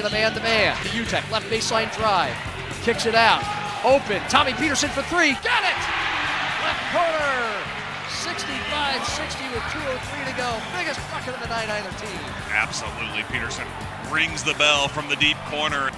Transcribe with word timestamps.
in 0.00 0.04
the 0.04 0.10
man-to-man. 0.10 0.76
The 0.82 0.88
UTEP, 0.88 1.30
left 1.30 1.46
baseline 1.50 1.94
drive. 1.94 2.34
Kicks 2.82 3.04
it 3.04 3.14
out. 3.14 3.44
Open. 3.84 4.20
Tommy 4.30 4.54
Peterson 4.54 4.88
for 4.88 5.02
three. 5.02 5.32
Got 5.44 5.60
it! 5.60 5.76
Left 6.64 6.80
corner. 6.88 7.60
65-60 8.08 9.52
with 9.52 9.62
2.03 9.68 10.30
to 10.30 10.36
go. 10.36 10.56
Biggest 10.78 11.00
bucket 11.10 11.34
of 11.34 11.40
the 11.42 11.48
night 11.48 11.68
either 11.68 11.90
team. 11.98 12.18
Absolutely. 12.50 13.24
Peterson 13.30 13.66
rings 14.10 14.42
the 14.42 14.54
bell 14.54 14.88
from 14.88 15.06
the 15.10 15.16
deep 15.16 15.36
corner. 15.46 15.90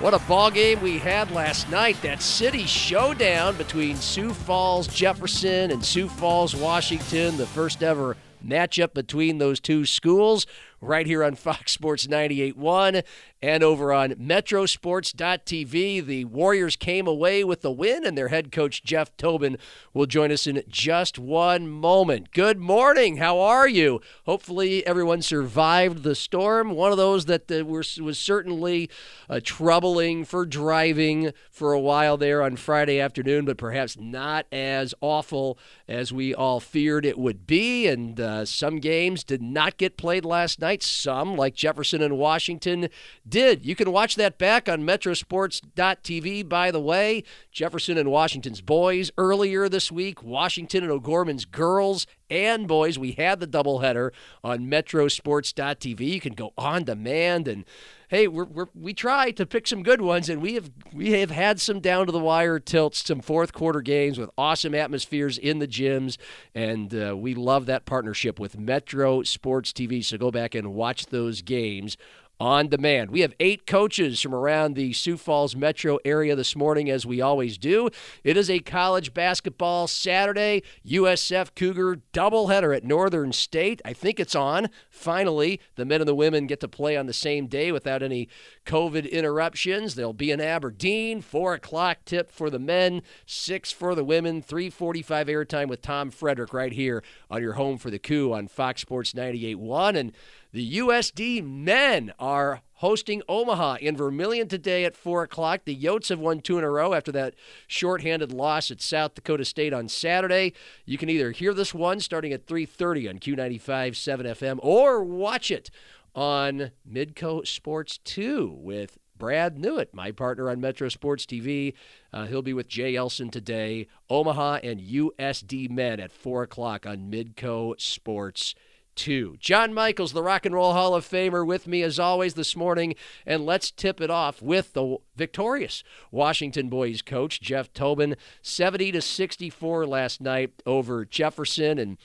What 0.00 0.14
a 0.14 0.18
ball 0.20 0.50
game 0.50 0.80
we 0.80 0.98
had 0.98 1.30
last 1.30 1.70
night. 1.70 2.00
That 2.00 2.22
city 2.22 2.64
showdown 2.64 3.58
between 3.58 3.96
Sioux 3.96 4.32
Falls, 4.32 4.88
Jefferson, 4.88 5.70
and 5.70 5.84
Sioux 5.84 6.08
Falls, 6.08 6.56
Washington. 6.56 7.36
The 7.36 7.46
first 7.46 7.82
ever 7.82 8.16
matchup 8.44 8.94
between 8.94 9.38
those 9.38 9.60
two 9.60 9.84
schools 9.84 10.46
right 10.82 11.06
here 11.06 11.22
on 11.24 11.36
Fox 11.36 11.72
Sports 11.72 12.06
98.1 12.06 13.04
and 13.40 13.62
over 13.62 13.92
on 13.92 14.10
Metrosports.tv. 14.10 16.04
The 16.04 16.24
Warriors 16.26 16.76
came 16.76 17.06
away 17.06 17.42
with 17.42 17.62
the 17.62 17.70
win, 17.70 18.04
and 18.04 18.16
their 18.16 18.28
head 18.28 18.52
coach, 18.52 18.84
Jeff 18.84 19.16
Tobin, 19.16 19.58
will 19.92 20.06
join 20.06 20.30
us 20.30 20.46
in 20.46 20.62
just 20.68 21.18
one 21.18 21.68
moment. 21.68 22.32
Good 22.32 22.58
morning. 22.58 23.16
How 23.16 23.40
are 23.40 23.68
you? 23.68 24.00
Hopefully, 24.26 24.86
everyone 24.86 25.22
survived 25.22 26.02
the 26.02 26.14
storm. 26.14 26.70
One 26.70 26.92
of 26.92 26.98
those 26.98 27.26
that 27.26 27.50
uh, 27.50 27.64
was, 27.64 28.00
was 28.00 28.18
certainly 28.18 28.90
uh, 29.28 29.40
troubling 29.42 30.24
for 30.24 30.46
driving 30.46 31.32
for 31.50 31.72
a 31.72 31.80
while 31.80 32.16
there 32.16 32.42
on 32.42 32.56
Friday 32.56 33.00
afternoon, 33.00 33.44
but 33.44 33.56
perhaps 33.56 33.96
not 33.98 34.46
as 34.52 34.94
awful 35.00 35.58
as 35.88 36.12
we 36.12 36.34
all 36.34 36.60
feared 36.60 37.04
it 37.04 37.18
would 37.18 37.46
be. 37.46 37.86
And 37.88 38.20
uh, 38.20 38.44
some 38.44 38.78
games 38.78 39.24
did 39.24 39.42
not 39.42 39.78
get 39.78 39.96
played 39.96 40.24
last 40.24 40.60
night. 40.60 40.71
Some, 40.80 41.36
like 41.36 41.54
Jefferson 41.54 42.00
and 42.00 42.16
Washington, 42.16 42.88
did. 43.28 43.66
You 43.66 43.74
can 43.74 43.90
watch 43.90 44.14
that 44.14 44.38
back 44.38 44.68
on 44.68 44.84
Metrosports.tv, 44.84 46.48
by 46.48 46.70
the 46.70 46.80
way. 46.80 47.24
Jefferson 47.50 47.98
and 47.98 48.12
Washington's 48.12 48.60
boys 48.60 49.10
earlier 49.18 49.68
this 49.68 49.90
week, 49.90 50.22
Washington 50.22 50.84
and 50.84 50.92
O'Gorman's 50.92 51.44
girls 51.44 52.06
and 52.30 52.68
boys. 52.68 52.98
We 52.98 53.12
had 53.12 53.40
the 53.40 53.46
doubleheader 53.48 54.10
on 54.44 54.60
Metrosports.tv. 54.60 56.00
You 56.00 56.20
can 56.20 56.34
go 56.34 56.52
on 56.56 56.84
demand 56.84 57.48
and 57.48 57.64
hey, 58.12 58.28
we're, 58.28 58.44
we're, 58.44 58.66
we 58.74 58.92
try 58.92 59.30
to 59.30 59.46
pick 59.46 59.66
some 59.66 59.82
good 59.82 60.02
ones, 60.02 60.28
and 60.28 60.42
we 60.42 60.52
have 60.52 60.70
we 60.92 61.12
have 61.12 61.30
had 61.30 61.58
some 61.58 61.80
down 61.80 62.04
to 62.04 62.12
the 62.12 62.18
wire 62.18 62.60
tilts, 62.60 63.02
some 63.06 63.20
fourth 63.20 63.54
quarter 63.54 63.80
games 63.80 64.18
with 64.18 64.28
awesome 64.36 64.74
atmospheres 64.74 65.38
in 65.38 65.60
the 65.60 65.66
gyms, 65.66 66.18
and 66.54 66.94
uh, 66.94 67.16
we 67.16 67.34
love 67.34 67.64
that 67.66 67.86
partnership 67.86 68.38
with 68.38 68.58
Metro 68.58 69.22
Sports 69.22 69.72
TV. 69.72 70.04
So 70.04 70.18
go 70.18 70.30
back 70.30 70.54
and 70.54 70.74
watch 70.74 71.06
those 71.06 71.40
games 71.40 71.96
on 72.42 72.66
demand. 72.66 73.08
We 73.12 73.20
have 73.20 73.34
eight 73.38 73.68
coaches 73.68 74.20
from 74.20 74.34
around 74.34 74.74
the 74.74 74.92
Sioux 74.92 75.16
Falls 75.16 75.54
metro 75.54 76.00
area 76.04 76.34
this 76.34 76.56
morning, 76.56 76.90
as 76.90 77.06
we 77.06 77.20
always 77.20 77.56
do. 77.56 77.88
It 78.24 78.36
is 78.36 78.50
a 78.50 78.58
college 78.58 79.14
basketball 79.14 79.86
Saturday 79.86 80.64
USF 80.84 81.54
Cougar 81.54 82.00
doubleheader 82.12 82.76
at 82.76 82.82
Northern 82.82 83.30
State. 83.30 83.80
I 83.84 83.92
think 83.92 84.18
it's 84.18 84.34
on. 84.34 84.70
Finally, 84.90 85.60
the 85.76 85.84
men 85.84 86.00
and 86.00 86.08
the 86.08 86.16
women 86.16 86.48
get 86.48 86.58
to 86.58 86.68
play 86.68 86.96
on 86.96 87.06
the 87.06 87.12
same 87.12 87.46
day 87.46 87.70
without 87.70 88.02
any 88.02 88.28
COVID 88.66 89.08
interruptions. 89.08 89.94
They'll 89.94 90.12
be 90.12 90.32
in 90.32 90.40
Aberdeen. 90.40 91.20
Four 91.20 91.54
o'clock 91.54 91.98
tip 92.04 92.32
for 92.32 92.50
the 92.50 92.58
men, 92.58 93.02
six 93.24 93.70
for 93.70 93.94
the 93.94 94.02
women. 94.02 94.42
3:45 94.42 95.28
airtime 95.28 95.68
with 95.68 95.80
Tom 95.80 96.10
Frederick 96.10 96.52
right 96.52 96.72
here 96.72 97.04
on 97.30 97.40
your 97.40 97.52
home 97.52 97.78
for 97.78 97.90
the 97.90 98.00
coup 98.00 98.32
on 98.32 98.48
Fox 98.48 98.80
Sports 98.80 99.12
98.1 99.12 99.94
and. 99.96 100.12
The 100.54 100.76
USD 100.76 101.42
men 101.42 102.12
are 102.18 102.60
hosting 102.74 103.22
Omaha 103.26 103.76
in 103.80 103.96
Vermillion 103.96 104.48
today 104.48 104.84
at 104.84 104.94
4 104.94 105.22
o'clock. 105.22 105.62
The 105.64 105.74
Yotes 105.74 106.10
have 106.10 106.18
won 106.18 106.40
two 106.42 106.58
in 106.58 106.64
a 106.64 106.68
row 106.68 106.92
after 106.92 107.10
that 107.12 107.34
shorthanded 107.66 108.32
loss 108.32 108.70
at 108.70 108.82
South 108.82 109.14
Dakota 109.14 109.46
State 109.46 109.72
on 109.72 109.88
Saturday. 109.88 110.52
You 110.84 110.98
can 110.98 111.08
either 111.08 111.30
hear 111.30 111.54
this 111.54 111.72
one 111.72 112.00
starting 112.00 112.34
at 112.34 112.44
3.30 112.46 113.08
on 113.08 113.18
Q95 113.18 113.96
7 113.96 114.26
FM 114.26 114.58
or 114.62 115.02
watch 115.02 115.50
it 115.50 115.70
on 116.14 116.72
Midco 116.86 117.46
Sports 117.46 117.96
2 118.04 118.54
with 118.60 118.98
Brad 119.16 119.56
Newitt, 119.56 119.94
my 119.94 120.12
partner 120.12 120.50
on 120.50 120.60
Metro 120.60 120.90
Sports 120.90 121.24
TV. 121.24 121.72
Uh, 122.12 122.26
he'll 122.26 122.42
be 122.42 122.52
with 122.52 122.68
Jay 122.68 122.94
Elson 122.94 123.30
today. 123.30 123.86
Omaha 124.10 124.58
and 124.62 124.80
USD 124.80 125.70
men 125.70 125.98
at 125.98 126.12
4 126.12 126.42
o'clock 126.42 126.84
on 126.84 127.10
Midco 127.10 127.80
Sports 127.80 128.54
two. 128.94 129.36
John 129.38 129.72
Michaels, 129.74 130.12
the 130.12 130.22
Rock 130.22 130.46
and 130.46 130.54
Roll 130.54 130.72
Hall 130.72 130.94
of 130.94 131.08
Famer, 131.08 131.46
with 131.46 131.66
me 131.66 131.82
as 131.82 131.98
always 131.98 132.34
this 132.34 132.56
morning. 132.56 132.94
And 133.26 133.46
let's 133.46 133.70
tip 133.70 134.00
it 134.00 134.10
off 134.10 134.42
with 134.42 134.72
the 134.72 134.98
victorious 135.16 135.82
Washington 136.10 136.68
boys 136.68 137.02
coach, 137.02 137.40
Jeff 137.40 137.72
Tobin. 137.72 138.16
70 138.42 138.92
to 138.92 139.02
64 139.02 139.86
last 139.86 140.20
night 140.20 140.52
over 140.66 141.04
Jefferson. 141.04 141.78
And 141.78 141.98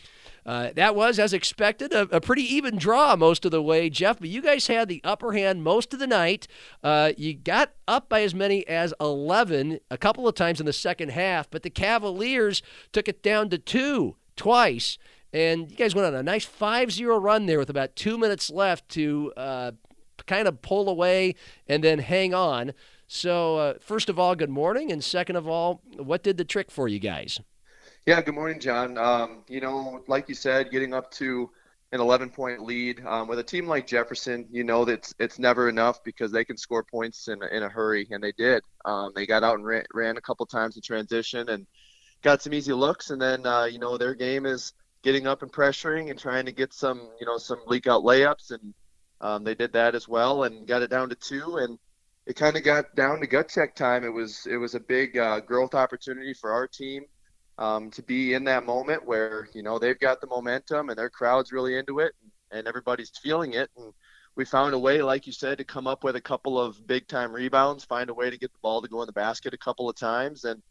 uh, 0.45 0.71
that 0.75 0.95
was, 0.95 1.19
as 1.19 1.33
expected, 1.33 1.91
a, 1.91 2.03
a, 2.03 2.21
pretty 2.21 2.43
even 2.43 2.77
draw 2.77 3.17
most 3.17 3.43
of 3.43 3.51
the 3.51 3.61
way, 3.61 3.89
Jeff. 3.89 4.19
But 4.19 4.29
you 4.29 4.41
guys 4.41 4.67
had 4.67 4.87
the 4.87 5.01
upper 5.03 5.33
hand 5.33 5.63
most 5.63 5.93
of 5.93 5.99
the 5.99 6.07
night. 6.07 6.47
Uh, 6.81 7.11
you 7.17 7.33
got 7.33 7.73
up 7.85 8.07
by 8.07 8.21
as 8.21 8.33
many 8.33 8.65
as 8.65 8.93
11 9.01 9.79
a 9.91 9.97
couple 9.97 10.25
of 10.25 10.35
times 10.35 10.61
in 10.61 10.65
the 10.65 10.71
second 10.71 11.09
half, 11.09 11.49
but 11.49 11.63
the 11.63 11.69
Cavaliers 11.69 12.61
took 12.93 13.09
it 13.09 13.21
down 13.21 13.49
to 13.49 13.57
two 13.57 14.15
twice. 14.37 14.97
And 15.33 15.69
you 15.69 15.77
guys 15.77 15.93
went 15.93 16.07
on 16.07 16.15
a 16.15 16.23
nice 16.23 16.45
5 16.45 16.91
0 16.91 17.17
run 17.17 17.45
there 17.45 17.59
with 17.59 17.69
about 17.69 17.95
two 17.95 18.17
minutes 18.17 18.49
left 18.49 18.87
to 18.89 19.33
uh, 19.35 19.71
kind 20.25 20.47
of 20.47 20.61
pull 20.61 20.89
away 20.89 21.35
and 21.67 21.83
then 21.83 21.99
hang 21.99 22.33
on. 22.33 22.73
So, 23.07 23.57
uh, 23.57 23.73
first 23.79 24.09
of 24.09 24.19
all, 24.19 24.35
good 24.35 24.49
morning. 24.49 24.91
And 24.91 25.03
second 25.03 25.35
of 25.35 25.47
all, 25.47 25.81
what 25.97 26.23
did 26.23 26.37
the 26.37 26.45
trick 26.45 26.69
for 26.69 26.87
you 26.87 26.99
guys? 26.99 27.39
Yeah, 28.05 28.21
good 28.21 28.35
morning, 28.35 28.59
John. 28.59 28.97
Um, 28.97 29.43
you 29.47 29.59
know, 29.59 30.01
like 30.07 30.29
you 30.29 30.35
said, 30.35 30.71
getting 30.71 30.93
up 30.93 31.11
to 31.11 31.49
an 31.91 32.01
11 32.01 32.29
point 32.29 32.63
lead 32.63 33.01
um, 33.05 33.27
with 33.27 33.39
a 33.39 33.43
team 33.43 33.67
like 33.67 33.87
Jefferson, 33.87 34.45
you 34.51 34.63
know 34.63 34.83
that 34.85 34.93
it's, 34.93 35.15
it's 35.19 35.39
never 35.39 35.69
enough 35.69 36.03
because 36.03 36.31
they 36.31 36.43
can 36.43 36.57
score 36.57 36.83
points 36.83 37.27
in, 37.27 37.41
in 37.51 37.63
a 37.63 37.69
hurry, 37.69 38.07
and 38.11 38.21
they 38.21 38.33
did. 38.33 38.61
Um, 38.85 39.11
they 39.15 39.25
got 39.25 39.43
out 39.43 39.55
and 39.55 39.65
ran, 39.65 39.83
ran, 39.93 40.17
a 40.17 40.21
couple 40.21 40.45
times 40.45 40.75
in 40.75 40.81
transition 40.81 41.47
and 41.49 41.65
got 42.21 42.41
some 42.41 42.53
easy 42.53 42.73
looks, 42.73 43.09
and 43.09 43.21
then 43.21 43.45
uh, 43.45 43.65
you 43.65 43.79
know 43.79 43.97
their 43.97 44.13
game 44.15 44.45
is 44.45 44.73
getting 45.07 45.25
up 45.25 45.41
and 45.41 45.53
pressuring 45.53 46.09
and 46.09 46.19
trying 46.19 46.45
to 46.45 46.51
get 46.51 46.73
some, 46.73 46.99
you 47.17 47.25
know, 47.25 47.37
some 47.37 47.59
leak 47.65 47.87
out 47.87 48.03
layups, 48.03 48.51
and 48.51 48.73
um, 49.21 49.41
they 49.45 49.55
did 49.55 49.71
that 49.71 49.95
as 49.95 50.05
well 50.05 50.43
and 50.43 50.67
got 50.67 50.81
it 50.81 50.89
down 50.89 51.07
to 51.07 51.15
two. 51.15 51.55
And 51.59 51.79
it 52.25 52.35
kind 52.35 52.57
of 52.57 52.63
got 52.65 52.93
down 52.93 53.21
to 53.21 53.27
gut 53.27 53.47
check 53.47 53.73
time. 53.73 54.03
It 54.03 54.11
was 54.11 54.45
it 54.45 54.57
was 54.57 54.75
a 54.75 54.81
big 54.81 55.17
uh, 55.17 55.39
growth 55.39 55.75
opportunity 55.75 56.33
for 56.33 56.51
our 56.51 56.67
team 56.67 57.05
um, 57.57 57.89
to 57.91 58.03
be 58.03 58.33
in 58.33 58.43
that 58.43 58.65
moment 58.65 59.05
where 59.05 59.47
you 59.53 59.63
know 59.63 59.79
they've 59.79 59.97
got 59.97 60.19
the 60.19 60.27
momentum 60.27 60.89
and 60.89 60.99
their 60.99 61.09
crowd's 61.09 61.53
really 61.53 61.77
into 61.77 61.99
it, 61.99 62.11
and 62.51 62.67
everybody's 62.67 63.11
feeling 63.23 63.53
it. 63.53 63.69
And 63.77 63.93
we 64.35 64.43
found 64.43 64.73
a 64.73 64.79
way, 64.79 65.01
like 65.01 65.25
you 65.25 65.31
said, 65.31 65.59
to 65.59 65.63
come 65.63 65.87
up 65.87 66.03
with 66.03 66.17
a 66.17 66.21
couple 66.21 66.59
of 66.59 66.85
big 66.85 67.07
time 67.07 67.31
rebounds, 67.31 67.85
find 67.85 68.09
a 68.09 68.13
way 68.13 68.29
to 68.29 68.37
get 68.37 68.51
the 68.51 68.59
ball 68.61 68.81
to 68.81 68.89
go 68.89 69.01
in 69.03 69.07
the 69.07 69.13
basket 69.13 69.53
a 69.53 69.57
couple 69.57 69.89
of 69.89 69.95
times, 69.95 70.43
and 70.43 70.61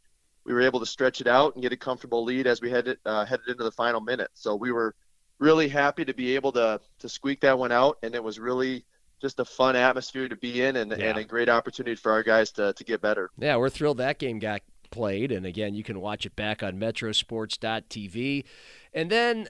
we 0.47 0.55
were 0.55 0.63
able 0.63 0.81
to 0.81 0.87
stretch 0.87 1.21
it 1.21 1.27
out 1.27 1.55
and 1.55 1.63
get 1.63 1.73
a 1.73 1.77
comfortable 1.77 2.25
lead 2.25 2.47
as 2.47 2.61
we 2.61 2.71
headed 2.71 2.99
uh, 3.05 3.25
headed 3.25 3.49
into 3.49 3.65
the 3.65 3.73
final 3.73 4.01
minute. 4.01 4.31
So 4.35 4.55
we 4.55 4.73
were 4.73 4.95
really 5.39 5.69
happy 5.69 6.05
to 6.05 6.15
be 6.15 6.35
able 6.37 6.53
to 6.53 6.81
to 7.01 7.09
squeak 7.09 7.41
that 7.41 7.59
one 7.59 7.73
out, 7.73 7.99
and 8.03 8.15
it 8.15 8.23
was 8.23 8.39
really 8.39 8.85
just 9.21 9.41
a 9.41 9.45
fun 9.45 9.77
atmosphere 9.77 10.29
to 10.29 10.37
be 10.37 10.63
in 10.63 10.77
and, 10.77 10.91
yeah. 10.91 11.07
and 11.07 11.19
a 11.19 11.25
great 11.25 11.49
opportunity 11.49 11.97
for 11.97 12.13
our 12.13 12.23
guys 12.23 12.53
to, 12.53 12.75
to 12.75 12.85
get 12.85 13.01
better. 13.01 13.31
Yeah, 13.39 13.57
we're 13.57 13.71
thrilled 13.71 13.97
that 13.97 14.19
game 14.19 14.39
got 14.39 14.61
played. 14.91 15.33
And 15.33 15.47
again, 15.47 15.75
you 15.75 15.83
can 15.83 16.01
watch 16.01 16.27
it 16.27 16.37
back 16.37 16.63
on 16.63 16.79
metrosports.tv. 16.79 18.45
And 18.93 19.11
then 19.11 19.49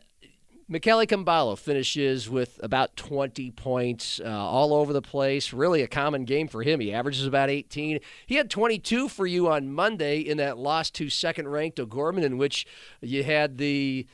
Michele 0.69 1.06
Kambalo 1.06 1.56
finishes 1.56 2.28
with 2.28 2.59
about 2.60 2.97
20 2.97 3.53
points 3.53 4.21
uh, 4.24 4.28
all 4.28 4.74
over 4.74 4.92
the 4.92 5.03
place. 5.03 5.53
Really 5.53 5.83
a 5.83 5.86
common 5.86 6.24
game 6.24 6.48
for 6.48 6.65
him. 6.65 6.80
He 6.80 6.92
averages 6.92 7.24
about 7.24 7.51
18. 7.51 8.01
He 8.27 8.34
had 8.34 8.51
22 8.51 9.09
for 9.09 9.27
you 9.27 9.48
on 9.48 9.72
Monday 9.72 10.18
in 10.18 10.39
that 10.39 10.59
loss 10.59 10.91
to 10.91 11.09
second 11.09 11.48
ranked 11.48 11.78
O'Gorman, 11.78 12.24
in 12.24 12.36
which 12.36 12.66
you 13.01 13.22
had 13.22 13.59
the 13.59 14.09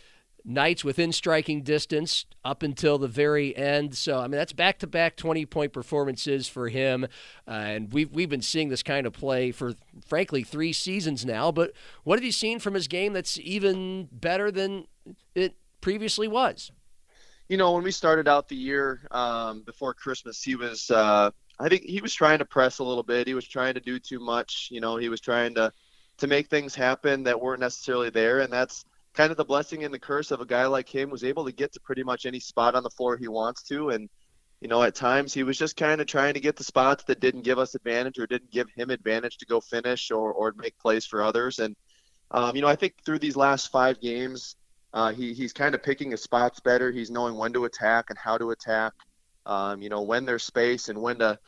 Knights 0.45 0.85
within 0.85 1.13
striking 1.13 1.63
distance 1.63 2.27
up 2.45 2.63
until 2.63 2.99
the 2.99 3.09
very 3.09 3.57
end. 3.57 3.97
So, 3.97 4.19
I 4.19 4.23
mean, 4.23 4.33
that's 4.33 4.53
back 4.53 4.81
to 4.81 4.87
back 4.87 5.17
20 5.17 5.47
point 5.47 5.73
performances 5.73 6.49
for 6.49 6.69
him. 6.69 7.05
Uh, 7.47 7.51
and 7.51 7.93
we've, 7.93 8.11
we've 8.11 8.29
been 8.29 8.43
seeing 8.43 8.69
this 8.69 8.83
kind 8.83 9.07
of 9.07 9.13
play 9.13 9.53
for, 9.53 9.75
frankly, 10.05 10.43
three 10.43 10.73
seasons 10.73 11.25
now. 11.25 11.53
But 11.53 11.73
what 12.03 12.19
have 12.19 12.25
you 12.25 12.33
seen 12.33 12.59
from 12.59 12.75
his 12.75 12.89
game 12.89 13.13
that's 13.13 13.39
even 13.39 14.09
better 14.11 14.51
than 14.51 14.87
it 15.35 15.55
previously 15.83 16.29
was? 16.29 16.73
You 17.49 17.59
know, 17.59 17.73
when 17.73 17.85
we 17.85 17.91
started 17.91 18.27
out 18.27 18.49
the 18.49 18.57
year 18.57 19.07
um, 19.11 19.63
before 19.63 19.93
Christmas, 19.93 20.43
he 20.43 20.57
was, 20.57 20.91
uh, 20.91 21.31
I 21.61 21.69
think 21.69 21.83
he 21.83 22.01
was 22.01 22.15
trying 22.15 22.39
to 22.39 22.47
press 22.47 22.79
a 22.79 22.85
little 22.85 23.03
bit. 23.03 23.27
He 23.27 23.35
was 23.35 23.47
trying 23.47 23.75
to 23.75 23.81
do 23.81 23.99
too 23.99 24.19
much. 24.19 24.69
You 24.71 24.81
know, 24.81 24.97
he 24.97 25.11
was 25.11 25.21
trying 25.21 25.55
to, 25.57 25.71
to 26.19 26.27
make 26.27 26.49
things 26.49 26.75
happen 26.75 27.25
that 27.25 27.39
weren't 27.39 27.61
necessarily 27.61 28.09
there. 28.09 28.41
And 28.41 28.51
that's 28.51 28.87
kind 29.13 29.31
of 29.31 29.37
the 29.37 29.45
blessing 29.45 29.85
and 29.85 29.93
the 29.93 29.99
curse 29.99 30.31
of 30.31 30.41
a 30.41 30.47
guy 30.47 30.65
like 30.65 30.89
him 30.89 31.11
was 31.11 31.25
able 31.25 31.45
to 31.45 31.53
get 31.53 31.73
to 31.75 31.81
pretty 31.81 32.03
much 32.03 32.25
any 32.25 32.41
spot 32.41 32.75
on 32.75 32.83
the 32.83 32.91
floor 32.91 33.19
he 33.19 33.29
wants 33.29 33.63
to. 33.65 33.91
And 33.91 34.09
you 34.63 34.69
know, 34.69 34.81
at 34.85 34.95
times 34.95 35.35
he 35.35 35.43
was 35.43 35.59
just 35.59 35.77
kind 35.77 36.01
of 36.01 36.07
trying 36.07 36.35
to 36.35 36.41
get 36.41 36.55
the 36.55 36.63
spots 36.63 37.03
that 37.05 37.19
didn't 37.19 37.43
give 37.43 37.59
us 37.59 37.75
advantage 37.75 38.21
or 38.21 38.29
didn't 38.29 38.53
give 38.53 38.71
him 38.71 38.91
advantage 38.91 39.39
to 39.39 39.45
go 39.45 39.61
finish 39.61 40.13
or, 40.13 40.33
or 40.33 40.55
make 40.57 40.79
plays 40.79 41.05
for 41.05 41.21
others. 41.21 41.59
And, 41.59 41.75
um, 42.31 42.55
you 42.55 42.63
know, 42.63 42.69
I 42.69 42.77
think 42.77 42.95
through 43.05 43.19
these 43.19 43.35
last 43.35 43.73
five 43.73 44.01
games, 44.01 44.55
uh, 44.93 45.13
he, 45.13 45.33
he's 45.33 45.53
kind 45.53 45.75
of 45.75 45.83
picking 45.83 46.11
his 46.11 46.23
spots 46.23 46.61
better. 46.61 46.91
He's 46.91 47.11
knowing 47.11 47.37
when 47.37 47.53
to 47.55 47.65
attack 47.65 48.07
and 48.11 48.19
how 48.19 48.39
to 48.39 48.51
attack, 48.51 48.93
um, 49.47 49.83
you 49.83 49.89
know, 49.89 50.03
when 50.03 50.25
there's 50.25 50.45
space 50.45 50.89
and 50.89 51.01
when 51.01 51.19
to, 51.19 51.39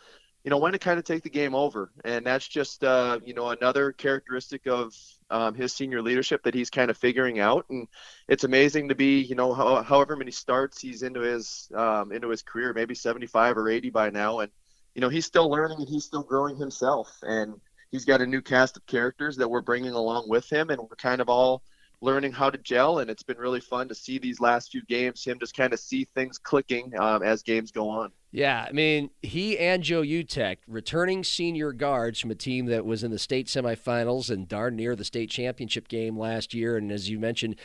you 0.44 0.50
know, 0.50 0.58
when 0.58 0.72
to 0.72 0.78
kind 0.78 0.98
of 0.98 1.04
take 1.04 1.22
the 1.22 1.30
game 1.30 1.54
over. 1.54 1.90
And 2.04 2.26
that's 2.26 2.46
just, 2.46 2.84
uh, 2.84 3.20
you 3.24 3.34
know, 3.34 3.50
another 3.50 3.92
characteristic 3.92 4.66
of 4.66 4.94
um, 5.30 5.54
his 5.54 5.72
senior 5.72 6.02
leadership 6.02 6.42
that 6.44 6.54
he's 6.54 6.70
kind 6.70 6.90
of 6.90 6.96
figuring 6.96 7.38
out. 7.38 7.66
And 7.70 7.88
it's 8.28 8.44
amazing 8.44 8.88
to 8.88 8.94
be, 8.94 9.20
you 9.20 9.34
know, 9.34 9.52
how, 9.52 9.82
however 9.82 10.16
many 10.16 10.30
starts 10.30 10.80
he's 10.80 11.02
into 11.02 11.20
his 11.20 11.70
um, 11.74 12.12
into 12.12 12.28
his 12.28 12.42
career, 12.42 12.72
maybe 12.72 12.94
75 12.94 13.56
or 13.58 13.68
80 13.68 13.90
by 13.90 14.10
now, 14.10 14.40
and 14.40 14.50
you 14.94 15.00
know, 15.00 15.08
he's 15.08 15.26
still 15.26 15.50
learning 15.50 15.78
and 15.78 15.88
he's 15.88 16.04
still 16.04 16.22
growing 16.22 16.56
himself. 16.56 17.18
And 17.22 17.60
he's 17.90 18.04
got 18.04 18.20
a 18.20 18.26
new 18.26 18.40
cast 18.40 18.76
of 18.76 18.86
characters 18.86 19.36
that 19.36 19.48
we're 19.48 19.60
bringing 19.60 19.92
along 19.92 20.28
with 20.28 20.50
him, 20.50 20.70
and 20.70 20.80
we're 20.80 20.96
kind 20.96 21.20
of 21.20 21.28
all 21.28 21.62
learning 22.04 22.32
how 22.32 22.50
to 22.50 22.58
gel. 22.58 23.00
And 23.00 23.10
it's 23.10 23.22
been 23.22 23.38
really 23.38 23.60
fun 23.60 23.88
to 23.88 23.94
see 23.94 24.18
these 24.18 24.38
last 24.38 24.70
few 24.70 24.84
games, 24.84 25.24
him 25.24 25.38
just 25.40 25.56
kind 25.56 25.72
of 25.72 25.80
see 25.80 26.06
things 26.14 26.38
clicking 26.38 26.92
um, 26.98 27.22
as 27.22 27.42
games 27.42 27.70
go 27.70 27.88
on. 27.88 28.12
Yeah, 28.30 28.66
I 28.68 28.72
mean, 28.72 29.10
he 29.22 29.58
and 29.58 29.82
Joe 29.82 30.02
Utech, 30.02 30.58
returning 30.66 31.22
senior 31.22 31.72
guards 31.72 32.18
from 32.18 32.32
a 32.32 32.34
team 32.34 32.66
that 32.66 32.84
was 32.84 33.04
in 33.04 33.10
the 33.10 33.18
state 33.18 33.46
semifinals 33.46 34.28
and 34.28 34.48
darn 34.48 34.76
near 34.76 34.96
the 34.96 35.04
state 35.04 35.30
championship 35.30 35.86
game 35.88 36.18
last 36.18 36.52
year. 36.52 36.76
And 36.76 36.90
as 36.90 37.08
you 37.08 37.20
mentioned, 37.20 37.56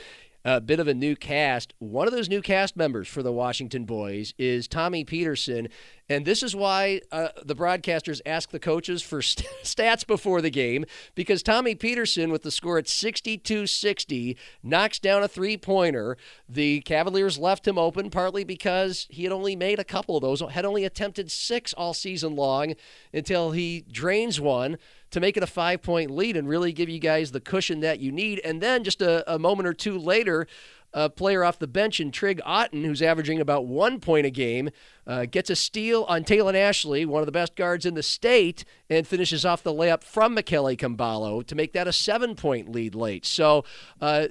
a 0.46 0.62
bit 0.62 0.80
of 0.80 0.88
a 0.88 0.94
new 0.94 1.16
cast. 1.16 1.74
One 1.80 2.08
of 2.08 2.14
those 2.14 2.30
new 2.30 2.42
cast 2.42 2.78
members 2.78 3.08
for 3.08 3.22
the 3.22 3.32
Washington 3.32 3.86
Boys 3.86 4.34
is 4.38 4.68
Tommy 4.68 5.04
Peterson. 5.04 5.68
And 6.08 6.26
this 6.26 6.42
is 6.42 6.56
why 6.56 7.02
uh, 7.12 7.30
the 7.44 7.56
broadcasters 7.56 8.22
ask 8.26 8.50
the 8.50 8.60
coaches 8.60 9.04
for 9.04 9.22
st- 9.22 9.48
stats 9.64 10.08
before 10.08 10.42
the 10.42 10.50
game 10.50 10.86
because 11.14 11.44
Tommy 11.44 11.76
Peterson, 11.76 12.32
with 12.32 12.44
the 12.44 12.52
score 12.52 12.78
at 12.78 12.88
62 12.88 13.68
60, 13.68 14.38
knocks 14.64 14.98
down 14.98 15.24
a 15.24 15.28
three 15.28 15.58
pointer. 15.58 16.18
The 16.48 16.82
Cavaliers 16.82 17.38
left 17.38 17.68
him 17.68 17.78
open 17.78 18.10
partly 18.10 18.44
because 18.44 19.08
he 19.10 19.24
had 19.24 19.34
only 19.34 19.56
made 19.56 19.78
a 19.78 19.84
couple 19.84 20.16
of 20.16 20.22
those, 20.22 20.42
had 20.52 20.66
only 20.66 20.86
attempted 20.86 21.30
six 21.32 21.74
all 21.74 21.94
season 21.94 22.36
long 22.36 22.74
until 23.14 23.52
he 23.52 23.86
drains 23.92 24.40
one 24.40 24.78
to 25.12 25.20
make 25.20 25.38
it 25.38 25.44
a 25.44 25.48
five 25.48 25.82
point 25.82 26.12
lead 26.12 26.38
and 26.38 26.48
really 26.48 26.72
give 26.72 26.90
you 26.90 27.00
guys 27.00 27.32
the 27.32 27.40
cushion 27.40 27.80
that 27.82 28.00
you 28.00 28.12
need. 28.12 28.40
And 28.44 28.62
then 28.62 28.84
just 28.84 29.02
a, 29.02 29.32
a 29.32 29.40
moment 29.40 29.68
or 29.68 29.74
two 29.74 29.98
later, 29.98 30.48
a 30.94 31.10
player 31.10 31.44
off 31.44 31.60
the 31.60 31.68
bench 31.68 32.00
in 32.00 32.12
Trig 32.12 32.42
Otten, 32.46 32.84
who's 32.84 33.02
averaging 33.02 33.40
about 33.40 33.68
one 33.68 34.00
point 34.00 34.26
a 34.26 34.32
game, 34.32 34.70
uh, 35.06 35.26
gets 35.26 35.50
a 35.50 35.56
steal 35.56 36.04
on 36.10 36.24
Talon 36.24 36.56
Ashley, 36.56 37.06
one 37.06 37.22
of 37.22 37.28
the 37.28 37.32
best 37.32 37.56
guards 37.56 37.86
in 37.86 37.94
the 37.94 38.04
state, 38.04 38.66
and 38.90 39.08
finishes 39.08 39.46
off 39.46 39.62
the 39.62 39.74
layup 39.74 40.04
from 40.04 40.34
Michele 40.34 40.76
Kambalo 40.76 41.46
to 41.46 41.56
make 41.56 41.74
that 41.74 41.88
a 41.88 41.94
seven 41.94 42.36
point 42.36 42.72
lead 42.72 42.96
late. 42.96 43.26
So, 43.26 43.66
uh, 44.02 44.28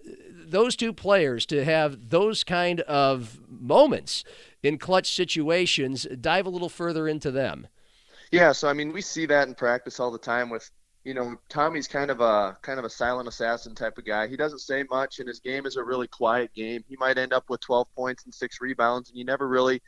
those 0.49 0.77
two 0.77 0.93
players 0.93 1.45
to 1.47 1.63
have 1.65 2.09
those 2.09 2.43
kind 2.43 2.81
of 2.83 3.39
moments 3.49 4.25
in 4.63 4.79
clutch 4.79 5.15
situations, 5.15 6.07
dive 6.21 6.47
a 6.47 6.51
little 6.51 6.71
further 6.71 7.07
into 7.07 7.31
them. 7.31 7.69
Yeah, 8.31 8.53
so 8.53 8.69
I 8.69 8.73
mean, 8.73 8.93
we 8.93 9.01
see 9.01 9.27
that 9.27 9.49
in 9.49 9.55
practice 9.55 10.01
all 10.01 10.11
the 10.11 10.19
time 10.19 10.51
with, 10.51 10.71
you 11.05 11.15
know, 11.15 11.37
Tommy's 11.49 11.89
kind 11.89 12.11
of 12.11 12.21
a 12.21 12.59
kind 12.61 12.79
of 12.79 12.85
a 12.85 12.91
silent 12.91 13.29
assassin 13.29 13.75
type 13.75 13.97
of 13.97 14.05
guy. 14.05 14.27
He 14.27 14.37
doesn't 14.37 14.59
say 14.59 14.85
much, 14.91 15.19
and 15.19 15.29
his 15.29 15.41
game 15.41 15.65
is 15.65 15.77
a 15.77 15.85
really 15.85 16.09
quiet 16.09 16.53
game. 16.55 16.85
He 16.89 16.97
might 16.97 17.19
end 17.19 17.33
up 17.33 17.45
with 17.49 17.61
12 17.61 17.87
points 17.95 18.25
and 18.25 18.35
six 18.35 18.61
rebounds, 18.61 19.09
and 19.09 19.19
you 19.19 19.25
never 19.25 19.49
really 19.49 19.81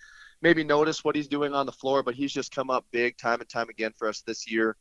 maybe 0.42 0.64
notice 0.64 1.04
what 1.04 1.16
he's 1.16 1.28
doing 1.28 1.52
on 1.52 1.66
the 1.66 1.72
floor, 1.72 2.02
but 2.02 2.14
he's 2.14 2.32
just 2.32 2.54
come 2.54 2.70
up 2.70 2.86
big 2.92 3.18
time 3.18 3.40
and 3.40 3.48
time 3.48 3.68
again 3.68 3.92
for 3.98 4.08
us 4.08 4.22
this 4.22 4.50
year. 4.50 4.76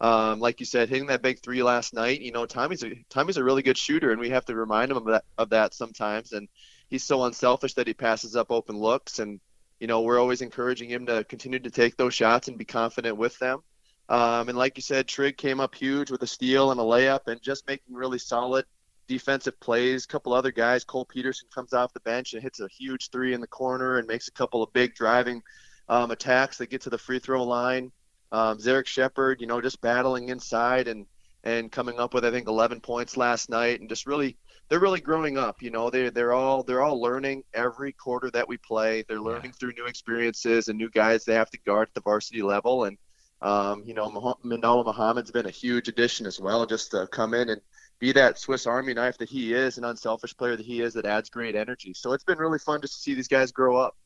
Um, 0.00 0.40
like 0.40 0.58
you 0.58 0.66
said, 0.66 0.88
hitting 0.88 1.06
that 1.06 1.22
big 1.22 1.40
three 1.40 1.62
last 1.62 1.94
night. 1.94 2.20
You 2.20 2.32
know, 2.32 2.46
Tommy's 2.46 2.82
a 2.82 2.90
Tommy's 3.10 3.36
a 3.36 3.44
really 3.44 3.62
good 3.62 3.78
shooter, 3.78 4.10
and 4.10 4.20
we 4.20 4.30
have 4.30 4.44
to 4.46 4.56
remind 4.56 4.90
him 4.90 4.96
of 4.96 5.04
that 5.06 5.24
of 5.38 5.50
that 5.50 5.72
sometimes. 5.72 6.32
And 6.32 6.48
he's 6.88 7.04
so 7.04 7.24
unselfish 7.24 7.74
that 7.74 7.86
he 7.86 7.94
passes 7.94 8.34
up 8.34 8.50
open 8.50 8.76
looks 8.76 9.20
and 9.20 9.40
you 9.80 9.86
know, 9.86 10.02
we're 10.02 10.20
always 10.20 10.40
encouraging 10.40 10.88
him 10.88 11.06
to 11.06 11.24
continue 11.24 11.58
to 11.58 11.70
take 11.70 11.96
those 11.96 12.14
shots 12.14 12.48
and 12.48 12.58
be 12.58 12.64
confident 12.64 13.16
with 13.16 13.38
them. 13.38 13.60
Um, 14.08 14.48
and 14.48 14.58
like 14.58 14.76
you 14.76 14.82
said, 14.82 15.08
Trig 15.08 15.36
came 15.36 15.60
up 15.60 15.74
huge 15.74 16.10
with 16.10 16.22
a 16.22 16.26
steal 16.26 16.70
and 16.70 16.80
a 16.80 16.82
layup 16.82 17.26
and 17.26 17.40
just 17.40 17.66
making 17.66 17.94
really 17.94 18.18
solid 18.18 18.66
defensive 19.08 19.58
plays. 19.60 20.04
A 20.04 20.08
couple 20.08 20.32
other 20.32 20.52
guys, 20.52 20.84
Cole 20.84 21.04
Peterson 21.04 21.48
comes 21.54 21.72
off 21.72 21.92
the 21.92 22.00
bench 22.00 22.34
and 22.34 22.42
hits 22.42 22.60
a 22.60 22.68
huge 22.68 23.10
three 23.10 23.34
in 23.34 23.40
the 23.40 23.46
corner 23.46 23.98
and 23.98 24.06
makes 24.06 24.28
a 24.28 24.32
couple 24.32 24.62
of 24.62 24.72
big 24.72 24.94
driving 24.94 25.42
um, 25.88 26.10
attacks 26.10 26.58
that 26.58 26.70
get 26.70 26.82
to 26.82 26.90
the 26.90 26.98
free 26.98 27.18
throw 27.18 27.44
line. 27.44 27.92
Um, 28.32 28.58
Zarek 28.58 28.86
Shepard, 28.86 29.40
you 29.40 29.46
know, 29.46 29.60
just 29.60 29.80
battling 29.80 30.28
inside 30.28 30.88
and 30.88 31.06
and 31.44 31.70
coming 31.70 32.00
up 32.00 32.14
with 32.14 32.24
I 32.24 32.30
think 32.30 32.48
11 32.48 32.80
points 32.80 33.18
last 33.18 33.50
night 33.50 33.80
and 33.80 33.88
just 33.88 34.06
really 34.06 34.36
they're 34.68 34.80
really 34.80 35.00
growing 35.00 35.38
up. 35.38 35.62
You 35.62 35.70
know, 35.70 35.90
they 35.90 36.10
they're 36.10 36.32
all 36.32 36.62
they're 36.62 36.82
all 36.82 37.00
learning 37.00 37.44
every 37.52 37.92
quarter 37.92 38.30
that 38.30 38.48
we 38.48 38.56
play. 38.56 39.04
They're 39.08 39.20
learning 39.20 39.52
yeah. 39.52 39.58
through 39.58 39.72
new 39.72 39.86
experiences 39.86 40.68
and 40.68 40.78
new 40.78 40.90
guys 40.90 41.24
they 41.24 41.34
have 41.34 41.50
to 41.50 41.58
guard 41.58 41.88
at 41.88 41.94
the 41.94 42.00
varsity 42.00 42.42
level. 42.42 42.84
And 42.84 42.96
um, 43.42 43.82
you 43.84 43.94
know, 43.94 44.36
Manolo 44.42 44.84
Muhammad's 44.84 45.30
been 45.30 45.46
a 45.46 45.50
huge 45.50 45.88
addition 45.88 46.26
as 46.26 46.40
well, 46.40 46.64
just 46.64 46.92
to 46.92 47.06
come 47.08 47.34
in 47.34 47.50
and 47.50 47.60
be 47.98 48.12
that 48.12 48.38
Swiss 48.38 48.66
Army 48.66 48.94
knife 48.94 49.18
that 49.18 49.28
he 49.28 49.52
is, 49.52 49.76
an 49.76 49.84
unselfish 49.84 50.36
player 50.36 50.56
that 50.56 50.64
he 50.64 50.80
is, 50.80 50.94
that 50.94 51.04
adds 51.04 51.28
great 51.28 51.54
energy. 51.54 51.92
So 51.94 52.12
it's 52.12 52.24
been 52.24 52.38
really 52.38 52.58
fun 52.58 52.80
just 52.80 52.94
to 52.94 53.00
see 53.00 53.14
these 53.14 53.28
guys 53.28 53.52
grow 53.52 53.76
up. 53.76 53.96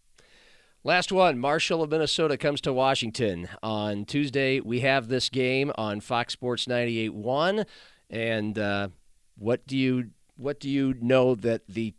Last 0.84 1.10
one, 1.12 1.38
Marshall 1.38 1.82
of 1.82 1.90
Minnesota 1.90 2.37
comes 2.37 2.60
to 2.62 2.72
Washington 2.72 3.49
on 3.62 4.05
Tuesday. 4.05 4.60
We 4.60 4.81
have 4.81 5.08
this 5.08 5.28
game 5.28 5.72
on 5.76 6.00
Fox 6.00 6.32
Sports 6.32 6.66
98.1. 6.66 7.66
And 8.10 8.58
uh, 8.58 8.88
what 9.37 9.66
do 9.66 9.76
you 9.76 10.10
what 10.38 10.61
do 10.61 10.70
you 10.70 10.94
know 11.00 11.35
that 11.35 11.67
the 11.69 11.93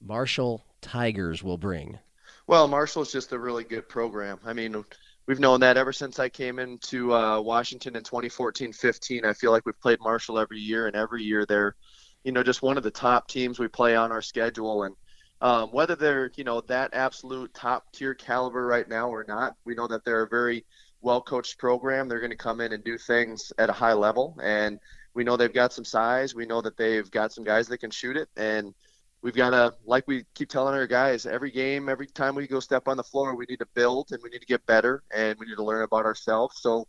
Marshall 0.00 0.62
Tigers 0.82 1.42
will 1.42 1.56
bring? 1.56 1.98
Well, 2.46 2.68
Marshall's 2.68 3.12
just 3.12 3.32
a 3.32 3.38
really 3.38 3.64
good 3.64 3.88
program. 3.88 4.38
I 4.44 4.52
mean, 4.52 4.84
we've 5.26 5.40
known 5.40 5.60
that 5.60 5.78
ever 5.78 5.92
since 5.92 6.18
I 6.18 6.28
came 6.28 6.58
into 6.58 7.14
uh, 7.14 7.40
Washington 7.40 7.96
in 7.96 8.02
2014-15. 8.02 9.24
I 9.24 9.32
feel 9.32 9.50
like 9.50 9.64
we've 9.64 9.80
played 9.80 10.00
Marshall 10.00 10.38
every 10.38 10.58
year, 10.58 10.86
and 10.86 10.96
every 10.96 11.22
year 11.22 11.46
they're, 11.46 11.76
you 12.24 12.32
know, 12.32 12.42
just 12.42 12.62
one 12.62 12.76
of 12.76 12.82
the 12.82 12.90
top 12.90 13.28
teams 13.28 13.58
we 13.58 13.68
play 13.68 13.96
on 13.96 14.12
our 14.12 14.20
schedule. 14.20 14.82
And 14.82 14.94
um, 15.40 15.68
whether 15.70 15.94
they're, 15.94 16.32
you 16.36 16.44
know, 16.44 16.60
that 16.62 16.90
absolute 16.92 17.54
top 17.54 17.92
tier 17.92 18.14
caliber 18.14 18.66
right 18.66 18.88
now 18.88 19.08
or 19.08 19.24
not, 19.26 19.54
we 19.64 19.74
know 19.74 19.86
that 19.86 20.04
they're 20.04 20.24
a 20.24 20.28
very 20.28 20.64
well 21.00 21.22
coached 21.22 21.58
program. 21.58 22.08
They're 22.08 22.20
going 22.20 22.30
to 22.30 22.36
come 22.36 22.60
in 22.60 22.72
and 22.72 22.82
do 22.82 22.98
things 22.98 23.52
at 23.56 23.70
a 23.70 23.74
high 23.74 23.92
level, 23.92 24.36
and 24.42 24.80
we 25.14 25.24
know 25.24 25.36
they've 25.36 25.52
got 25.52 25.72
some 25.72 25.84
size. 25.84 26.34
We 26.34 26.46
know 26.46 26.60
that 26.60 26.76
they've 26.76 27.10
got 27.10 27.32
some 27.32 27.44
guys 27.44 27.68
that 27.68 27.78
can 27.78 27.90
shoot 27.90 28.16
it, 28.16 28.28
and 28.36 28.74
we've 29.22 29.34
got 29.34 29.50
to, 29.50 29.74
like 29.86 30.06
we 30.06 30.24
keep 30.34 30.48
telling 30.48 30.74
our 30.74 30.86
guys, 30.86 31.24
every 31.24 31.50
game, 31.50 31.88
every 31.88 32.06
time 32.06 32.34
we 32.34 32.46
go 32.46 32.60
step 32.60 32.88
on 32.88 32.96
the 32.96 33.04
floor, 33.04 33.34
we 33.34 33.46
need 33.48 33.60
to 33.60 33.68
build 33.74 34.08
and 34.10 34.22
we 34.22 34.28
need 34.28 34.40
to 34.40 34.46
get 34.46 34.64
better, 34.66 35.02
and 35.14 35.38
we 35.38 35.46
need 35.46 35.56
to 35.56 35.64
learn 35.64 35.82
about 35.82 36.04
ourselves. 36.04 36.58
So 36.60 36.86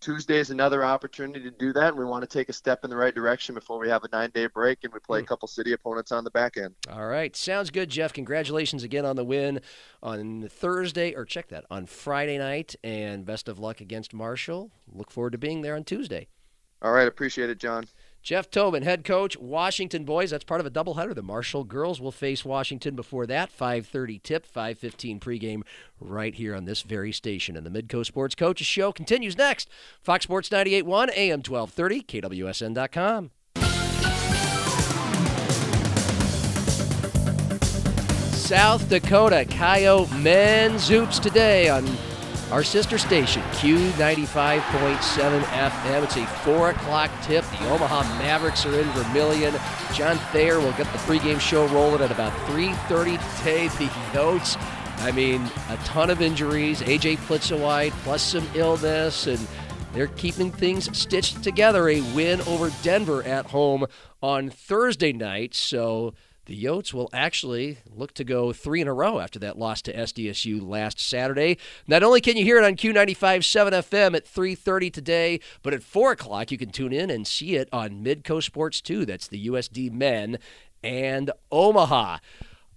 Tuesday 0.00 0.38
is 0.38 0.50
another 0.50 0.84
opportunity 0.84 1.40
to 1.40 1.50
do 1.50 1.72
that, 1.72 1.88
and 1.88 1.98
we 1.98 2.04
want 2.04 2.22
to 2.22 2.28
take 2.28 2.48
a 2.48 2.52
step 2.52 2.84
in 2.84 2.90
the 2.90 2.96
right 2.96 3.14
direction 3.14 3.54
before 3.54 3.78
we 3.78 3.88
have 3.88 4.04
a 4.04 4.08
nine-day 4.12 4.46
break 4.46 4.78
and 4.84 4.92
we 4.92 5.00
play 5.00 5.20
a 5.20 5.22
hmm. 5.22 5.28
couple 5.28 5.48
city 5.48 5.72
opponents 5.72 6.12
on 6.12 6.24
the 6.24 6.30
back 6.30 6.56
end. 6.56 6.74
All 6.90 7.06
right, 7.06 7.34
sounds 7.34 7.70
good, 7.70 7.88
Jeff. 7.88 8.12
Congratulations 8.12 8.82
again 8.82 9.04
on 9.04 9.16
the 9.16 9.24
win 9.24 9.60
on 10.02 10.48
Thursday, 10.48 11.14
or 11.14 11.24
check 11.24 11.48
that 11.48 11.64
on 11.70 11.86
Friday 11.86 12.38
night, 12.38 12.76
and 12.84 13.24
best 13.24 13.48
of 13.48 13.58
luck 13.58 13.80
against 13.80 14.12
Marshall. 14.12 14.70
Look 14.92 15.10
forward 15.10 15.32
to 15.32 15.38
being 15.38 15.62
there 15.62 15.74
on 15.74 15.84
Tuesday. 15.84 16.28
All 16.80 16.92
right, 16.92 17.08
appreciate 17.08 17.50
it, 17.50 17.58
John. 17.58 17.86
Jeff 18.22 18.50
Tobin, 18.50 18.82
head 18.82 19.04
coach, 19.04 19.36
Washington 19.38 20.04
boys. 20.04 20.30
That's 20.30 20.44
part 20.44 20.60
of 20.60 20.66
a 20.66 20.70
doubleheader. 20.70 21.14
The 21.14 21.22
Marshall 21.22 21.64
girls 21.64 22.00
will 22.00 22.12
face 22.12 22.44
Washington 22.44 22.94
before 22.94 23.26
that. 23.26 23.50
5:30 23.50 24.18
tip, 24.22 24.44
5:15 24.46 25.18
pregame, 25.20 25.62
right 26.00 26.34
here 26.34 26.54
on 26.54 26.64
this 26.64 26.82
very 26.82 27.12
station. 27.12 27.56
And 27.56 27.64
the 27.64 27.70
Midco 27.70 28.04
Sports 28.04 28.34
Coaches 28.34 28.66
Show 28.66 28.92
continues 28.92 29.38
next. 29.38 29.68
Fox 30.02 30.24
Sports 30.24 30.50
98.1 30.50 31.10
AM 31.16 31.42
1230, 31.42 32.02
KWSN.com. 32.02 33.30
South 38.32 38.88
Dakota 38.88 39.46
Coyote 39.50 40.10
men's 40.18 40.88
hoops 40.88 41.18
today 41.18 41.68
on 41.68 41.84
our 42.50 42.64
sister 42.64 42.96
station, 42.96 43.42
Q95.7 43.52 45.42
FM. 45.42 46.04
It's 46.04 46.16
a 46.16 46.26
4 46.26 46.70
o'clock 46.70 47.10
tip. 47.22 47.44
The 47.44 47.68
Omaha 47.68 48.02
Mavericks 48.18 48.64
are 48.64 48.80
in 48.80 48.86
Vermillion. 48.92 49.54
John 49.92 50.16
Thayer 50.32 50.58
will 50.58 50.72
get 50.72 50.90
the 50.92 50.98
pregame 50.98 51.40
show 51.40 51.66
rolling 51.68 52.00
at 52.00 52.10
about 52.10 52.32
3.30 52.48 53.38
today. 53.38 53.68
The 53.68 53.90
notes, 54.14 54.56
I 54.98 55.12
mean, 55.12 55.42
a 55.68 55.76
ton 55.84 56.08
of 56.08 56.22
injuries. 56.22 56.80
A.J. 56.82 57.16
Plitzuweit 57.16 57.90
plus 58.02 58.22
some 58.22 58.48
illness, 58.54 59.26
and 59.26 59.46
they're 59.92 60.06
keeping 60.06 60.50
things 60.50 60.96
stitched 60.96 61.42
together. 61.42 61.88
A 61.88 62.00
win 62.14 62.40
over 62.42 62.70
Denver 62.82 63.22
at 63.24 63.46
home 63.46 63.86
on 64.22 64.48
Thursday 64.48 65.12
night. 65.12 65.54
So 65.54 66.14
the 66.48 66.64
Yotes 66.64 66.94
will 66.94 67.10
actually 67.12 67.76
look 67.94 68.14
to 68.14 68.24
go 68.24 68.54
three 68.54 68.80
in 68.80 68.88
a 68.88 68.92
row 68.92 69.20
after 69.20 69.38
that 69.38 69.58
loss 69.58 69.82
to 69.82 69.92
SDSU 69.92 70.66
last 70.66 70.98
Saturday. 70.98 71.58
Not 71.86 72.02
only 72.02 72.22
can 72.22 72.38
you 72.38 72.44
hear 72.44 72.56
it 72.56 72.64
on 72.64 72.74
Q95.7 72.74 73.70
FM 73.72 74.16
at 74.16 74.24
3.30 74.24 74.90
today, 74.90 75.40
but 75.62 75.74
at 75.74 75.82
4 75.82 76.12
o'clock 76.12 76.50
you 76.50 76.56
can 76.56 76.70
tune 76.70 76.94
in 76.94 77.10
and 77.10 77.26
see 77.26 77.56
it 77.56 77.68
on 77.70 78.02
Midco 78.02 78.42
Sports 78.42 78.80
2. 78.80 79.04
That's 79.04 79.28
the 79.28 79.46
USD 79.46 79.92
Men 79.92 80.38
and 80.82 81.30
Omaha. 81.52 82.16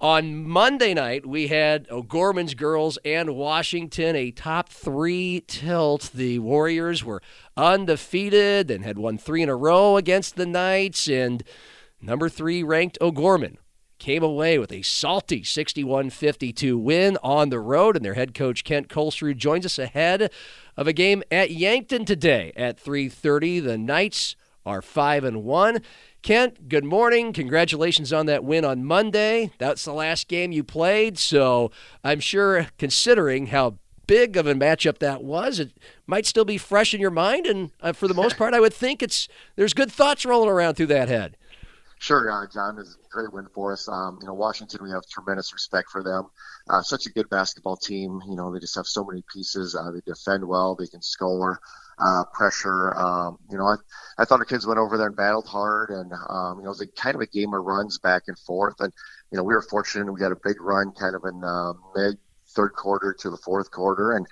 On 0.02 0.46
Monday 0.46 0.94
night, 0.94 1.26
we 1.26 1.48
had 1.48 1.88
O'Gorman's 1.90 2.56
girls 2.56 2.98
and 3.06 3.38
Washington, 3.38 4.18
a 4.18 4.32
top 4.32 4.68
three 4.68 5.46
tilt. 5.48 6.12
The 6.14 6.40
Warriors 6.40 7.06
were 7.06 7.22
undefeated 7.56 8.70
and 8.70 8.84
had 8.84 8.98
won 8.98 9.18
three 9.18 9.42
in 9.42 9.48
a 9.48 9.56
row 9.56 9.96
against 9.96 10.36
the 10.36 10.46
Knights, 10.46 11.08
and 11.08 11.42
number 12.02 12.28
three 12.28 12.64
ranked 12.64 12.98
O'Gorman 13.00 13.60
came 14.02 14.24
away 14.24 14.58
with 14.58 14.72
a 14.72 14.82
salty 14.82 15.44
61 15.44 16.10
52 16.10 16.76
win 16.76 17.20
on 17.24 17.50
the 17.50 17.60
road. 17.60 17.96
And 17.96 18.04
their 18.04 18.16
head 18.16 18.34
coach, 18.34 18.64
Kent 18.64 18.90
Kolsrud, 18.90 19.38
joins 19.38 19.64
us 19.64 19.78
ahead 19.78 20.32
of 20.76 20.88
a 20.88 20.94
game 20.94 21.22
at 21.30 21.52
Yankton 21.52 22.04
today 22.04 22.52
at 22.56 22.84
3.30. 22.84 23.64
The 23.64 23.78
Knights 23.78 24.36
are 24.66 24.82
5 24.82 25.24
and 25.24 25.44
1. 25.44 25.82
Kent, 26.24 26.68
good 26.68 26.84
morning. 26.84 27.32
Congratulations 27.32 28.12
on 28.12 28.26
that 28.26 28.44
win 28.44 28.66
on 28.66 28.84
Monday. 28.84 29.52
That's 29.60 29.86
the 29.86 29.94
last 29.94 30.28
game 30.28 30.52
you 30.52 30.64
played. 30.64 31.20
So 31.20 31.70
I'm 32.04 32.20
sure, 32.20 32.68
considering 32.80 33.48
how 33.48 33.78
big 34.08 34.36
of 34.36 34.48
a 34.48 34.56
matchup 34.56 34.98
that 34.98 35.24
was, 35.24 35.60
it 35.60 35.72
might 36.08 36.26
still 36.26 36.46
be 36.46 36.58
fresh 36.58 36.96
in 36.96 37.02
your 37.02 37.12
mind. 37.12 37.46
And 37.46 37.70
uh, 37.82 37.94
for 37.94 38.08
the 38.08 38.16
most 38.16 38.36
part, 38.40 38.56
I 38.56 38.60
would 38.60 38.74
think 38.74 39.04
it's 39.04 39.28
there's 39.56 39.76
good 39.76 39.92
thoughts 39.92 40.26
rolling 40.26 40.50
around 40.50 40.74
through 40.74 40.88
that 40.88 41.08
head. 41.08 41.38
Sure, 42.02 42.32
uh, 42.32 42.48
John 42.52 42.80
is 42.80 42.98
a 42.98 43.10
great 43.12 43.32
win 43.32 43.46
for 43.54 43.74
us. 43.74 43.88
Um, 43.88 44.18
you 44.22 44.28
know, 44.28 44.34
Washington, 44.34 44.84
we 44.84 44.90
have 44.90 45.04
tremendous 45.06 45.54
respect 45.54 45.92
for 45.92 46.02
them. 46.02 46.32
Uh, 46.68 46.82
such 46.82 47.06
a 47.06 47.12
good 47.12 47.30
basketball 47.30 47.78
team. 47.78 48.20
You 48.28 48.36
know, 48.36 48.52
they 48.52 48.58
just 48.60 48.74
have 48.76 48.88
so 48.88 49.06
many 49.06 49.24
pieces. 49.32 49.76
Uh, 49.76 49.92
they 49.92 50.02
defend 50.04 50.48
well. 50.48 50.76
They 50.76 50.88
can 50.88 51.04
score 51.04 51.60
uh, 52.00 52.24
pressure. 52.34 52.98
Um, 52.98 53.38
you 53.52 53.58
know, 53.60 53.68
I, 53.68 53.76
I 54.18 54.26
thought 54.26 54.40
our 54.40 54.46
kids 54.46 54.66
went 54.66 54.80
over 54.80 54.98
there 54.98 55.06
and 55.06 55.16
battled 55.16 55.46
hard, 55.46 55.92
and 55.92 56.12
um, 56.28 56.58
you 56.58 56.64
know, 56.64 56.70
it 56.70 56.80
was 56.80 56.82
a 56.82 56.88
kind 56.88 57.14
of 57.14 57.22
a 57.22 57.28
game 57.28 57.54
of 57.54 57.64
runs 57.64 58.00
back 58.00 58.24
and 58.26 58.40
forth. 58.40 58.80
And 58.80 58.92
you 59.32 59.38
know, 59.38 59.44
we 59.44 59.54
were 59.54 59.62
fortunate; 59.62 60.12
we 60.12 60.20
got 60.20 60.32
a 60.32 60.40
big 60.44 60.60
run, 60.60 60.94
kind 61.00 61.16
of 61.16 61.24
in 61.24 61.44
uh, 61.44 61.74
mid 61.96 62.18
third 62.56 62.70
quarter 62.74 63.14
to 63.20 63.30
the 63.30 63.38
fourth 63.38 63.70
quarter, 63.70 64.14
and 64.14 64.26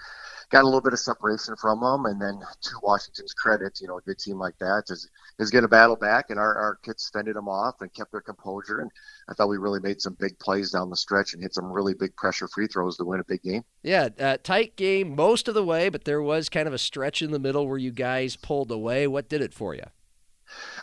got 0.50 0.64
a 0.64 0.66
little 0.66 0.82
bit 0.82 0.94
of 0.94 1.00
separation 1.00 1.56
from 1.56 1.82
them. 1.82 2.06
And 2.06 2.22
then 2.22 2.40
to 2.40 2.72
Washington's 2.82 3.34
credit, 3.34 3.80
you 3.82 3.88
know, 3.88 3.98
a 3.98 4.02
good 4.02 4.20
team 4.20 4.38
like 4.38 4.58
that 4.60 4.84
is 4.90 5.10
is 5.40 5.52
going 5.52 5.62
to 5.62 5.70
battle 5.70 5.96
back, 5.96 6.30
and 6.30 6.40
our, 6.40 6.56
our 6.56 6.76
kids 6.84 7.10
fended 7.14 7.36
them 7.36 7.48
off 7.48 7.76
and 7.82 7.94
kept 7.94 8.12
their 8.12 8.22
composure. 8.22 8.80
And 8.80 8.92
I 9.30 9.34
thought 9.34 9.48
we 9.48 9.58
really 9.58 9.80
made 9.80 10.02
some 10.02 10.18
big 10.20 10.38
plays 10.40 10.72
down 10.72 10.90
the 10.90 10.98
stretch 10.98 11.34
and 11.34 11.42
hit 11.42 11.54
some 11.54 11.72
really 11.72 11.94
big 11.94 12.16
pressure 12.16 12.48
free 12.48 12.68
throws 12.68 12.98
to 12.98 13.06
win 13.06 13.22
a 13.22 13.24
big 13.24 13.42
game. 13.42 13.64
Yeah, 13.84 14.10
uh, 14.20 14.38
tight 14.44 14.76
game 14.76 15.16
most 15.16 15.48
of 15.48 15.54
the 15.54 15.64
way, 15.64 15.90
but 15.90 16.04
there 16.04 16.22
was 16.22 16.50
kind 16.50 16.68
of 16.68 16.74
a 16.74 16.78
stretch 16.78 17.22
in 17.22 17.32
the 17.32 17.40
middle 17.40 17.68
where 17.68 17.78
you 17.78 17.92
guys 17.92 18.36
pulled 18.36 18.72
away. 18.72 19.08
What 19.08 19.30
did 19.30 19.42
it 19.42 19.54
for 19.54 19.76
you? 19.76 19.86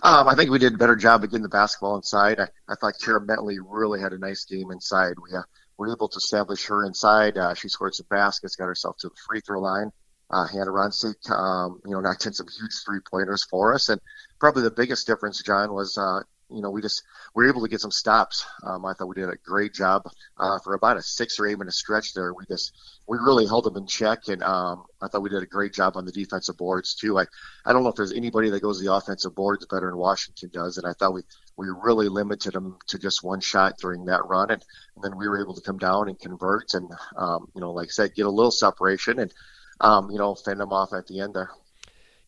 Um, 0.03 0.29
I 0.29 0.35
think 0.35 0.51
we 0.51 0.59
did 0.59 0.75
a 0.75 0.79
better 0.79 0.97
job 0.97 1.25
of 1.25 1.31
getting 1.31 1.43
the 1.43 1.49
basketball 1.49 1.97
inside. 1.97 2.39
I, 2.39 2.47
I 2.69 2.77
thought 2.77 2.95
Kara 3.03 3.21
Bentley 3.21 3.59
really 3.61 4.01
had 4.01 4.13
a 4.13 4.19
nice 4.19 4.45
game 4.45 4.71
inside. 4.71 5.15
We 5.23 5.37
uh, 5.37 5.43
were 5.79 5.93
able 5.93 6.09
to 6.09 6.17
establish 6.17 6.67
her 6.67 6.85
inside. 6.85 7.37
Uh, 7.37 7.55
she 7.55 7.69
scored 7.69 7.95
some 7.95 8.07
baskets, 8.09 8.57
got 8.57 8.67
herself 8.67 8.97
to 8.99 9.09
the 9.09 9.17
free 9.29 9.41
throw 9.41 9.61
line. 9.61 9.91
Uh, 10.31 10.47
Hannah 10.47 10.73
Ronsiek, 10.73 11.31
um, 11.31 11.81
you 11.85 11.93
know, 11.93 12.01
knocked 12.01 12.27
in 12.27 12.33
some 12.33 12.49
huge 12.49 12.73
three 12.85 12.99
pointers 13.01 13.45
for 13.45 13.75
us. 13.75 13.89
And 13.89 14.01
probably 14.41 14.63
the 14.63 14.73
biggest 14.73 15.07
difference, 15.07 15.41
John, 15.43 15.73
was, 15.73 15.97
uh, 15.97 16.23
you 16.51 16.61
know, 16.61 16.71
we 16.71 16.83
just 16.83 17.03
we 17.35 17.45
were 17.45 17.51
able 17.51 17.63
to 17.63 17.69
get 17.69 17.81
some 17.81 17.91
stops. 17.91 18.45
Um, 18.63 18.85
I 18.85 18.93
thought 18.93 19.09
we 19.09 19.15
did 19.17 19.29
a 19.29 19.37
great 19.45 19.73
job 19.73 20.03
uh, 20.37 20.59
for 20.61 20.75
about 20.75 20.97
a 20.97 21.03
six 21.03 21.39
or 21.39 21.47
eight 21.47 21.59
minute 21.59 21.75
stretch 21.75 22.15
there. 22.15 22.33
We 22.33 22.45
just 22.47 22.73
we 23.07 23.19
really 23.19 23.47
held 23.47 23.65
them 23.65 23.77
in 23.77 23.87
check, 23.87 24.29
and 24.29 24.43
um, 24.43 24.85
I 25.03 25.09
thought 25.09 25.23
we 25.23 25.31
did 25.31 25.43
a 25.43 25.47
great 25.47 25.73
job 25.73 25.97
on 25.97 26.05
the 26.05 26.13
defensive 26.13 26.57
boards 26.57 26.95
too. 26.95 27.19
I 27.19 27.27
I 27.65 27.73
don't 27.73 27.83
know 27.83 27.89
if 27.89 27.97
there's 27.97 28.13
anybody 28.13 28.51
that 28.51 28.63
goes 28.63 28.81
the 28.81 28.93
offensive 28.93 29.35
boards 29.35 29.67
better 29.67 29.87
than 29.91 29.97
Washington 29.97 30.51
does, 30.53 30.79
and 30.79 30.87
I 30.87 30.93
thought 30.93 31.15
we 31.15 31.23
we 31.57 31.69
really 31.69 32.09
limited 32.09 32.53
them 32.53 32.77
to 32.89 32.99
just 32.99 33.25
one 33.25 33.41
shot 33.41 33.79
during 33.79 34.05
that 34.07 34.27
run, 34.27 34.51
and, 34.51 34.65
and 34.95 35.05
then 35.05 35.17
we 35.17 35.29
were 35.29 35.41
able 35.41 35.55
to 35.55 35.61
come 35.61 35.79
down 35.79 36.09
and 36.09 36.19
convert, 36.19 36.75
and 36.75 36.91
um, 37.17 37.49
you 37.55 37.61
know, 37.61 37.73
like 37.73 37.89
I 37.89 37.91
said, 37.91 38.15
get 38.15 38.27
a 38.27 38.31
little 38.31 38.51
separation, 38.51 39.19
and 39.19 39.33
um, 39.81 40.11
you 40.11 40.19
know, 40.19 40.35
fend 40.35 40.61
them 40.61 40.73
off 40.73 40.93
at 40.93 41.07
the 41.07 41.21
end 41.21 41.35
there. 41.35 41.51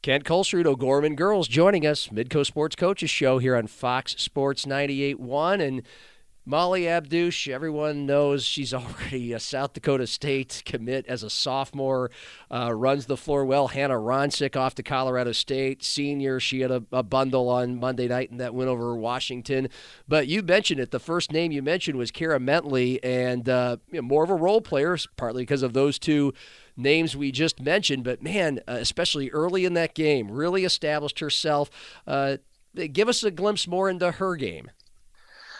Kent 0.01 0.25
Kolsrud, 0.25 0.65
O'Gorman 0.65 1.17
Girls, 1.17 1.49
joining 1.49 1.85
us, 1.85 2.09
Midco 2.09 2.47
Sports 2.47 2.77
Coaches 2.77 3.11
Show 3.11 3.39
here 3.39 3.57
on 3.57 3.67
Fox 3.67 4.15
Sports 4.17 4.65
98.1. 4.65 5.61
And 5.61 5.83
Molly 6.49 6.89
Abdush, 6.89 7.47
everyone 7.47 8.07
knows 8.07 8.43
she's 8.43 8.73
already 8.75 9.35
a 9.35 9.39
South 9.39 9.75
Dakota 9.75 10.07
State 10.07 10.63
commit 10.65 11.05
as 11.07 11.23
a 11.23 11.29
sophomore, 11.29 12.11
uh, 12.51 12.73
runs 12.75 13.05
the 13.05 13.19
floor 13.19 13.45
well. 13.45 13.69
Hannah 13.69 13.99
Ronsiek 13.99 14.57
off 14.57 14.75
to 14.77 14.83
Colorado 14.83 15.33
State, 15.33 15.85
senior. 15.85 16.41
She 16.41 16.61
had 16.61 16.71
a, 16.71 16.83
a, 16.91 17.03
bundle 17.03 17.51
on 17.51 17.79
Monday 17.79 18.09
night 18.09 18.31
and 18.31 18.41
that 18.41 18.55
went 18.55 18.71
over 18.71 18.97
Washington. 18.97 19.69
But 20.09 20.27
you 20.27 20.43
mentioned 20.43 20.81
it. 20.81 20.91
The 20.91 20.99
first 20.99 21.33
name 21.33 21.53
you 21.53 21.61
mentioned 21.61 21.99
was 21.99 22.11
Kara 22.11 22.41
Bentley, 22.41 23.05
and 23.05 23.47
uh, 23.47 23.77
you 23.93 24.01
know, 24.01 24.09
more 24.09 24.25
of 24.25 24.31
a 24.31 24.35
role 24.35 24.63
player, 24.63 24.97
partly 25.19 25.43
because 25.43 25.63
of 25.63 25.75
those 25.75 25.99
two 25.99 26.33
names 26.79 27.15
we 27.15 27.31
just 27.31 27.61
mentioned. 27.61 28.05
But 28.05 28.23
man, 28.23 28.61
uh, 28.67 28.79
especially 28.81 29.29
early 29.33 29.67
in 29.67 29.75
that 29.75 29.95
game, 29.95 30.31
really 30.31 30.65
established 30.65 31.19
herself. 31.19 31.69
Uh, 32.07 32.39
give 32.91 33.07
us 33.07 33.23
a 33.23 33.31
glimpse 33.31 33.69
more 33.69 33.91
into 33.91 34.13
her 34.13 34.35
game. 34.35 34.71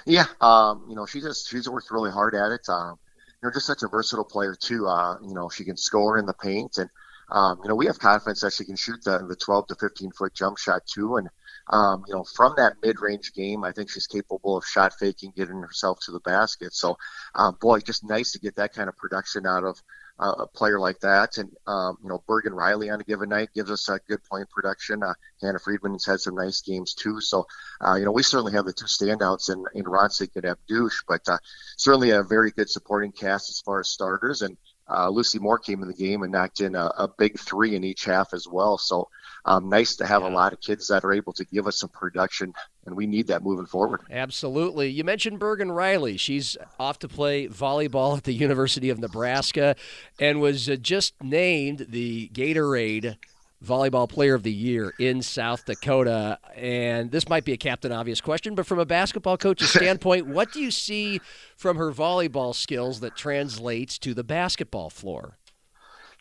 Yeah, 0.07 0.27
um, 0.41 0.87
you 0.89 0.95
know, 0.95 1.07
she 1.07 1.21
just 1.21 1.49
she's 1.49 1.69
worked 1.69 1.91
really 1.91 2.11
hard 2.11 2.35
at 2.35 2.53
it. 2.53 2.69
Um, 2.69 2.99
you 3.43 3.49
know, 3.49 3.53
just 3.53 3.67
such 3.67 3.83
a 3.83 3.89
versatile 3.89 4.25
player 4.25 4.55
too. 4.55 4.87
Uh, 4.87 5.19
you 5.23 5.35
know, 5.35 5.49
she 5.49 5.65
can 5.65 5.77
score 5.77 6.19
in 6.19 6.27
the 6.27 6.35
paint, 6.35 6.79
and 6.79 6.91
um, 7.31 7.61
you 7.63 7.69
know, 7.69 7.75
we 7.75 7.87
have 7.87 7.99
confidence 7.99 8.41
that 8.41 8.53
she 8.53 8.65
can 8.65 8.77
shoot 8.77 9.03
the 9.05 9.19
the 9.27 9.37
12 9.37 9.67
to 9.69 9.75
15 9.77 10.11
foot 10.13 10.35
jump 10.35 10.59
shot 10.59 10.83
too. 10.87 11.17
And 11.17 11.29
um, 11.69 12.05
you 12.09 12.15
know, 12.15 12.25
from 12.25 12.55
that 12.57 12.75
mid 12.83 13.01
range 13.01 13.33
game, 13.35 13.65
I 13.65 13.73
think 13.73 13.91
she's 13.91 14.07
capable 14.07 14.57
of 14.57 14.65
shot 14.65 14.95
faking, 14.99 15.33
getting 15.37 15.61
herself 15.61 15.99
to 16.05 16.13
the 16.13 16.21
basket. 16.21 16.73
So, 16.75 16.97
um, 17.35 17.57
boy, 17.61 17.81
just 17.81 18.05
nice 18.05 18.33
to 18.33 18.39
get 18.39 18.57
that 18.57 18.75
kind 18.75 18.89
of 18.89 18.97
production 18.97 19.47
out 19.47 19.65
of 19.65 19.81
uh, 20.19 20.35
a 20.39 20.47
player 20.47 20.81
like 20.81 21.01
that. 21.01 21.39
And, 21.39 21.51
um, 21.67 21.99
you 22.03 22.09
know, 22.09 22.23
Bergen 22.27 22.55
Riley 22.55 22.91
on 22.91 23.01
a 23.01 23.05
given 23.05 23.29
night 23.29 23.51
gives 23.55 23.71
us 23.71 23.89
a 23.89 24.01
good 24.09 24.23
point 24.25 24.51
production. 24.51 25.03
Uh, 25.03 25.15
Hannah 25.41 25.59
Friedman's 25.59 26.07
had 26.07 26.21
some 26.21 26.35
nice 26.35 26.61
games 26.61 26.95
too. 26.95 27.21
So, 27.21 27.47
uh, 27.87 27.95
you 27.95 28.05
know, 28.05 28.13
we 28.13 28.23
certainly 28.23 28.53
have 28.53 28.67
the 28.67 28.73
two 28.73 28.87
standouts 28.87 29.53
in, 29.53 29.65
in 29.75 29.85
Ronsiek 29.85 30.35
and 30.37 30.45
Abdush, 30.45 31.03
but 31.07 31.29
uh, 31.29 31.39
certainly 31.77 32.11
a 32.11 32.23
very 32.23 32.51
good 32.51 32.69
supporting 32.69 33.13
cast 33.13 33.51
as 33.51 33.61
far 33.61 33.81
as 33.81 33.89
starters. 33.89 34.43
And 34.43 34.57
uh, 34.91 35.09
Lucy 35.11 35.39
Moore 35.39 35.59
came 35.59 35.83
in 35.83 35.89
the 35.89 35.95
game 35.95 36.23
and 36.23 36.33
knocked 36.33 36.61
in 36.61 36.75
a, 36.75 36.87
a 36.87 37.09
big 37.19 37.39
three 37.39 37.77
in 37.77 37.85
each 37.85 38.05
half 38.05 38.33
as 38.33 38.47
well. 38.49 38.79
So 38.79 39.09
um, 39.45 39.69
nice 39.69 39.97
to 39.97 40.07
have 40.07 40.23
yeah. 40.23 40.29
a 40.29 40.31
lot 40.31 40.53
of 40.53 40.61
kids 40.61 40.89
that 40.89 41.05
are 41.05 41.13
able 41.13 41.33
to 41.35 41.45
give 41.45 41.67
us 41.67 41.79
some 41.79 41.91
production, 41.91 42.53
and 42.87 42.97
we 42.97 43.07
need 43.07 43.29
that 43.29 43.43
moving 43.43 43.67
forward. 43.67 44.01
Absolutely. 44.11 44.89
You 44.89 45.05
mentioned 45.05 45.39
Bergen 45.39 45.73
Riley. 45.73 46.17
She's 46.17 46.57
off 46.79 46.99
to 47.01 47.09
play 47.09 47.49
volleyball 47.49 48.17
at 48.17 48.25
the 48.25 48.33
University 48.33 48.91
of 48.91 48.99
Nebraska 48.99 49.77
and 50.19 50.41
was 50.41 50.69
uh, 50.69 50.77
just 50.77 51.15
named 51.23 51.87
the 51.89 52.29
Gatorade 52.33 53.17
volleyball 53.65 54.09
player 54.09 54.35
of 54.35 54.43
the 54.43 54.53
year 54.53 54.95
in 54.99 55.23
South 55.23 55.65
Dakota. 55.65 56.39
And 56.55 57.11
this 57.11 57.29
might 57.29 57.45
be 57.45 57.53
a 57.53 57.57
captain 57.57 57.93
obvious 57.93 58.21
question, 58.21 58.55
but 58.55 58.67
from 58.67 58.79
a 58.79 58.87
basketball 58.87 59.37
coach's 59.37 59.71
standpoint, 59.75 60.27
what 60.27 60.53
do 60.53 60.61
you 60.61 60.71
see 60.71 61.21
from 61.57 61.77
her 61.77 61.91
volleyball 61.91 62.55
skills 62.55 63.01
that 63.01 63.17
translates 63.17 63.99
to 63.99 64.15
the 64.15 64.25
basketball 64.25 64.91
floor? 64.91 65.39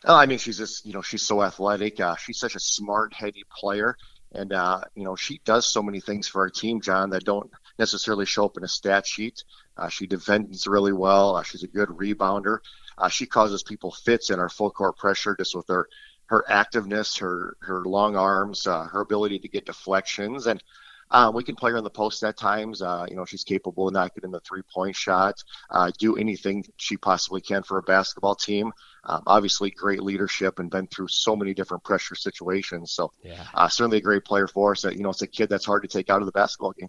Oh, 0.04 0.14
I 0.14 0.26
mean, 0.26 0.38
she's 0.38 0.58
just, 0.58 0.86
you 0.86 0.92
know, 0.92 1.02
she's 1.02 1.22
so 1.22 1.42
athletic. 1.42 2.00
Uh, 2.00 2.16
she's 2.16 2.38
such 2.38 2.54
a 2.54 2.60
smart, 2.60 3.12
heady 3.12 3.44
player. 3.50 3.96
And, 4.32 4.52
uh, 4.52 4.80
you 4.94 5.04
know, 5.04 5.16
she 5.16 5.40
does 5.44 5.66
so 5.72 5.82
many 5.82 6.00
things 6.00 6.28
for 6.28 6.42
our 6.42 6.50
team, 6.50 6.80
John, 6.80 7.10
that 7.10 7.24
don't 7.24 7.50
necessarily 7.78 8.26
show 8.26 8.44
up 8.44 8.56
in 8.56 8.64
a 8.64 8.68
stat 8.68 9.06
sheet. 9.06 9.42
Uh, 9.76 9.88
she 9.88 10.06
defends 10.06 10.66
really 10.66 10.92
well. 10.92 11.36
Uh, 11.36 11.42
she's 11.42 11.62
a 11.62 11.68
good 11.68 11.88
rebounder. 11.88 12.58
Uh, 12.96 13.08
she 13.08 13.26
causes 13.26 13.62
people 13.62 13.90
fits 13.90 14.30
in 14.30 14.38
our 14.38 14.48
full 14.48 14.70
court 14.70 14.96
pressure 14.96 15.34
just 15.36 15.54
with 15.54 15.68
her 15.68 15.88
her 16.26 16.44
activeness, 16.50 17.20
her 17.20 17.56
her 17.60 17.84
long 17.86 18.14
arms, 18.16 18.66
uh, 18.66 18.84
her 18.84 19.00
ability 19.00 19.38
to 19.38 19.48
get 19.48 19.64
deflections, 19.64 20.46
and 20.46 20.62
uh, 21.10 21.30
we 21.34 21.42
can 21.42 21.54
play 21.54 21.70
her 21.70 21.76
in 21.76 21.84
the 21.84 21.90
post 21.90 22.22
at 22.22 22.36
times. 22.36 22.82
Uh, 22.82 23.06
you 23.08 23.16
know, 23.16 23.24
she's 23.24 23.44
capable 23.44 23.88
of 23.88 23.94
knocking 23.94 24.24
in 24.24 24.30
the 24.30 24.40
three 24.40 24.62
point 24.62 24.94
shot, 24.94 25.42
uh, 25.70 25.90
do 25.98 26.16
anything 26.16 26.64
she 26.76 26.96
possibly 26.96 27.40
can 27.40 27.62
for 27.62 27.78
a 27.78 27.82
basketball 27.82 28.34
team. 28.34 28.72
Um, 29.04 29.22
obviously, 29.26 29.70
great 29.70 30.02
leadership 30.02 30.58
and 30.58 30.70
been 30.70 30.86
through 30.86 31.08
so 31.08 31.34
many 31.34 31.54
different 31.54 31.82
pressure 31.84 32.14
situations. 32.14 32.92
So, 32.92 33.12
yeah. 33.22 33.44
uh, 33.54 33.68
certainly 33.68 33.98
a 33.98 34.02
great 34.02 34.24
player 34.24 34.46
for 34.46 34.72
us. 34.72 34.84
You 34.84 34.98
know, 34.98 35.10
it's 35.10 35.22
a 35.22 35.26
kid 35.26 35.48
that's 35.48 35.64
hard 35.64 35.82
to 35.82 35.88
take 35.88 36.10
out 36.10 36.20
of 36.20 36.26
the 36.26 36.32
basketball 36.32 36.72
game. 36.72 36.88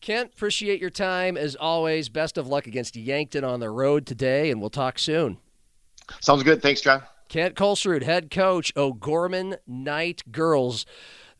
Kent, 0.00 0.32
appreciate 0.34 0.80
your 0.80 0.90
time 0.90 1.36
as 1.36 1.56
always. 1.56 2.08
Best 2.08 2.38
of 2.38 2.46
luck 2.46 2.66
against 2.66 2.96
Yankton 2.96 3.44
on 3.44 3.60
the 3.60 3.68
road 3.68 4.06
today, 4.06 4.50
and 4.50 4.60
we'll 4.60 4.70
talk 4.70 4.98
soon. 4.98 5.38
Sounds 6.20 6.42
good. 6.42 6.62
Thanks, 6.62 6.80
John. 6.80 7.02
Kent 7.28 7.56
Kolsrud, 7.56 8.02
head 8.02 8.30
coach, 8.30 8.72
O'Gorman 8.76 9.56
Knight 9.66 10.22
Girls. 10.32 10.86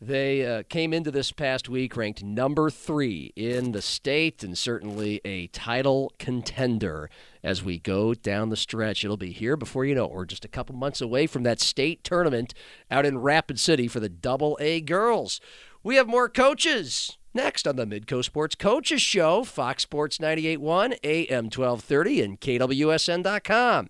They 0.01 0.45
uh, 0.45 0.63
came 0.69 0.93
into 0.93 1.11
this 1.11 1.33
past 1.33 1.67
week 1.67 1.97
ranked 1.97 2.23
number 2.23 2.69
three 2.69 3.33
in 3.35 3.73
the 3.73 3.81
state 3.81 4.43
and 4.43 4.57
certainly 4.57 5.19
a 5.25 5.47
title 5.47 6.13
contender 6.17 7.09
as 7.43 7.63
we 7.65 7.79
go 7.79 8.13
down 8.13 8.47
the 8.47 8.55
stretch. 8.55 9.03
It'll 9.03 9.17
be 9.17 9.33
here 9.33 9.57
before 9.57 9.83
you 9.83 9.95
know 9.95 10.05
it. 10.05 10.11
We're 10.11 10.25
just 10.25 10.45
a 10.45 10.49
couple 10.49 10.73
months 10.75 11.01
away 11.01 11.27
from 11.27 11.43
that 11.43 11.59
state 11.59 12.05
tournament 12.05 12.53
out 12.89 13.05
in 13.05 13.17
Rapid 13.17 13.59
City 13.59 13.89
for 13.89 13.99
the 13.99 14.07
Double 14.07 14.57
A 14.61 14.79
girls. 14.79 15.41
We 15.83 15.97
have 15.97 16.07
more 16.07 16.29
coaches. 16.29 17.17
Next 17.33 17.67
on 17.67 17.75
the 17.75 17.85
Midco 17.85 18.23
Sports 18.23 18.55
Coaches 18.55 19.01
Show, 19.01 19.43
Fox 19.43 19.83
Sports 19.83 20.17
98.1, 20.17 20.97
AM 21.03 21.45
1230, 21.45 22.21
and 22.21 22.39
KWSN.com. 22.39 23.89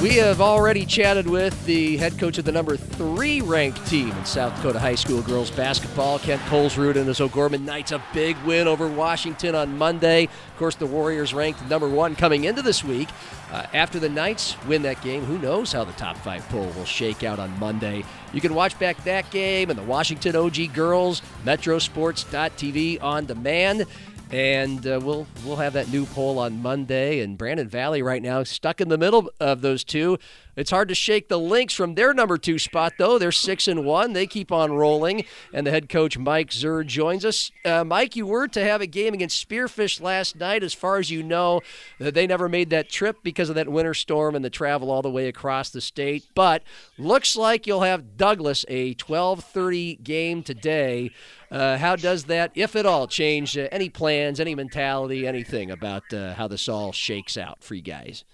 We 0.00 0.14
have 0.18 0.40
already 0.40 0.86
chatted 0.86 1.26
with 1.26 1.66
the 1.66 1.96
head 1.96 2.20
coach 2.20 2.38
of 2.38 2.44
the 2.44 2.52
number 2.52 2.76
three 2.76 3.40
ranked 3.40 3.84
team 3.88 4.12
in 4.12 4.24
South 4.24 4.54
Dakota 4.54 4.78
High 4.78 4.94
School 4.94 5.22
girls 5.22 5.50
basketball, 5.50 6.20
Kent 6.20 6.40
Kolsrud 6.42 6.94
and 6.94 7.08
his 7.08 7.20
O'Gorman 7.20 7.64
Knights. 7.64 7.90
A 7.90 8.00
big 8.14 8.36
win 8.44 8.68
over 8.68 8.86
Washington 8.86 9.56
on 9.56 9.76
Monday. 9.76 10.26
Of 10.26 10.56
course, 10.56 10.76
the 10.76 10.86
Warriors 10.86 11.34
ranked 11.34 11.68
number 11.68 11.88
one 11.88 12.14
coming 12.14 12.44
into 12.44 12.62
this 12.62 12.84
week. 12.84 13.08
Uh, 13.50 13.66
after 13.74 13.98
the 13.98 14.08
Knights 14.08 14.54
win 14.68 14.82
that 14.82 15.02
game, 15.02 15.24
who 15.24 15.36
knows 15.36 15.72
how 15.72 15.82
the 15.82 15.92
top 15.94 16.16
five 16.18 16.48
poll 16.48 16.70
will 16.76 16.84
shake 16.84 17.24
out 17.24 17.40
on 17.40 17.58
Monday. 17.58 18.04
You 18.32 18.40
can 18.40 18.54
watch 18.54 18.78
back 18.78 19.02
that 19.02 19.28
game 19.32 19.68
and 19.68 19.76
the 19.76 19.82
Washington 19.82 20.36
OG 20.36 20.74
girls, 20.74 21.22
metrosports.tv 21.44 23.02
on 23.02 23.26
demand 23.26 23.84
and 24.30 24.86
uh, 24.86 25.00
we'll 25.02 25.26
we'll 25.44 25.56
have 25.56 25.72
that 25.72 25.90
new 25.90 26.04
poll 26.06 26.38
on 26.38 26.60
Monday. 26.60 27.20
And 27.20 27.38
Brandon 27.38 27.68
Valley 27.68 28.02
right 28.02 28.22
now 28.22 28.42
stuck 28.42 28.80
in 28.80 28.88
the 28.88 28.98
middle 28.98 29.30
of 29.40 29.60
those 29.60 29.84
two. 29.84 30.18
It's 30.58 30.72
hard 30.72 30.88
to 30.88 30.94
shake 30.94 31.28
the 31.28 31.38
Lynx 31.38 31.72
from 31.72 31.94
their 31.94 32.12
number 32.12 32.36
two 32.36 32.58
spot, 32.58 32.94
though. 32.98 33.16
They're 33.16 33.30
six 33.30 33.68
and 33.68 33.84
one. 33.84 34.12
They 34.12 34.26
keep 34.26 34.50
on 34.50 34.72
rolling, 34.72 35.24
and 35.52 35.64
the 35.64 35.70
head 35.70 35.88
coach 35.88 36.18
Mike 36.18 36.50
Zur 36.50 36.82
joins 36.82 37.24
us. 37.24 37.52
Uh, 37.64 37.84
Mike, 37.84 38.16
you 38.16 38.26
were 38.26 38.48
to 38.48 38.64
have 38.64 38.80
a 38.80 38.86
game 38.88 39.14
against 39.14 39.48
Spearfish 39.48 40.00
last 40.00 40.34
night. 40.34 40.64
As 40.64 40.74
far 40.74 40.98
as 40.98 41.12
you 41.12 41.22
know, 41.22 41.60
they 42.00 42.26
never 42.26 42.48
made 42.48 42.70
that 42.70 42.88
trip 42.90 43.18
because 43.22 43.48
of 43.48 43.54
that 43.54 43.68
winter 43.68 43.94
storm 43.94 44.34
and 44.34 44.44
the 44.44 44.50
travel 44.50 44.90
all 44.90 45.00
the 45.00 45.08
way 45.08 45.28
across 45.28 45.70
the 45.70 45.80
state. 45.80 46.26
But 46.34 46.64
looks 46.98 47.36
like 47.36 47.68
you'll 47.68 47.82
have 47.82 48.16
Douglas 48.16 48.64
a 48.66 48.94
12:30 48.94 50.02
game 50.02 50.42
today. 50.42 51.12
Uh, 51.50 51.78
how 51.78 51.96
does 51.96 52.24
that, 52.24 52.50
if 52.54 52.76
at 52.76 52.84
all, 52.84 53.06
change 53.06 53.56
uh, 53.56 53.68
any 53.72 53.88
plans, 53.88 54.38
any 54.38 54.54
mentality, 54.54 55.26
anything 55.26 55.70
about 55.70 56.12
uh, 56.12 56.34
how 56.34 56.46
this 56.46 56.68
all 56.68 56.92
shakes 56.92 57.38
out 57.38 57.62
for 57.62 57.74
you 57.74 57.82
guys? 57.82 58.24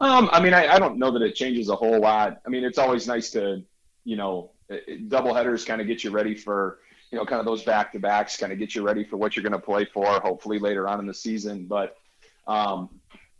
Um, 0.00 0.28
I 0.30 0.40
mean, 0.40 0.54
I, 0.54 0.74
I 0.74 0.78
don't 0.78 0.98
know 0.98 1.10
that 1.10 1.22
it 1.22 1.34
changes 1.34 1.68
a 1.68 1.74
whole 1.74 2.00
lot. 2.00 2.40
I 2.46 2.48
mean, 2.48 2.62
it's 2.62 2.78
always 2.78 3.08
nice 3.08 3.30
to, 3.30 3.62
you 4.04 4.16
know, 4.16 4.52
double 5.08 5.34
headers 5.34 5.64
kind 5.64 5.80
of 5.80 5.86
get 5.88 6.04
you 6.04 6.10
ready 6.10 6.36
for, 6.36 6.78
you 7.10 7.18
know, 7.18 7.24
kind 7.24 7.40
of 7.40 7.46
those 7.46 7.64
back 7.64 7.92
to 7.92 7.98
backs, 7.98 8.36
kind 8.36 8.52
of 8.52 8.58
get 8.58 8.74
you 8.74 8.82
ready 8.82 9.02
for 9.02 9.16
what 9.16 9.34
you're 9.34 9.42
going 9.42 9.52
to 9.52 9.58
play 9.58 9.84
for, 9.84 10.06
hopefully 10.20 10.58
later 10.58 10.86
on 10.86 11.00
in 11.00 11.06
the 11.06 11.14
season. 11.14 11.64
But, 11.64 11.96
um, 12.46 12.88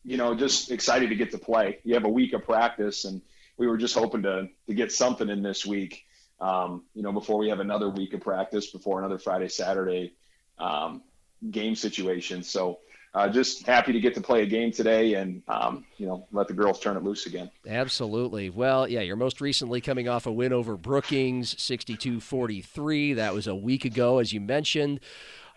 you 0.05 0.17
know, 0.17 0.35
just 0.35 0.73
excited 0.73 1.11
to 1.11 1.15
get 1.15 1.31
to 1.33 1.39
play. 1.39 1.79
You 1.85 1.95
have 1.95 2.05
a 2.05 2.09
week 2.09 2.33
of 2.33 2.45
practice, 2.45 3.05
and 3.05 3.21
we 3.59 3.67
were 3.67 3.77
just 3.77 3.95
hoping 3.95 4.23
to 4.23 4.49
to 4.67 4.75
get 4.75 4.91
something 4.91 5.29
in 5.29 5.43
this 5.43 5.65
week. 5.65 6.07
Um, 6.41 6.85
you 6.95 7.03
know, 7.03 7.13
before 7.13 7.39
we 7.39 7.49
have 7.49 7.61
another 7.61 7.89
week 7.89 8.15
of 8.15 8.21
practice, 8.21 8.71
before 8.71 8.99
another 9.01 9.19
Friday 9.19 9.49
Saturday 9.49 10.15
um, 10.59 11.03
game 11.51 11.75
situation. 11.75 12.43
So 12.43 12.79
uh, 13.15 13.29
just 13.29 13.67
happy 13.67 13.93
to 13.93 14.01
get 14.01 14.15
to 14.15 14.21
play 14.21 14.43
a 14.43 14.47
game 14.47 14.71
today 14.71 15.15
and 15.15 15.43
um, 15.49 15.85
you 15.97 16.07
know 16.07 16.27
let 16.31 16.47
the 16.47 16.55
girls 16.55 16.79
turn 16.79 16.97
it 16.97 17.03
loose 17.03 17.27
again. 17.27 17.51
Absolutely. 17.67 18.51
Well, 18.51 18.87
yeah, 18.89 19.01
you're 19.01 19.17
most 19.17 19.41
recently 19.41 19.81
coming 19.81 20.09
off 20.09 20.27
a 20.27 20.33
win 20.33 20.53
over 20.53 20.77
Brookings, 20.77 21.55
62-43. 21.55 23.17
That 23.17 23.35
was 23.35 23.47
a 23.47 23.55
week 23.55 23.85
ago, 23.85 24.19
as 24.19 24.33
you 24.33 24.41
mentioned, 24.41 25.01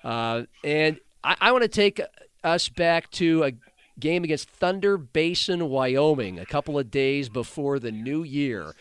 uh, 0.03 0.43
and 0.63 0.99
I, 1.23 1.35
I 1.41 1.51
want 1.51 1.63
to 1.63 1.67
take 1.67 2.01
us 2.43 2.69
back 2.69 3.11
to 3.11 3.43
a 3.43 3.51
game 3.99 4.23
against 4.23 4.49
Thunder 4.49 4.97
Basin, 4.97 5.69
Wyoming, 5.69 6.39
a 6.39 6.45
couple 6.45 6.79
of 6.79 6.89
days 6.89 7.29
before 7.29 7.79
the 7.79 7.91
new 7.91 8.23
year. 8.23 8.73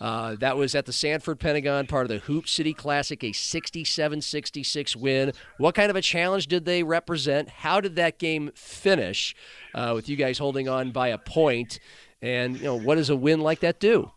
Uh, 0.00 0.36
that 0.36 0.56
was 0.56 0.74
at 0.74 0.84
the 0.84 0.92
Sanford 0.92 1.40
Pentagon, 1.40 1.86
part 1.86 2.04
of 2.04 2.08
the 2.08 2.18
Hoop 2.18 2.48
City 2.48 2.74
Classic, 2.74 3.22
a 3.24 3.32
67 3.32 4.20
66 4.20 4.96
win. 4.96 5.32
What 5.58 5.74
kind 5.74 5.90
of 5.90 5.96
a 5.96 6.02
challenge 6.02 6.48
did 6.48 6.64
they 6.64 6.82
represent? 6.82 7.48
How 7.48 7.80
did 7.80 7.96
that 7.96 8.18
game 8.18 8.50
finish 8.54 9.34
uh, 9.74 9.92
with 9.94 10.08
you 10.08 10.16
guys 10.16 10.38
holding 10.38 10.68
on 10.68 10.90
by 10.90 11.08
a 11.08 11.18
point? 11.18 11.80
And, 12.20 12.56
you 12.56 12.64
know, 12.64 12.78
what 12.78 12.96
does 12.96 13.10
a 13.10 13.16
win 13.16 13.40
like 13.40 13.60
that 13.60 13.80
do? 13.80 14.10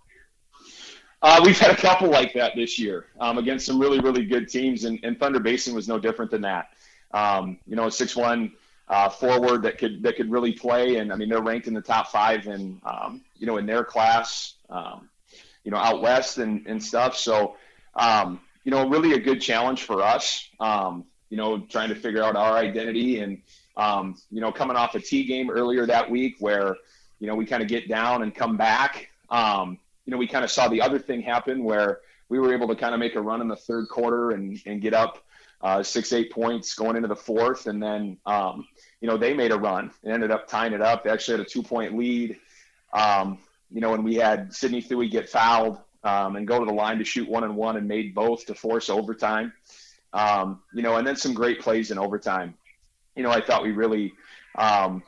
Uh, 1.22 1.42
we've 1.44 1.60
had 1.60 1.72
a 1.72 1.76
couple 1.76 2.10
like 2.10 2.34
that 2.34 2.54
this 2.56 2.80
year 2.80 3.08
um, 3.20 3.38
against 3.38 3.66
some 3.66 3.80
really, 3.80 4.00
really 4.00 4.26
good 4.26 4.48
teams, 4.48 4.86
and, 4.86 5.00
and, 5.04 5.20
Thunder 5.20 5.40
Basin 5.40 5.76
was 5.76 5.86
no 5.86 6.00
different 6.00 6.32
than 6.32 6.42
that. 6.42 6.70
Um, 7.12 7.60
you 7.68 7.76
know, 7.76 7.88
a 7.88 7.92
six-one 7.92 8.54
uh, 8.88 9.10
forward 9.10 9.62
that 9.64 9.78
could 9.78 10.02
that 10.02 10.16
could 10.16 10.32
really 10.32 10.54
play, 10.54 10.96
and 10.96 11.12
I 11.12 11.18
mean 11.18 11.28
they're 11.28 11.42
ranked 11.42 11.68
in 11.68 11.74
the 11.74 11.82
top 11.82 12.08
five 12.08 12.48
in 12.48 12.80
um, 12.86 13.22
you 13.38 13.46
know 13.46 13.58
in 13.58 13.66
their 13.66 13.84
class. 13.84 14.56
Um, 14.70 15.09
you 15.70 15.76
know, 15.76 15.82
out 15.82 16.02
west 16.02 16.40
and, 16.40 16.66
and 16.66 16.84
stuff. 16.84 17.16
So, 17.16 17.56
um, 17.94 18.40
you 18.64 18.72
know, 18.72 18.90
really 18.90 19.14
a 19.14 19.20
good 19.20 19.40
challenge 19.40 19.84
for 19.84 20.02
us, 20.02 20.50
um, 20.60 21.06
you 21.30 21.38
know, 21.38 21.60
trying 21.60 21.90
to 21.90 21.96
figure 21.96 22.24
out 22.24 22.36
our 22.36 22.58
identity 22.58 23.20
and, 23.20 23.44
um, 23.78 24.16
you 24.32 24.42
know, 24.42 24.52
coming 24.52 24.76
off 24.76 24.96
a 24.96 25.00
Tea 25.00 25.26
game 25.26 25.52
earlier 25.52 25.86
that 25.86 26.10
week 26.10 26.38
where, 26.40 26.76
you 27.20 27.28
know, 27.28 27.36
we 27.36 27.46
kind 27.46 27.62
of 27.62 27.70
get 27.70 27.88
down 27.88 28.24
and 28.24 28.34
come 28.34 28.58
back. 28.58 29.12
Um, 29.30 29.78
you 30.08 30.12
know, 30.12 30.18
we 30.18 30.26
kind 30.26 30.44
of 30.44 30.50
saw 30.50 30.68
the 30.68 30.82
other 30.82 30.98
thing 30.98 31.22
happen 31.22 31.64
where 31.64 32.00
we 32.30 32.40
were 32.40 32.52
able 32.52 32.68
to 32.70 32.76
kind 32.76 32.96
of 32.96 33.00
make 33.00 33.14
a 33.14 33.22
run 33.22 33.40
in 33.40 33.48
the 33.48 33.56
third 33.56 33.90
quarter 33.90 34.32
and, 34.32 34.60
and 34.66 34.82
get 34.82 34.96
up 34.96 35.20
uh, 35.62 35.84
six, 35.84 36.12
eight 36.14 36.32
points 36.32 36.74
going 36.74 36.96
into 36.96 37.08
the 37.08 37.16
fourth. 37.16 37.68
And 37.68 37.82
then, 37.82 38.18
um, 38.26 38.68
you 39.02 39.08
know, 39.08 39.18
they 39.18 39.36
made 39.36 39.52
a 39.52 39.60
run 39.60 39.92
and 40.04 40.14
ended 40.14 40.32
up 40.32 40.48
tying 40.48 40.74
it 40.74 40.82
up. 40.82 41.04
They 41.04 41.12
actually 41.12 41.38
had 41.38 41.46
a 41.46 41.50
two 41.50 41.62
point 41.62 41.96
lead. 41.96 42.40
Um, 42.92 43.38
you 43.72 43.82
know, 43.82 43.92
when 43.92 44.04
we 44.04 44.16
had 44.16 44.54
Sydney 44.54 44.82
Thuy 44.82 45.10
get 45.10 45.30
fouled 45.30 45.80
um, 46.04 46.36
and 46.36 46.48
go 46.48 46.60
to 46.60 46.66
the 46.66 46.74
line 46.74 46.98
to 47.00 47.04
shoot 47.04 47.28
one 47.30 47.44
and 47.44 47.56
one 47.56 47.78
and 47.78 47.88
made 47.88 48.16
both 48.16 48.46
to 48.48 48.56
force 48.56 48.90
overtime. 48.90 49.54
Um, 50.14 50.62
you 50.74 50.82
know, 50.82 50.96
and 50.96 51.06
then 51.06 51.16
some 51.16 51.34
great 51.34 51.60
plays 51.60 51.92
in 51.92 52.00
overtime. 52.00 52.56
You 53.16 53.24
know, 53.24 53.32
I 53.32 53.42
thought 53.42 53.64
we 53.64 53.72
really, 53.72 54.14
um, 54.58 55.04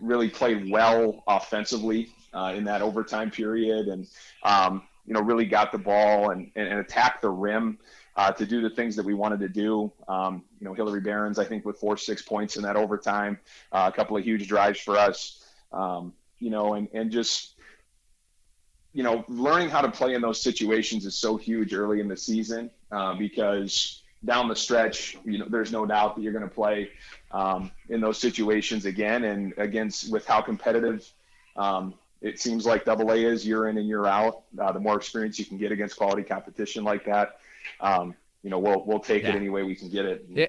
really 0.00 0.28
played 0.28 0.70
well 0.70 1.22
offensively 1.28 2.08
uh, 2.32 2.52
in 2.56 2.64
that 2.64 2.82
overtime 2.82 3.30
period, 3.30 3.86
and 3.86 4.08
um, 4.42 4.82
you 5.06 5.14
know, 5.14 5.20
really 5.20 5.44
got 5.44 5.70
the 5.70 5.78
ball 5.78 6.30
and, 6.30 6.50
and, 6.56 6.68
and 6.68 6.80
attacked 6.80 7.22
the 7.22 7.30
rim. 7.30 7.78
Uh, 8.16 8.32
to 8.32 8.46
do 8.46 8.62
the 8.62 8.70
things 8.70 8.96
that 8.96 9.04
we 9.04 9.12
wanted 9.12 9.38
to 9.38 9.48
do. 9.48 9.92
Um, 10.08 10.42
you 10.58 10.64
know, 10.64 10.72
Hillary 10.72 11.02
Barons, 11.02 11.38
I 11.38 11.44
think, 11.44 11.66
with 11.66 11.78
four, 11.78 11.98
six 11.98 12.22
points 12.22 12.56
in 12.56 12.62
that 12.62 12.74
overtime, 12.74 13.38
uh, 13.72 13.90
a 13.92 13.94
couple 13.94 14.16
of 14.16 14.24
huge 14.24 14.48
drives 14.48 14.80
for 14.80 14.96
us. 14.96 15.44
Um, 15.70 16.14
you 16.38 16.48
know, 16.48 16.72
and, 16.72 16.88
and 16.94 17.10
just 17.10 17.55
you 18.96 19.02
know, 19.02 19.26
learning 19.28 19.68
how 19.68 19.82
to 19.82 19.90
play 19.90 20.14
in 20.14 20.22
those 20.22 20.40
situations 20.40 21.04
is 21.04 21.14
so 21.14 21.36
huge 21.36 21.74
early 21.74 22.00
in 22.00 22.08
the 22.08 22.16
season 22.16 22.70
uh, 22.90 23.14
because 23.14 24.00
down 24.24 24.48
the 24.48 24.56
stretch, 24.56 25.18
you 25.22 25.36
know, 25.36 25.44
there's 25.50 25.70
no 25.70 25.84
doubt 25.84 26.16
that 26.16 26.22
you're 26.22 26.32
going 26.32 26.48
to 26.48 26.54
play 26.54 26.88
um, 27.30 27.70
in 27.90 28.00
those 28.00 28.16
situations 28.16 28.86
again. 28.86 29.24
And 29.24 29.52
against 29.58 30.10
with 30.10 30.24
how 30.24 30.40
competitive 30.40 31.06
um, 31.56 31.92
it 32.22 32.40
seems 32.40 32.64
like 32.64 32.86
Double 32.86 33.12
A 33.12 33.16
is 33.16 33.46
year 33.46 33.68
in 33.68 33.76
and 33.76 33.86
year 33.86 34.06
out, 34.06 34.44
uh, 34.58 34.72
the 34.72 34.80
more 34.80 34.96
experience 34.96 35.38
you 35.38 35.44
can 35.44 35.58
get 35.58 35.72
against 35.72 35.98
quality 35.98 36.22
competition 36.22 36.82
like 36.82 37.04
that, 37.04 37.40
um, 37.82 38.14
you 38.46 38.50
know, 38.50 38.60
we'll 38.60 38.84
we'll 38.86 39.00
take 39.00 39.24
yeah. 39.24 39.30
it 39.30 39.34
any 39.34 39.48
way 39.48 39.64
we 39.64 39.74
can 39.74 39.90
get 39.90 40.04
it. 40.04 40.24
Yeah. 40.28 40.46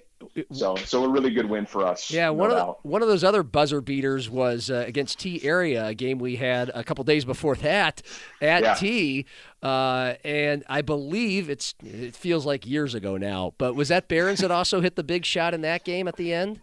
So 0.52 0.76
so 0.76 1.04
a 1.04 1.10
really 1.10 1.32
good 1.32 1.50
win 1.50 1.66
for 1.66 1.84
us. 1.84 2.12
Yeah, 2.12 2.26
no 2.26 2.34
one 2.34 2.50
doubt. 2.52 2.60
of 2.60 2.76
the, 2.84 2.90
one 2.90 3.02
of 3.02 3.08
those 3.08 3.24
other 3.24 3.42
buzzer 3.42 3.82
beaters 3.82 4.30
was 4.30 4.70
uh, 4.70 4.84
against 4.86 5.18
Tea 5.18 5.44
Area, 5.44 5.88
a 5.88 5.96
game 5.96 6.20
we 6.20 6.36
had 6.36 6.70
a 6.76 6.84
couple 6.84 7.04
days 7.06 7.26
before 7.26 7.56
that 7.64 8.04
at 8.40 8.62
yeah. 8.62 8.74
Tea, 8.76 9.26
uh, 9.64 10.14
and 10.24 10.64
I 10.70 10.84
believe 10.84 11.50
it's 11.50 11.74
it 11.84 12.16
feels 12.16 12.46
like 12.46 12.68
years 12.68 12.94
ago 12.94 13.18
now. 13.18 13.56
But 13.58 13.74
was 13.74 13.88
that 13.88 14.08
Barons 14.08 14.42
that 14.42 14.52
also 14.52 14.80
hit 14.80 14.96
the 14.96 15.04
big 15.04 15.26
shot 15.26 15.56
in 15.56 15.62
that 15.62 15.84
game 15.84 16.08
at 16.08 16.18
the 16.18 16.32
end? 16.36 16.62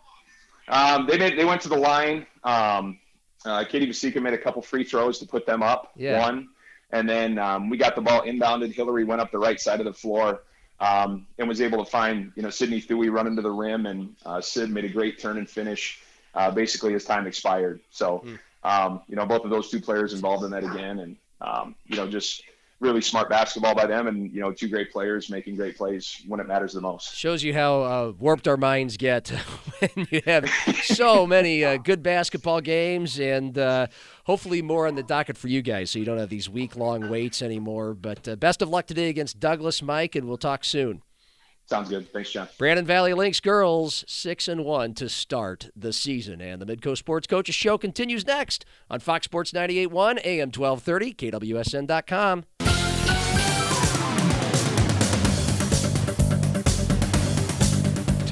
Um, 0.68 1.09
they 1.09 1.18
made 1.18 1.37
they 1.37 1.44
went 1.44 1.62
to 1.62 1.68
the 1.68 1.77
line. 1.77 2.29
Um, 2.44 3.01
uh, 3.44 3.64
Katie 3.64 3.88
Vasika 3.88 4.23
made 4.23 4.35
a 4.35 4.38
couple 4.38 4.62
free 4.62 4.85
throws 4.85 5.18
to 5.18 5.27
put 5.27 5.47
them 5.47 5.64
up. 5.64 5.94
Yeah. 5.97 6.20
One, 6.20 6.51
and 6.92 7.09
then 7.11 7.40
um, 7.40 7.70
we 7.70 7.77
got 7.77 7.97
the 7.97 8.03
ball 8.03 8.23
inbounded. 8.23 8.73
Hillary 8.73 9.03
went 9.03 9.20
up 9.20 9.33
the 9.33 9.38
right 9.38 9.61
side 9.61 9.81
of 9.81 9.85
the 9.85 9.92
floor 9.92 10.44
um, 10.85 11.27
and 11.38 11.49
was 11.49 11.61
able 11.61 11.85
to 11.85 11.90
find 11.90 12.33
you 12.37 12.42
know 12.42 12.51
Sydney 12.51 12.81
Thuy 12.81 13.11
running 13.11 13.37
to 13.37 13.42
the 13.42 13.51
rim, 13.51 13.87
and 13.87 14.14
uh, 14.27 14.40
Sid 14.40 14.70
made 14.70 14.85
a 14.85 14.88
great 14.88 15.18
turn 15.18 15.38
and 15.38 15.49
finish. 15.49 16.01
Uh, 16.35 16.51
basically, 16.51 16.94
as 16.94 17.05
time 17.05 17.29
expired. 17.29 17.79
So, 17.92 18.25
mm. 18.27 18.38
um, 18.68 19.03
you 19.07 19.14
know, 19.14 19.25
both 19.25 19.44
of 19.44 19.51
those 19.51 19.70
two 19.70 19.81
players 19.81 20.12
involved 20.12 20.42
in 20.42 20.51
that 20.51 20.64
again, 20.64 20.99
and 20.99 21.16
um, 21.40 21.77
you 21.87 21.97
know, 21.97 22.11
just 22.11 22.42
really 22.85 23.01
smart 23.01 23.29
basketball 23.29 23.75
by 23.75 23.87
them, 23.87 24.07
and 24.07 24.31
you 24.33 24.40
know, 24.40 24.53
two 24.53 24.68
great 24.68 24.92
players 24.92 25.31
making 25.31 25.57
great 25.57 25.77
plays 25.77 26.23
when 26.29 26.38
it 26.38 26.47
matters 26.47 26.75
the 26.75 26.81
most. 26.81 27.16
Shows 27.16 27.42
you 27.42 27.55
how 27.55 27.83
uh, 27.83 28.12
warped 28.18 28.47
our 28.47 28.57
minds 28.57 28.97
get 28.97 29.29
when 29.79 30.07
you 30.11 30.20
have 30.27 30.49
so 30.83 31.27
many 31.27 31.64
uh, 31.64 31.79
good 31.79 32.03
basketball 32.03 32.61
games, 32.61 33.18
and 33.18 33.59
uh, 33.59 33.87
hopefully 34.25 34.62
more 34.62 34.87
on 34.87 34.94
the 34.94 35.03
docket 35.03 35.37
for 35.37 35.49
you 35.49 35.62
guys, 35.62 35.90
so 35.90 35.99
you 35.99 36.05
don't 36.05 36.18
have 36.18 36.29
these 36.29 36.49
week 36.49 36.77
long 36.77 37.09
waits 37.09 37.42
anymore. 37.42 37.94
But 37.94 38.29
uh, 38.29 38.37
best 38.37 38.62
of 38.62 38.68
luck 38.68 38.87
today 38.87 39.09
against 39.09 39.40
Douglas, 39.40 39.83
Mike, 39.83 40.14
and 40.14 40.29
we'll 40.29 40.37
talk 40.37 40.64
soon. 40.64 41.03
Sounds 41.66 41.88
good. 41.88 42.12
Thanks, 42.12 42.31
John. 42.31 42.49
Brandon 42.59 42.85
Valley 42.85 43.14
Lynx 43.14 43.40
girls 43.40 44.05
six 44.07 44.49
and 44.49 44.64
one 44.64 44.92
to 44.94 45.09
start 45.09 45.70
the 45.75 45.94
season, 45.94 46.42
and 46.42 46.61
the 46.61 46.66
Midco 46.66 46.97
Sports 46.97 47.27
Coaches 47.27 47.55
Show 47.55 47.79
continues 47.79 48.27
next 48.27 48.66
on 48.90 49.01
Fox 49.01 49.25
Sports 49.25 49.53
98.1 49.53 50.20
AM 50.25 50.51
1230 50.51 51.14
KWSN.com. 51.14 52.44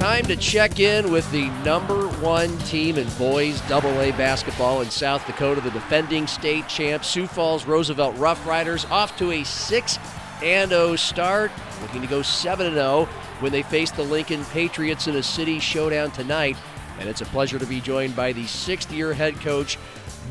Time 0.03 0.25
to 0.25 0.35
check 0.35 0.81
in 0.81 1.13
with 1.13 1.31
the 1.31 1.47
number 1.63 2.09
one 2.19 2.57
team 2.57 2.97
in 2.97 3.07
boys 3.11 3.61
double 3.69 4.01
A 4.01 4.11
basketball 4.11 4.81
in 4.81 4.89
South 4.89 5.25
Dakota, 5.25 5.61
the 5.61 5.71
defending 5.71 6.27
state 6.27 6.67
champs, 6.67 7.07
Sioux 7.07 7.25
Falls 7.25 7.65
Roosevelt 7.65 8.13
Rough 8.17 8.45
Riders, 8.45 8.83
off 8.91 9.17
to 9.19 9.31
a 9.31 9.45
6 9.45 9.99
and 10.43 10.71
0 10.71 10.97
start, 10.97 11.53
looking 11.81 12.01
to 12.01 12.07
go 12.07 12.21
7 12.21 12.65
and 12.65 12.75
0 12.75 13.05
when 13.39 13.53
they 13.53 13.63
face 13.63 13.91
the 13.91 14.03
Lincoln 14.03 14.43
Patriots 14.43 15.07
in 15.07 15.15
a 15.15 15.23
city 15.23 15.57
showdown 15.57 16.11
tonight. 16.11 16.57
And 16.99 17.07
it's 17.07 17.21
a 17.21 17.25
pleasure 17.27 17.57
to 17.57 17.65
be 17.65 17.79
joined 17.79 18.13
by 18.13 18.33
the 18.33 18.45
sixth 18.45 18.91
year 18.91 19.13
head 19.13 19.39
coach, 19.39 19.77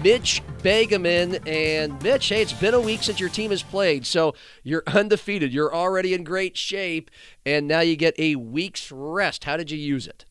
Mitch 0.02 0.42
Begeman. 0.62 1.46
And 1.46 2.00
Mitch, 2.02 2.28
hey, 2.28 2.42
it's 2.42 2.52
been 2.52 2.74
a 2.74 2.80
week 2.80 3.02
since 3.02 3.20
your 3.20 3.28
team 3.28 3.50
has 3.50 3.62
played, 3.62 4.06
so 4.06 4.34
you're 4.62 4.82
undefeated. 4.86 5.52
You're 5.52 5.74
already 5.74 6.14
in 6.14 6.24
great 6.24 6.56
shape, 6.56 7.10
and 7.44 7.66
now 7.68 7.80
you 7.80 7.96
get 7.96 8.14
a 8.18 8.36
week's 8.36 8.90
rest. 8.90 9.44
How 9.44 9.56
did 9.56 9.70
you 9.70 9.78
use 9.78 10.06
it? 10.06 10.24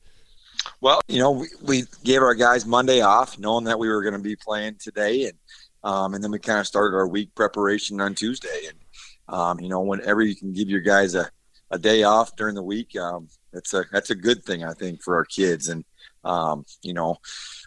Well, 0.80 1.02
you 1.08 1.19
know, 1.19 1.32
we, 1.32 1.47
we 1.62 1.84
gave 2.04 2.21
our 2.21 2.36
guys 2.36 2.65
Monday 2.65 3.02
off, 3.02 3.39
knowing 3.39 3.65
that 3.65 3.80
we 3.80 3.89
were 3.89 4.02
going 4.02 4.13
to 4.13 4.19
be 4.19 4.36
playing 4.36 4.76
today, 4.80 5.26
and 5.26 5.38
um, 5.84 6.13
and 6.13 6.24
then 6.24 6.32
we 6.32 6.39
kind 6.39 6.60
of 6.60 6.67
started 6.67 6.95
our 6.95 7.08
week 7.08 7.34
preparation 7.36 8.00
on 8.02 8.13
Tuesday. 8.15 8.67
And 8.67 8.78
um, 9.28 9.60
you 9.60 9.69
know, 9.69 9.82
whenever 9.82 10.21
you 10.21 10.36
can 10.36 10.54
give 10.54 10.69
your 10.69 10.82
guys 10.82 11.15
a, 11.15 11.30
a 11.71 11.80
day 11.80 12.04
off 12.04 12.36
during 12.36 12.56
the 12.56 12.63
week, 12.63 12.95
um, 12.97 13.28
that's 13.52 13.74
a 13.74 13.86
that's 13.91 14.10
a 14.10 14.15
good 14.15 14.43
thing, 14.43 14.63
I 14.63 14.74
think, 14.74 15.02
for 15.02 15.15
our 15.15 15.26
kids. 15.26 15.69
And 15.69 15.84
um, 16.24 16.65
you 16.84 16.93
know, 16.93 17.17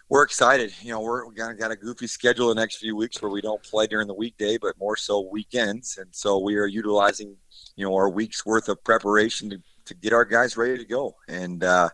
we're 0.09 0.23
excited. 0.23 0.73
You 0.81 0.91
know, 0.91 1.01
we're 1.01 1.27
we 1.27 1.35
got, 1.35 1.57
got 1.57 1.71
a 1.71 1.75
goofy 1.75 2.07
schedule 2.07 2.49
the 2.49 2.55
next 2.55 2.77
few 2.77 2.95
weeks 2.95 3.21
where 3.21 3.31
we 3.31 3.41
don't 3.41 3.61
play 3.63 3.87
during 3.87 4.07
the 4.07 4.13
weekday, 4.13 4.57
but 4.57 4.77
more 4.77 4.95
so 4.95 5.27
weekends. 5.31 5.97
And 5.97 6.13
so 6.13 6.39
we 6.39 6.57
are 6.57 6.67
utilizing, 6.67 7.35
you 7.75 7.85
know, 7.85 7.95
our 7.95 8.09
week's 8.09 8.45
worth 8.45 8.69
of 8.69 8.83
preparation 8.83 9.49
to, 9.49 9.61
to 9.85 9.93
get 9.95 10.13
our 10.13 10.25
guys 10.25 10.57
ready 10.57 10.77
to 10.77 10.85
go. 10.85 11.15
And 11.27 11.63
uh, 11.63 11.89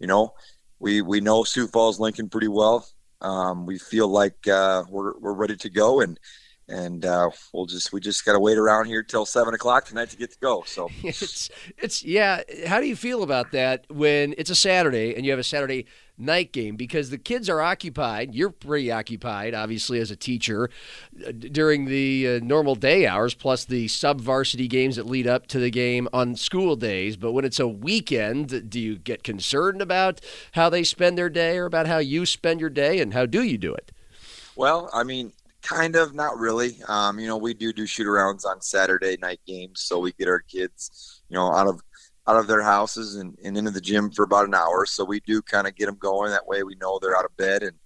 you 0.00 0.06
know, 0.06 0.34
we 0.80 1.02
we 1.02 1.20
know 1.20 1.44
Sioux 1.44 1.68
Falls 1.68 2.00
Lincoln 2.00 2.28
pretty 2.28 2.48
well. 2.48 2.86
Um, 3.20 3.66
we 3.66 3.78
feel 3.78 4.08
like 4.08 4.48
uh, 4.48 4.82
we're 4.90 5.16
we're 5.18 5.34
ready 5.34 5.56
to 5.56 5.70
go 5.70 6.00
and 6.00 6.18
and 6.68 7.04
uh, 7.04 7.30
we'll 7.52 7.66
just 7.66 7.92
we 7.92 8.00
just 8.00 8.24
got 8.24 8.32
to 8.32 8.40
wait 8.40 8.58
around 8.58 8.86
here 8.86 9.02
till 9.02 9.26
seven 9.26 9.54
o'clock 9.54 9.84
tonight 9.84 10.10
to 10.10 10.16
get 10.16 10.32
to 10.32 10.38
go. 10.40 10.64
So 10.66 10.88
it's 11.02 11.50
it's 11.78 12.02
yeah. 12.02 12.42
How 12.66 12.80
do 12.80 12.86
you 12.86 12.96
feel 12.96 13.22
about 13.22 13.52
that 13.52 13.84
when 13.88 14.34
it's 14.38 14.50
a 14.50 14.54
Saturday 14.54 15.14
and 15.14 15.24
you 15.24 15.30
have 15.30 15.40
a 15.40 15.44
Saturday 15.44 15.86
night 16.18 16.52
game 16.52 16.76
because 16.76 17.10
the 17.10 17.18
kids 17.18 17.48
are 17.48 17.60
occupied. 17.60 18.34
You're 18.34 18.50
pretty 18.50 18.90
occupied, 18.90 19.54
obviously, 19.54 19.98
as 19.98 20.10
a 20.10 20.16
teacher 20.16 20.70
uh, 21.26 21.32
during 21.32 21.86
the 21.86 22.28
uh, 22.28 22.40
normal 22.44 22.74
day 22.74 23.06
hours, 23.06 23.34
plus 23.34 23.64
the 23.64 23.88
sub 23.88 24.20
varsity 24.20 24.68
games 24.68 24.96
that 24.96 25.06
lead 25.06 25.26
up 25.26 25.46
to 25.48 25.58
the 25.58 25.70
game 25.70 26.08
on 26.12 26.36
school 26.36 26.76
days. 26.76 27.16
But 27.16 27.32
when 27.32 27.44
it's 27.44 27.60
a 27.60 27.68
weekend, 27.68 28.70
do 28.70 28.80
you 28.80 28.96
get 28.96 29.22
concerned 29.22 29.82
about 29.82 30.20
how 30.52 30.68
they 30.68 30.84
spend 30.84 31.18
their 31.18 31.30
day 31.30 31.58
or 31.58 31.66
about 31.66 31.86
how 31.86 31.98
you 31.98 32.26
spend 32.26 32.60
your 32.60 32.70
day? 32.70 33.00
And 33.00 33.12
how 33.12 33.26
do 33.26 33.42
you 33.42 33.58
do 33.58 33.74
it? 33.74 33.92
Well, 34.54 34.90
I 34.92 35.02
mean, 35.02 35.32
kind 35.62 35.96
of, 35.96 36.14
not 36.14 36.38
really. 36.38 36.76
Um, 36.88 37.18
you 37.18 37.26
know, 37.26 37.36
we 37.36 37.54
do 37.54 37.72
do 37.72 37.86
shoot 37.86 38.06
arounds 38.06 38.44
on 38.44 38.60
Saturday 38.60 39.16
night 39.20 39.40
games, 39.46 39.80
so 39.80 39.98
we 39.98 40.12
get 40.12 40.28
our 40.28 40.40
kids, 40.40 41.22
you 41.28 41.36
know, 41.36 41.52
out 41.52 41.66
of 41.66 41.80
out 42.26 42.36
of 42.36 42.46
their 42.46 42.62
houses 42.62 43.16
and, 43.16 43.36
and 43.44 43.56
into 43.56 43.70
the 43.70 43.80
gym 43.80 44.10
for 44.10 44.24
about 44.24 44.46
an 44.46 44.54
hour. 44.54 44.86
So 44.86 45.04
we 45.04 45.20
do 45.20 45.42
kind 45.42 45.66
of 45.66 45.74
get 45.74 45.86
them 45.86 45.96
going. 45.96 46.30
That 46.30 46.46
way, 46.46 46.62
we 46.62 46.76
know 46.76 46.98
they're 46.98 47.16
out 47.16 47.24
of 47.24 47.36
bed 47.36 47.62
and 47.62 47.76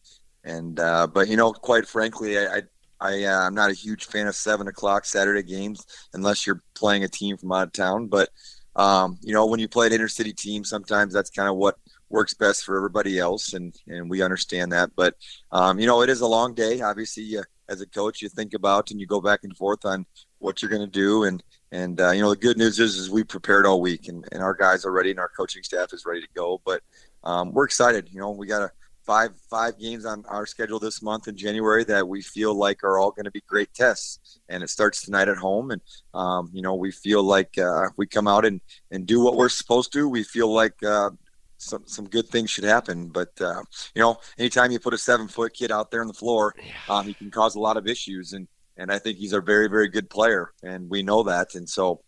and 0.45 0.79
uh, 0.79 1.09
but 1.09 1.29
you 1.29 1.37
know, 1.37 1.53
quite 1.53 1.87
frankly, 1.87 2.39
I, 2.39 2.59
I 2.59 2.63
I 3.01 3.25
uh, 3.25 3.47
I'm 3.47 3.55
not 3.55 3.71
a 3.71 3.75
huge 3.75 4.07
fan 4.07 4.27
of 4.29 4.37
seven 4.37 4.69
o'clock 4.69 5.05
Saturday 5.05 5.43
games 5.43 5.85
unless 6.15 6.47
you're 6.47 6.63
playing 6.75 7.05
a 7.05 7.09
team 7.09 7.37
from 7.37 7.53
out 7.53 7.65
of 7.65 7.73
town. 7.73 8.07
But 8.07 8.31
um, 8.77 9.19
you 9.23 9.35
know, 9.35 9.47
when 9.47 9.61
you 9.61 9.69
play 9.69 9.87
an 9.87 9.93
intercity 9.93 10.35
team, 10.35 10.65
sometimes 10.65 11.13
that's 11.13 11.31
kind 11.31 11.49
of 11.49 11.57
what 11.57 11.77
works 12.09 12.35
best 12.35 12.65
for 12.65 12.77
everybody 12.77 13.19
else, 13.19 13.53
and 13.53 13.75
and 13.89 14.09
we 14.09 14.23
understand 14.23 14.73
that. 14.73 14.91
But 14.95 15.15
um, 15.51 15.81
you 15.81 15.87
know, 15.87 16.03
it 16.03 16.09
is 16.09 16.21
a 16.21 16.27
long 16.27 16.55
day. 16.55 16.81
Obviously, 16.81 17.37
uh, 17.39 17.43
as 17.69 17.81
a 17.81 17.87
coach, 17.87 18.23
you 18.23 18.29
think 18.29 18.55
about 18.55 18.91
and 18.91 19.01
you 19.01 19.07
go 19.07 19.21
back 19.21 19.41
and 19.43 19.57
forth 19.57 19.85
on 19.85 20.07
what 20.39 20.63
you're 20.63 20.71
going 20.71 20.81
to 20.81 20.87
do, 20.87 21.25
and 21.25 21.43
and 21.73 22.01
uh, 22.01 22.11
you 22.11 22.23
know, 22.23 22.31
the 22.31 22.37
good 22.37 22.57
news 22.57 22.79
is 22.79 22.97
is 22.97 23.11
we 23.11 23.25
prepared 23.25 23.67
all 23.67 23.81
week, 23.81 24.09
and, 24.09 24.25
and 24.33 24.43
our 24.43 24.55
guys 24.55 24.85
are 24.85 24.93
ready, 24.93 25.11
and 25.11 25.19
our 25.19 25.29
coaching 25.29 25.63
staff 25.63 25.93
is 25.93 26.07
ready 26.07 26.21
to 26.21 26.29
go. 26.35 26.61
But 26.65 26.83
um, 27.25 27.53
we're 27.53 27.65
excited. 27.65 28.09
You 28.13 28.21
know, 28.21 28.31
we 28.31 28.47
got 28.47 28.63
a 28.63 28.71
five 29.05 29.31
five 29.49 29.79
games 29.79 30.05
on 30.05 30.25
our 30.29 30.47
schedule 30.47 30.79
this 30.79 31.01
month 31.01 31.29
in 31.29 31.37
January 31.37 31.85
that 31.85 32.07
we 32.07 32.23
feel 32.23 32.55
like 32.55 32.83
are 32.83 32.99
all 32.99 33.11
going 33.11 33.25
to 33.25 33.31
be 33.31 33.43
great 33.47 33.73
tests, 33.75 34.41
and 34.49 34.63
it 34.63 34.71
starts 34.71 35.03
tonight 35.03 35.29
at 35.29 35.37
home. 35.37 35.71
And 35.71 35.81
um, 36.15 36.51
you 36.53 36.63
know, 36.63 36.75
we 36.75 36.91
feel 36.91 37.23
like 37.23 37.57
uh, 37.59 37.89
we 37.97 38.07
come 38.07 38.29
out 38.29 38.45
and 38.45 38.61
and 38.91 39.07
do 39.07 39.23
what 39.23 39.37
we're 39.37 39.49
supposed 39.49 39.93
to, 39.95 40.09
we 40.09 40.23
feel 40.23 40.53
like 40.53 40.81
uh, 40.83 41.11
some 41.59 41.83
some 41.87 42.09
good 42.09 42.29
things 42.29 42.51
should 42.51 42.65
happen. 42.65 43.09
But 43.09 43.33
uh, 43.41 43.63
you 43.95 44.03
know, 44.03 44.19
anytime 44.39 44.71
you 44.71 44.79
put 44.79 44.95
a 44.95 44.99
seven 44.99 45.29
foot 45.29 45.53
kid 45.55 45.71
out 45.73 45.91
there 45.91 46.01
on 46.01 46.09
the 46.09 46.15
floor, 46.15 46.55
um, 46.89 47.07
he 47.07 47.15
can 47.15 47.31
cause 47.31 47.55
a 47.55 47.61
lot 47.61 47.77
of 47.77 47.87
issues. 47.87 48.33
And 48.33 48.49
and 48.77 48.93
I 48.93 48.99
think 48.99 49.19
he's 49.19 49.33
a 49.33 49.41
very 49.41 49.69
very 49.69 49.89
good 49.89 50.09
player, 50.11 50.53
and 50.63 50.89
we 50.89 51.03
know 51.03 51.23
that. 51.25 51.55
And 51.55 51.69
so. 51.69 52.03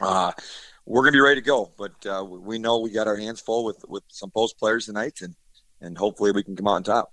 Uh, 0.00 0.32
we're 0.86 1.02
to 1.06 1.12
be 1.12 1.20
ready 1.20 1.40
to 1.40 1.46
go, 1.46 1.72
but 1.78 1.92
uh, 2.06 2.22
we 2.24 2.58
know 2.58 2.78
we 2.78 2.90
got 2.90 3.06
our 3.06 3.16
hands 3.16 3.40
full 3.40 3.64
with, 3.64 3.82
with 3.88 4.02
some 4.08 4.30
post 4.30 4.58
players 4.58 4.84
tonight, 4.86 5.20
and, 5.22 5.34
and 5.80 5.96
hopefully 5.96 6.30
we 6.30 6.42
can 6.42 6.56
come 6.56 6.68
out 6.68 6.74
on 6.74 6.82
top. 6.82 7.12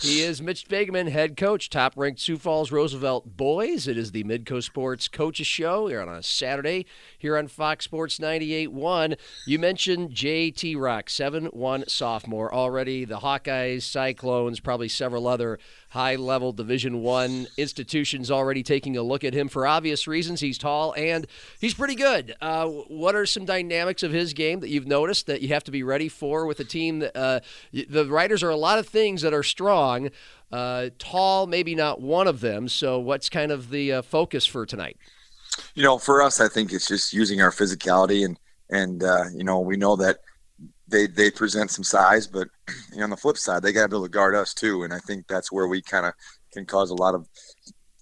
He 0.00 0.20
is 0.20 0.42
Mitch 0.42 0.68
Begeman, 0.68 1.10
head 1.10 1.36
coach, 1.36 1.70
top 1.70 1.92
ranked 1.96 2.18
Sioux 2.18 2.36
Falls 2.36 2.72
Roosevelt 2.72 3.36
boys. 3.36 3.86
It 3.86 3.96
is 3.96 4.10
the 4.10 4.24
Midco 4.24 4.60
Sports 4.60 5.06
Coaches 5.06 5.46
Show 5.46 5.86
here 5.86 6.00
on 6.00 6.08
a 6.08 6.24
Saturday 6.24 6.86
here 7.18 7.36
on 7.36 7.46
Fox 7.46 7.84
Sports 7.84 8.18
98.1. 8.18 9.16
You 9.46 9.60
mentioned 9.60 10.10
JT 10.10 10.76
Rock, 10.80 11.08
7 11.08 11.46
1 11.46 11.84
sophomore 11.86 12.52
already. 12.52 13.04
The 13.04 13.18
Hawkeyes, 13.18 13.82
Cyclones, 13.82 14.58
probably 14.58 14.88
several 14.88 15.28
other 15.28 15.60
high 15.90 16.16
level 16.16 16.52
Division 16.52 17.02
One 17.02 17.46
institutions 17.56 18.28
already 18.28 18.64
taking 18.64 18.96
a 18.96 19.02
look 19.02 19.22
at 19.22 19.34
him 19.34 19.46
for 19.46 19.68
obvious 19.68 20.08
reasons. 20.08 20.40
He's 20.40 20.58
tall 20.58 20.94
and 20.96 21.28
he's 21.60 21.74
pretty 21.74 21.94
good. 21.94 22.34
Uh, 22.40 22.66
what 22.66 23.14
are 23.14 23.26
some 23.26 23.44
dynamics 23.44 24.02
of 24.02 24.10
his 24.10 24.32
game 24.32 24.60
that 24.60 24.70
you've 24.70 24.88
noticed 24.88 25.28
that 25.28 25.42
you 25.42 25.48
have 25.48 25.64
to 25.64 25.70
be 25.70 25.84
ready 25.84 26.08
for 26.08 26.46
with 26.46 26.58
a 26.58 26.64
team 26.64 27.00
that 27.00 27.16
uh, 27.16 27.38
the 27.72 28.06
Riders 28.06 28.42
are 28.42 28.50
a 28.50 28.56
lot 28.56 28.80
of 28.80 28.88
things 28.88 29.22
that 29.22 29.32
are 29.32 29.44
strong. 29.44 29.81
Uh, 30.50 30.90
tall, 30.98 31.46
maybe 31.46 31.74
not 31.74 32.00
one 32.00 32.28
of 32.28 32.40
them. 32.40 32.68
So, 32.68 32.98
what's 32.98 33.28
kind 33.28 33.50
of 33.50 33.70
the 33.70 33.92
uh, 33.92 34.02
focus 34.02 34.44
for 34.44 34.66
tonight? 34.66 34.98
You 35.74 35.82
know, 35.82 35.98
for 35.98 36.22
us, 36.22 36.40
I 36.40 36.48
think 36.48 36.72
it's 36.72 36.86
just 36.86 37.12
using 37.12 37.40
our 37.40 37.50
physicality 37.50 38.24
and 38.24 38.38
and 38.70 39.02
uh, 39.02 39.24
you 39.34 39.44
know 39.44 39.60
we 39.60 39.76
know 39.76 39.96
that 39.96 40.18
they 40.88 41.06
they 41.06 41.30
present 41.30 41.70
some 41.70 41.84
size, 41.84 42.26
but 42.26 42.48
you 42.90 42.98
know, 42.98 43.04
on 43.04 43.10
the 43.10 43.16
flip 43.16 43.38
side, 43.38 43.62
they 43.62 43.72
got 43.72 43.82
to 43.82 43.88
be 43.88 43.96
able 43.96 44.06
to 44.06 44.10
guard 44.10 44.34
us 44.34 44.54
too, 44.54 44.84
and 44.84 44.92
I 44.92 44.98
think 44.98 45.26
that's 45.26 45.50
where 45.50 45.66
we 45.66 45.82
kind 45.82 46.06
of 46.06 46.12
can 46.52 46.66
cause 46.66 46.90
a 46.90 46.94
lot 46.94 47.14
of 47.14 47.26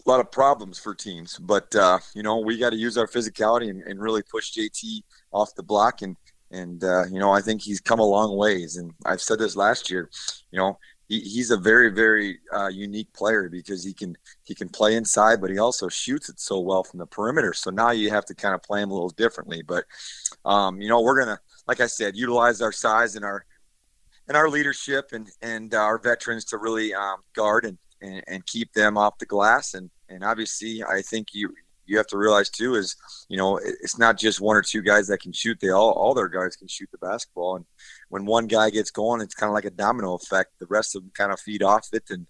a 0.05 0.11
lot 0.11 0.21
of 0.21 0.31
problems 0.31 0.79
for 0.79 0.95
teams. 0.95 1.39
But 1.39 1.75
uh, 1.75 1.99
you 2.15 2.23
know, 2.23 2.39
we 2.39 2.59
got 2.59 2.71
to 2.71 2.77
use 2.77 2.99
our 2.99 3.07
physicality 3.07 3.71
and, 3.71 3.83
and, 3.83 4.01
really 4.01 4.23
push 4.23 4.53
JT 4.53 5.03
off 5.33 5.55
the 5.55 5.63
block, 5.63 6.03
and 6.03 6.17
and 6.51 6.83
uh, 6.83 7.05
you 7.07 7.21
know, 7.21 7.31
I 7.31 7.41
think 7.41 7.63
he's 7.63 7.81
come 7.81 8.01
a 8.01 8.05
long 8.05 8.37
ways. 8.37 8.77
And 8.77 8.93
I've 9.07 9.23
said 9.23 9.39
this 9.39 9.57
last 9.57 9.91
year, 9.91 10.11
you 10.51 10.59
know, 10.59 10.79
he, 11.11 11.21
he's 11.21 11.51
a 11.51 11.57
very 11.57 11.91
very 11.91 12.39
uh, 12.55 12.69
unique 12.69 13.13
player 13.13 13.49
because 13.51 13.85
he 13.85 13.93
can 13.93 14.17
he 14.45 14.55
can 14.55 14.69
play 14.69 14.95
inside, 14.95 15.41
but 15.41 15.51
he 15.51 15.59
also 15.59 15.89
shoots 15.89 16.29
it 16.29 16.39
so 16.39 16.61
well 16.61 16.85
from 16.85 17.01
the 17.01 17.07
perimeter. 17.07 17.53
So 17.53 17.71
now 17.71 17.91
you 17.91 18.11
have 18.11 18.25
to 18.27 18.35
kind 18.35 18.55
of 18.55 18.63
play 18.63 18.81
him 18.81 18.91
a 18.91 18.95
little 18.95 19.11
differently. 19.11 19.63
But 19.63 19.85
um, 20.45 20.81
you 20.81 20.89
know, 20.89 21.03
we're 21.03 21.19
gonna 21.19 21.41
like 21.67 21.81
I 21.81 21.87
said, 21.89 22.17
utilize 22.17 22.63
our 22.63 22.73
size 22.73 23.17
and 23.17 23.25
our 23.25 23.45
and 24.29 24.37
our 24.37 24.49
leadership 24.49 25.11
and 25.13 25.29
and 25.43 25.75
our 25.75 25.99
veterans 25.99 26.45
to 26.47 26.59
really 26.59 26.95
um, 26.95 27.17
guard 27.35 27.65
and, 27.65 27.79
and, 28.01 28.23
and 28.29 28.47
keep 28.47 28.73
them 28.73 28.97
off 28.97 29.19
the 29.19 29.27
glass. 29.27 29.75
And 29.75 29.91
and 30.09 30.23
obviously, 30.23 30.85
I 30.85 31.03
think 31.03 31.35
you 31.35 31.53
you 31.91 31.97
have 31.97 32.07
to 32.07 32.19
realize 32.19 32.49
too 32.49 32.77
is 32.77 32.97
you 33.29 33.37
know 33.37 33.59
it's 33.59 33.99
not 33.99 34.17
just 34.17 34.41
one 34.41 34.57
or 34.57 34.63
two 34.63 34.81
guys 34.81 35.09
that 35.09 35.21
can 35.21 35.33
shoot. 35.33 35.59
They 35.61 35.71
all 35.71 35.91
all 35.91 36.15
their 36.15 36.29
guys 36.29 36.57
can 36.57 36.69
shoot 36.69 36.89
the 36.93 36.99
basketball. 36.99 37.57
And 37.57 37.65
when 38.09 38.25
one 38.25 38.47
guy 38.47 38.71
gets 38.71 38.91
going, 38.91 39.21
it's 39.21 39.35
kind 39.35 39.51
of 39.51 39.55
like 39.55 39.65
a 39.65 39.71
domino 39.71 40.15
effect. 40.15 40.53
The 40.61 40.67
rest 40.67 40.95
of 40.95 41.03
them 41.03 41.11
kind 41.15 41.33
of 41.33 41.41
feed 41.41 41.63
off 41.63 41.89
it. 41.93 42.05
And 42.11 42.27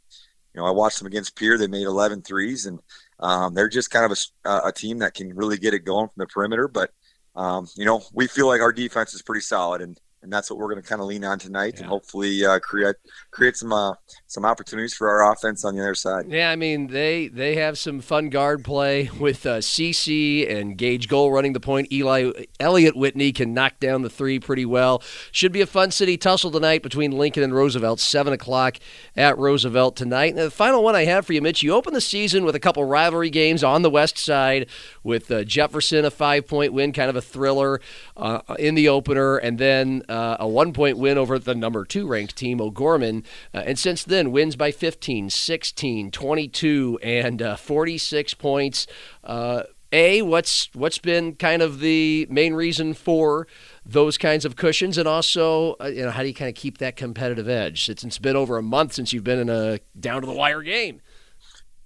you 0.54 0.60
know, 0.60 0.66
I 0.66 0.70
watched 0.70 0.98
them 0.98 1.06
against 1.06 1.36
Pierre. 1.36 1.58
They 1.58 1.66
made 1.66 1.86
11 1.86 2.22
threes, 2.22 2.66
and 2.66 2.80
um, 3.20 3.54
they're 3.54 3.68
just 3.68 3.90
kind 3.90 4.10
of 4.10 4.18
a, 4.44 4.68
a, 4.68 4.72
team 4.72 4.98
that 4.98 5.14
can 5.14 5.34
really 5.36 5.58
get 5.58 5.74
it 5.74 5.84
going 5.84 6.08
from 6.08 6.16
the 6.16 6.26
perimeter. 6.26 6.66
But 6.66 6.90
um, 7.36 7.68
you 7.76 7.84
know, 7.84 8.02
we 8.12 8.26
feel 8.26 8.48
like 8.48 8.62
our 8.62 8.72
defense 8.72 9.14
is 9.14 9.22
pretty 9.22 9.42
solid, 9.42 9.82
and 9.82 10.00
and 10.22 10.30
that's 10.32 10.50
what 10.50 10.58
we're 10.58 10.68
going 10.68 10.82
to 10.82 10.86
kind 10.86 11.00
of 11.00 11.06
lean 11.06 11.24
on 11.24 11.38
tonight, 11.38 11.74
yeah. 11.74 11.80
and 11.80 11.88
hopefully 11.88 12.44
uh, 12.44 12.58
create 12.58 12.96
create 13.30 13.56
some 13.56 13.72
uh, 13.72 13.94
some 14.26 14.44
opportunities 14.44 14.94
for 14.94 15.08
our 15.08 15.32
offense 15.32 15.64
on 15.64 15.74
the 15.74 15.80
other 15.80 15.94
side. 15.94 16.26
Yeah, 16.28 16.50
I 16.50 16.56
mean 16.56 16.88
they 16.88 17.28
they 17.28 17.56
have 17.56 17.78
some 17.78 18.00
fun 18.00 18.28
guard 18.28 18.64
play 18.64 19.10
with 19.18 19.46
uh, 19.46 19.58
CC 19.58 20.50
and 20.50 20.76
Gage 20.76 21.08
Goal 21.08 21.32
running 21.32 21.54
the 21.54 21.60
point. 21.60 21.90
Eli 21.90 22.32
Elliott 22.58 22.96
Whitney 22.96 23.32
can 23.32 23.54
knock 23.54 23.80
down 23.80 24.02
the 24.02 24.10
three 24.10 24.38
pretty 24.38 24.66
well. 24.66 25.02
Should 25.32 25.52
be 25.52 25.62
a 25.62 25.66
fun 25.66 25.90
city 25.90 26.16
tussle 26.16 26.50
tonight 26.50 26.82
between 26.82 27.12
Lincoln 27.12 27.42
and 27.42 27.54
Roosevelt. 27.54 28.00
Seven 28.00 28.32
o'clock 28.32 28.76
at 29.16 29.38
Roosevelt 29.38 29.96
tonight. 29.96 30.30
And 30.30 30.38
the 30.38 30.50
final 30.50 30.82
one 30.82 30.94
I 30.94 31.04
have 31.04 31.24
for 31.24 31.32
you, 31.32 31.40
Mitch. 31.40 31.62
You 31.62 31.74
open 31.74 31.94
the 31.94 32.00
season 32.00 32.44
with 32.44 32.54
a 32.54 32.60
couple 32.60 32.84
rivalry 32.84 33.30
games 33.30 33.64
on 33.64 33.82
the 33.82 33.90
west 33.90 34.18
side 34.18 34.66
with 35.02 35.30
uh, 35.30 35.44
Jefferson 35.44 36.04
a 36.04 36.10
five 36.10 36.46
point 36.46 36.72
win, 36.72 36.92
kind 36.92 37.08
of 37.08 37.16
a 37.16 37.22
thriller 37.22 37.80
uh, 38.20 38.54
in 38.58 38.74
the 38.74 38.88
opener, 38.88 39.38
and 39.38 39.58
then 39.58 40.02
uh, 40.08 40.36
a 40.38 40.46
one 40.46 40.72
point 40.72 40.98
win 40.98 41.18
over 41.18 41.38
the 41.38 41.54
number 41.54 41.84
two 41.84 42.06
ranked 42.06 42.36
team, 42.36 42.60
O'Gorman. 42.60 43.24
Uh, 43.54 43.62
and 43.66 43.78
since 43.78 44.04
then, 44.04 44.30
wins 44.30 44.56
by 44.56 44.70
15, 44.70 45.30
16, 45.30 46.10
22, 46.10 46.98
and 47.02 47.42
uh, 47.42 47.56
46 47.56 48.34
points. 48.34 48.86
Uh, 49.24 49.62
a, 49.92 50.22
what's 50.22 50.68
what's 50.72 50.98
been 50.98 51.34
kind 51.34 51.62
of 51.62 51.80
the 51.80 52.26
main 52.30 52.54
reason 52.54 52.94
for 52.94 53.48
those 53.84 54.18
kinds 54.18 54.44
of 54.44 54.54
cushions, 54.54 54.96
and 54.98 55.08
also, 55.08 55.74
uh, 55.80 55.86
you 55.86 56.04
know, 56.04 56.10
how 56.10 56.22
do 56.22 56.28
you 56.28 56.34
kind 56.34 56.48
of 56.48 56.54
keep 56.54 56.78
that 56.78 56.94
competitive 56.94 57.48
edge? 57.48 57.86
Since 57.86 58.04
it's 58.04 58.18
been 58.18 58.36
over 58.36 58.56
a 58.56 58.62
month 58.62 58.92
since 58.92 59.12
you've 59.12 59.24
been 59.24 59.40
in 59.40 59.48
a 59.48 59.80
down 59.98 60.20
to 60.20 60.26
the 60.26 60.32
wire 60.32 60.62
game. 60.62 61.00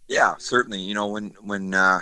Yeah, 0.07 0.35
certainly. 0.37 0.81
You 0.81 0.93
know, 0.93 1.07
when 1.07 1.35
when 1.41 1.73
uh, 1.73 2.01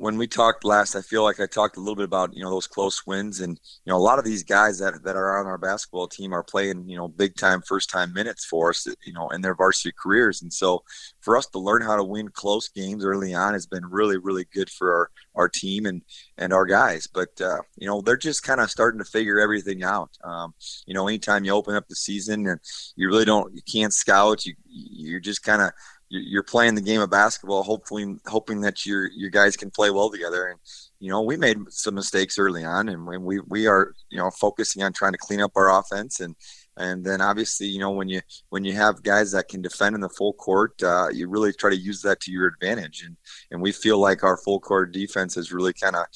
when 0.00 0.16
we 0.16 0.26
talked 0.26 0.64
last, 0.64 0.96
I 0.96 1.02
feel 1.02 1.22
like 1.22 1.40
I 1.40 1.46
talked 1.46 1.76
a 1.76 1.80
little 1.80 1.94
bit 1.94 2.06
about 2.06 2.34
you 2.34 2.42
know 2.42 2.48
those 2.48 2.66
close 2.66 3.06
wins, 3.06 3.40
and 3.40 3.60
you 3.84 3.90
know 3.90 3.98
a 3.98 4.00
lot 4.00 4.18
of 4.18 4.24
these 4.24 4.42
guys 4.42 4.78
that, 4.78 5.02
that 5.04 5.14
are 5.14 5.38
on 5.38 5.46
our 5.46 5.58
basketball 5.58 6.08
team 6.08 6.32
are 6.32 6.42
playing 6.42 6.88
you 6.88 6.96
know 6.96 7.06
big 7.06 7.36
time 7.36 7.60
first 7.60 7.90
time 7.90 8.14
minutes 8.14 8.46
for 8.46 8.70
us, 8.70 8.86
you 9.04 9.12
know, 9.12 9.28
in 9.28 9.42
their 9.42 9.54
varsity 9.54 9.92
careers, 10.02 10.40
and 10.40 10.50
so 10.50 10.82
for 11.20 11.36
us 11.36 11.46
to 11.48 11.58
learn 11.58 11.82
how 11.82 11.96
to 11.96 12.02
win 12.02 12.28
close 12.28 12.70
games 12.70 13.04
early 13.04 13.34
on 13.34 13.52
has 13.52 13.66
been 13.66 13.84
really 13.84 14.16
really 14.16 14.46
good 14.54 14.70
for 14.70 14.90
our 14.90 15.10
our 15.34 15.48
team 15.50 15.84
and 15.84 16.00
and 16.38 16.54
our 16.54 16.64
guys. 16.64 17.06
But 17.06 17.38
uh, 17.38 17.60
you 17.76 17.86
know 17.86 18.00
they're 18.00 18.16
just 18.16 18.42
kind 18.42 18.62
of 18.62 18.70
starting 18.70 19.00
to 19.00 19.04
figure 19.04 19.38
everything 19.38 19.82
out. 19.82 20.10
Um, 20.24 20.54
you 20.86 20.94
know, 20.94 21.08
anytime 21.08 21.44
you 21.44 21.52
open 21.52 21.74
up 21.74 21.88
the 21.88 21.94
season 21.94 22.46
and 22.46 22.58
you 22.96 23.06
really 23.08 23.26
don't 23.26 23.54
you 23.54 23.60
can't 23.70 23.92
scout, 23.92 24.46
you 24.46 24.54
you're 24.64 25.20
just 25.20 25.42
kind 25.42 25.60
of 25.60 25.72
you're 26.10 26.42
playing 26.42 26.74
the 26.74 26.80
game 26.80 27.00
of 27.00 27.08
basketball, 27.10 27.62
hopefully 27.62 28.16
hoping 28.26 28.60
that 28.62 28.84
your 28.84 29.06
your 29.12 29.30
guys 29.30 29.56
can 29.56 29.70
play 29.70 29.90
well 29.90 30.10
together. 30.10 30.48
And 30.48 30.58
you 30.98 31.08
know, 31.08 31.22
we 31.22 31.36
made 31.36 31.58
some 31.70 31.94
mistakes 31.94 32.38
early 32.38 32.64
on, 32.64 32.88
and 32.88 33.06
when 33.06 33.24
we 33.24 33.40
we 33.48 33.66
are 33.66 33.94
you 34.10 34.18
know 34.18 34.30
focusing 34.30 34.82
on 34.82 34.92
trying 34.92 35.12
to 35.12 35.18
clean 35.18 35.40
up 35.40 35.52
our 35.54 35.78
offense, 35.78 36.18
and 36.20 36.34
and 36.76 37.04
then 37.04 37.20
obviously 37.20 37.68
you 37.68 37.78
know 37.78 37.92
when 37.92 38.08
you 38.08 38.20
when 38.48 38.64
you 38.64 38.72
have 38.72 39.02
guys 39.04 39.30
that 39.32 39.48
can 39.48 39.62
defend 39.62 39.94
in 39.94 40.00
the 40.00 40.08
full 40.08 40.32
court, 40.32 40.82
uh, 40.82 41.08
you 41.12 41.28
really 41.28 41.52
try 41.52 41.70
to 41.70 41.76
use 41.76 42.02
that 42.02 42.20
to 42.20 42.32
your 42.32 42.48
advantage. 42.48 43.04
And 43.06 43.16
and 43.52 43.62
we 43.62 43.70
feel 43.70 43.98
like 43.98 44.24
our 44.24 44.36
full 44.36 44.58
court 44.58 44.92
defense 44.92 45.36
has 45.36 45.52
really 45.52 45.72
kind 45.72 45.94
of 45.94 46.06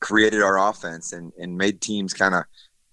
created 0.00 0.42
our 0.42 0.58
offense 0.68 1.12
and 1.12 1.32
and 1.38 1.56
made 1.56 1.80
teams 1.80 2.12
kind 2.12 2.34
of. 2.34 2.44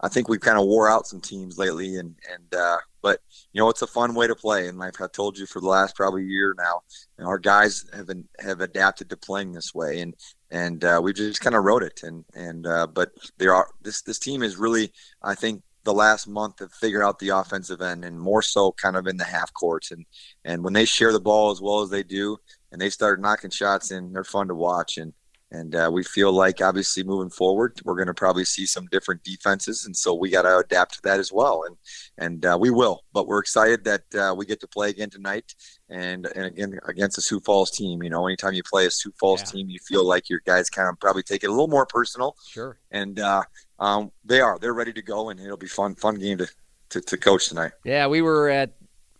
I 0.04 0.10
think 0.10 0.30
we've 0.30 0.42
kind 0.42 0.58
of 0.58 0.66
wore 0.66 0.90
out 0.90 1.06
some 1.06 1.22
teams 1.22 1.60
lately, 1.60 1.98
and 1.98 2.16
and 2.32 2.60
uh, 2.60 2.78
but 3.02 3.20
you 3.54 3.62
know, 3.62 3.70
it's 3.70 3.82
a 3.82 3.88
fun 3.88 4.14
way 4.14 4.28
to 4.28 4.36
play. 4.36 4.68
And 4.68 4.78
like 4.78 5.02
I 5.02 5.08
told 5.08 5.38
you 5.38 5.46
for 5.46 5.60
the 5.60 5.68
last 5.68 5.96
probably 5.96 6.24
year 6.24 6.56
now, 6.58 6.82
you 7.18 7.24
know, 7.24 7.30
our 7.30 7.40
guys 7.40 7.86
have 7.94 8.08
been, 8.08 8.28
have 8.40 8.62
adapted 8.62 9.10
to 9.10 9.18
playing 9.18 9.52
this 9.52 9.74
way, 9.74 10.00
and 10.02 10.16
and 10.50 10.84
uh, 10.84 11.00
we 11.04 11.14
just 11.14 11.42
kind 11.42 11.56
of 11.56 11.64
wrote 11.64 11.84
it. 11.84 12.02
And 12.04 12.24
and 12.34 12.66
uh, 12.66 12.88
but 12.88 13.12
there 13.38 13.54
are 13.54 13.68
this 13.82 14.02
this 14.02 14.20
team 14.20 14.44
is 14.44 14.58
really, 14.58 14.92
I 15.22 15.36
think, 15.36 15.64
the 15.84 15.94
last 15.94 16.28
month 16.28 16.58
to 16.58 16.70
figure 16.70 17.04
out 17.04 17.20
the 17.20 17.30
offensive 17.30 17.82
end, 17.82 18.06
and 18.06 18.20
more 18.20 18.42
so 18.42 18.72
kind 18.74 18.96
of 18.96 19.08
in 19.08 19.18
the 19.18 19.26
half 19.26 19.54
courts. 19.54 19.92
And 19.92 20.06
and 20.46 20.64
when 20.64 20.74
they 20.74 20.86
share 20.86 21.12
the 21.12 21.20
ball 21.20 21.52
as 21.52 21.62
well 21.62 21.82
as 21.82 21.90
they 21.90 22.04
do, 22.04 22.38
and 22.72 22.80
they 22.80 22.90
start 22.90 23.22
knocking 23.22 23.52
shots 23.52 23.92
in, 23.92 24.14
they're 24.14 24.24
fun 24.24 24.48
to 24.48 24.56
watch. 24.56 24.98
And 24.98 25.14
and 25.52 25.76
uh, 25.76 25.90
we 25.92 26.04
feel 26.04 26.32
like 26.32 26.62
obviously 26.62 27.04
moving 27.04 27.30
forward, 27.30 27.80
we're 27.84 27.96
going 27.96 28.08
to 28.08 28.14
probably 28.14 28.46
see 28.46 28.66
some 28.66 28.88
different 28.88 29.24
defenses, 29.24 29.86
and 29.86 29.96
so 29.96 30.14
we 30.14 30.30
got 30.30 30.44
to 30.44 30.58
adapt 30.58 30.96
to 30.96 31.02
that 31.04 31.20
as 31.20 31.32
well. 31.32 31.64
And 31.68 31.78
and 32.18 32.46
uh, 32.46 32.58
we 32.60 32.70
will. 32.70 33.04
But 33.14 33.28
we're 33.28 33.40
excited 33.40 33.84
that 33.84 34.16
uh, 34.16 34.34
we 34.36 34.46
get 34.46 34.62
to 34.62 34.68
play 34.68 34.90
again 34.90 35.10
tonight, 35.10 35.54
and 35.90 36.26
and 36.28 36.46
again 36.46 36.80
against 36.88 37.18
a 37.18 37.22
Sioux 37.22 37.42
Falls 37.42 37.70
team. 37.70 38.02
You 38.02 38.10
know, 38.10 38.26
anytime 38.28 38.54
you 38.54 38.64
play 38.64 38.86
a 38.86 38.92
Sioux 38.92 39.14
Falls 39.20 39.42
yeah. 39.42 39.52
team, 39.52 39.70
you 39.70 39.80
feel 39.80 40.08
like 40.08 40.30
your 40.30 40.42
guys 40.46 40.70
kind 40.70 40.88
of 40.88 41.00
probably 41.00 41.24
take 41.24 41.44
it 41.44 41.48
a 41.48 41.52
little 41.52 41.68
more 41.68 41.86
personal. 41.86 42.38
Sure. 42.48 42.78
And 42.90 43.20
uh, 43.20 43.44
um, 43.80 44.12
they 44.24 44.40
are. 44.40 44.58
They're 44.58 44.74
ready 44.74 44.94
to 44.94 45.02
go, 45.02 45.30
and 45.30 45.40
it'll 45.40 45.58
be 45.58 45.68
fun 45.68 45.96
fun 45.96 46.16
game 46.16 46.38
to, 46.38 46.48
to, 46.90 47.02
to 47.02 47.18
coach 47.18 47.50
tonight. 47.50 47.72
Yeah, 47.84 48.08
we 48.08 48.22
were 48.22 48.48
at 48.48 48.72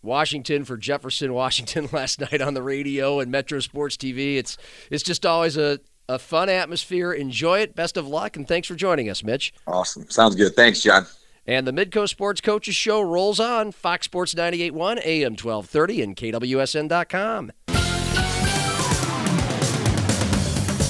Washington 0.02 0.64
for 0.64 0.76
Jefferson, 0.76 1.32
Washington 1.34 1.88
last 1.92 2.20
night 2.20 2.40
on 2.40 2.54
the 2.54 2.62
radio 2.62 3.20
and 3.20 3.30
Metro 3.30 3.60
Sports 3.60 3.96
TV. 3.96 4.36
It's 4.36 4.56
it's 4.90 5.02
just 5.02 5.26
always 5.26 5.56
a 5.56 5.80
a 6.12 6.18
fun 6.18 6.48
atmosphere. 6.48 7.12
Enjoy 7.12 7.60
it. 7.60 7.74
Best 7.74 7.96
of 7.96 8.06
luck, 8.06 8.36
and 8.36 8.46
thanks 8.46 8.68
for 8.68 8.74
joining 8.74 9.08
us, 9.08 9.24
Mitch. 9.24 9.52
Awesome. 9.66 10.08
Sounds 10.10 10.36
good. 10.36 10.54
Thanks, 10.54 10.82
John. 10.82 11.06
And 11.46 11.66
the 11.66 11.72
Midco 11.72 12.08
Sports 12.08 12.40
Coaches 12.40 12.76
Show 12.76 13.00
rolls 13.00 13.40
on 13.40 13.72
Fox 13.72 14.04
Sports 14.04 14.34
98.1, 14.34 15.04
AM 15.04 15.32
1230, 15.32 16.02
and 16.02 16.16
KWSN.com. 16.16 17.52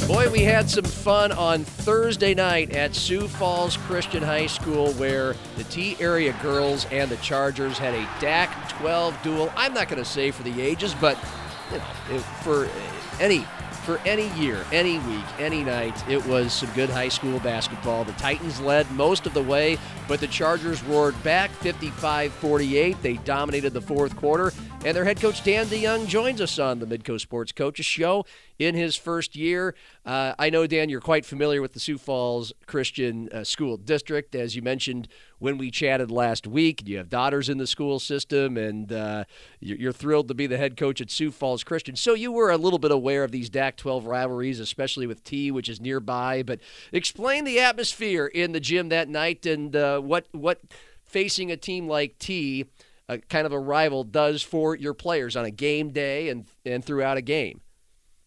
Boy, 0.09 0.29
we 0.31 0.41
had 0.41 0.69
some 0.69 0.85
fun 0.85 1.33
on 1.33 1.65
Thursday 1.65 2.35
night 2.35 2.73
at 2.73 2.95
Sioux 2.95 3.29
Falls 3.29 3.79
Christian 3.79 4.23
High 4.23 4.47
School 4.47 4.93
where 4.95 5.35
the 5.57 5.65
Tea 5.65 5.97
Area 6.01 6.37
girls 6.43 6.87
and 6.91 7.11
the 7.11 7.17
Chargers 7.19 7.79
had 7.79 7.95
a 7.95 8.03
DAC 8.21 8.51
12 8.79 9.23
duel. 9.23 9.53
I'm 9.57 9.73
not 9.73 9.89
going 9.89 10.03
to 10.03 10.09
say 10.09 10.31
for 10.31 10.43
the 10.43 10.61
ages, 10.61 10.95
but 11.01 11.17
you 11.71 11.79
know, 11.79 12.19
for 12.43 12.69
any 13.21 13.47
for 13.83 13.99
any 14.07 14.29
year, 14.41 14.65
any 14.73 14.99
week, 15.01 15.25
any 15.39 15.65
night. 15.65 16.09
It 16.09 16.25
was 16.27 16.53
some 16.53 16.71
good 16.75 16.91
high 16.91 17.09
school 17.09 17.39
basketball. 17.41 18.05
The 18.05 18.13
Titans 18.13 18.61
led 18.61 18.91
most 18.93 19.27
of 19.27 19.35
the 19.35 19.43
way, 19.43 19.79
but 20.09 20.21
the 20.21 20.27
Chargers 20.27 20.83
roared 20.85 21.21
back 21.23 21.51
55 21.51 22.33
48. 22.33 23.03
They 23.03 23.15
dominated 23.15 23.73
the 23.73 23.81
fourth 23.81 24.17
quarter, 24.17 24.53
and 24.85 24.97
their 24.97 25.05
head 25.05 25.21
coach, 25.21 25.45
Dan 25.45 25.67
DeYoung, 25.67 26.09
joins 26.09 26.41
us 26.41 26.59
on 26.59 26.81
the 26.81 26.87
Midco 26.87 27.21
Sports 27.21 27.53
Coaches 27.53 27.87
Show 27.87 28.27
in 28.59 28.75
his 28.75 28.97
first 28.97 29.37
year. 29.37 29.77
Uh, 30.05 30.35
I 30.41 30.51
know, 30.51 30.67
Dan, 30.67 30.89
you're 30.89 31.01
quite 31.01 31.25
familiar 31.25 31.63
with 31.63 31.73
the 31.73 31.79
Sioux 31.79 31.99
Falls 31.99 32.53
Christian 32.67 33.29
uh, 33.29 33.45
School 33.45 33.77
District. 33.77 34.35
As 34.35 34.57
you 34.57 34.63
mentioned 34.63 35.07
when 35.39 35.57
we 35.57 35.71
chatted 35.71 36.11
last 36.11 36.49
week, 36.49 36.83
you 36.85 36.97
have 36.97 37.09
daughters 37.09 37.49
in 37.49 37.59
the 37.59 37.67
school 37.67 38.01
system, 38.01 38.57
and 38.57 38.93
uh, 38.93 39.25
you're 39.61 39.93
thrilled 39.93 40.27
to 40.29 40.35
be 40.35 40.49
the 40.49 40.59
head 40.59 40.77
coach 40.77 41.01
at 41.01 41.13
Sioux 41.13 41.31
Falls 41.31 41.63
Christian. 41.63 41.95
So 41.95 42.15
you 42.15 42.33
were 42.33 42.51
a 42.51 42.57
little 42.57 42.81
bit 42.81 42.91
aware 42.91 43.23
of 43.23 43.31
these 43.31 43.51
DAC 43.51 43.77
12 43.77 44.07
rivalries, 44.07 44.59
especially 44.59 45.07
with 45.07 45.23
Tea, 45.23 45.53
which 45.53 45.69
is 45.69 45.81
nearby. 45.81 46.43
But 46.43 46.59
explain 46.91 47.45
the 47.45 47.61
atmosphere 47.61 48.27
in 48.27 48.51
the 48.51 48.61
gym 48.61 48.89
that 48.89 49.09
night 49.09 49.47
and 49.47 49.77
uh, 49.77 50.01
what, 50.01 50.27
what 50.33 50.61
facing 51.05 51.53
a 51.53 51.57
team 51.57 51.87
like 51.87 52.19
Tea. 52.19 52.67
A, 53.13 53.19
kind 53.19 53.47
of 53.47 53.53
a 53.53 53.59
rival 53.59 54.05
does 54.05 54.43
for 54.43 54.75
your 54.75 54.95
players 54.95 55.37
on 55.37 55.45
a 55.45 55.51
game 55.51 55.91
day 55.91 56.29
and 56.29 56.47
and 56.65 56.85
throughout 56.85 57.17
a 57.17 57.23
game. 57.23 57.61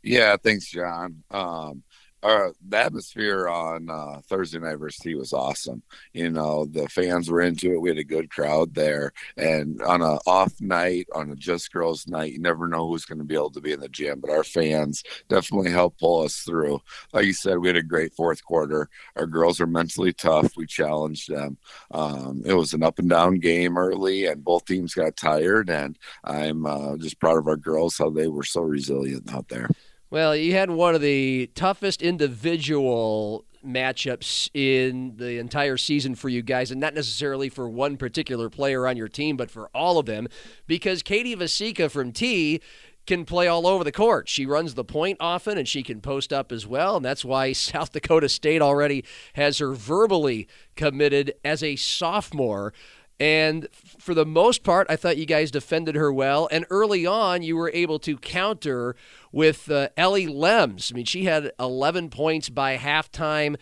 Yeah, 0.03 0.37
thanks, 0.37 0.69
John. 0.69 1.23
Um, 1.31 1.83
uh, 2.25 2.49
the 2.67 2.77
atmosphere 2.77 3.47
on 3.47 3.87
uh, 3.87 4.19
Thursday 4.27 4.57
night 4.57 4.77
versus 4.77 4.99
Tea 4.99 5.13
was 5.13 5.31
awesome. 5.31 5.83
You 6.11 6.31
know, 6.31 6.65
the 6.65 6.89
fans 6.89 7.29
were 7.29 7.41
into 7.41 7.73
it. 7.73 7.81
We 7.81 7.89
had 7.89 7.99
a 7.99 8.03
good 8.03 8.31
crowd 8.31 8.73
there. 8.73 9.13
And 9.37 9.79
on 9.83 10.01
a 10.01 10.17
off 10.25 10.59
night, 10.59 11.05
on 11.13 11.29
a 11.29 11.35
just 11.35 11.71
girls 11.71 12.07
night, 12.07 12.31
you 12.33 12.39
never 12.39 12.67
know 12.67 12.87
who's 12.87 13.05
going 13.05 13.19
to 13.19 13.25
be 13.25 13.35
able 13.35 13.51
to 13.51 13.61
be 13.61 13.73
in 13.73 13.79
the 13.79 13.89
gym. 13.89 14.21
But 14.21 14.31
our 14.31 14.43
fans 14.43 15.03
definitely 15.29 15.69
helped 15.69 15.99
pull 15.99 16.23
us 16.23 16.37
through. 16.37 16.81
Like 17.13 17.25
you 17.25 17.33
said, 17.33 17.59
we 17.59 17.67
had 17.67 17.77
a 17.77 17.83
great 17.83 18.15
fourth 18.15 18.43
quarter. 18.43 18.89
Our 19.15 19.27
girls 19.27 19.61
are 19.61 19.67
mentally 19.67 20.11
tough. 20.11 20.57
We 20.57 20.65
challenged 20.65 21.29
them. 21.29 21.57
Um, 21.91 22.41
it 22.43 22.53
was 22.53 22.73
an 22.73 22.81
up 22.81 22.97
and 22.97 23.09
down 23.09 23.35
game 23.35 23.77
early, 23.77 24.25
and 24.25 24.43
both 24.43 24.65
teams 24.65 24.95
got 24.95 25.15
tired. 25.15 25.69
And 25.69 25.95
I'm 26.23 26.65
uh, 26.65 26.97
just 26.97 27.19
proud 27.19 27.37
of 27.37 27.47
our 27.47 27.55
girls 27.55 27.99
how 27.99 28.09
they 28.09 28.27
were 28.27 28.43
so 28.43 28.61
resilient 28.61 29.31
out 29.31 29.47
there. 29.49 29.69
Well, 30.15 30.33
you 30.33 30.53
had 30.53 30.69
one 30.69 30.95
of 30.95 31.01
the 31.01 31.47
toughest 31.55 32.01
individual 32.01 33.43
matchups 33.67 34.49
in 34.53 35.17
the 35.17 35.39
entire 35.39 35.75
season 35.75 36.15
for 36.15 36.29
you 36.29 36.41
guys, 36.41 36.71
and 36.71 36.79
not 36.79 36.93
necessarily 36.93 37.49
for 37.49 37.67
one 37.67 37.97
particular 37.97 38.49
player 38.49 38.87
on 38.87 38.95
your 38.95 39.09
team, 39.09 39.35
but 39.35 39.51
for 39.51 39.67
all 39.75 39.99
of 39.99 40.05
them, 40.05 40.29
because 40.67 41.03
Katie 41.03 41.35
Vasika 41.35 41.91
from 41.91 42.13
Tea 42.13 42.61
can 43.05 43.25
play 43.25 43.49
all 43.49 43.67
over 43.67 43.83
the 43.83 43.91
court. 43.91 44.29
She 44.29 44.45
runs 44.45 44.75
the 44.75 44.85
point 44.85 45.17
often 45.19 45.57
and 45.57 45.67
she 45.67 45.83
can 45.83 45.99
post 45.99 46.31
up 46.31 46.49
as 46.49 46.65
well. 46.65 46.95
And 46.95 47.03
that's 47.03 47.25
why 47.25 47.51
South 47.51 47.91
Dakota 47.91 48.29
State 48.29 48.61
already 48.61 49.03
has 49.33 49.57
her 49.57 49.73
verbally 49.73 50.47
committed 50.77 51.33
as 51.43 51.61
a 51.61 51.75
sophomore 51.75 52.71
And 53.19 53.69
for 53.73 54.13
the 54.13 54.25
most 54.25 54.63
part, 54.63 54.87
I 54.89 54.97
thought 54.97 55.17
you 55.17 55.25
guys 55.25 55.49
defended 55.49 55.95
her 55.95 56.11
well. 56.11 56.49
And 56.51 56.65
early 56.69 57.05
on, 57.05 57.43
you 57.43 57.55
were 57.55 57.71
able 57.73 57.97
to 57.99 58.17
counter 58.17 58.95
with 59.35 59.69
uh, 59.69 59.89
Ellie 59.97 60.27
Lems. 60.27 60.93
I 60.93 60.95
mean, 60.95 61.03
she 61.03 61.25
had 61.25 61.51
11 61.59 62.09
points 62.09 62.47
by 62.47 62.77
halftime. 62.77 63.57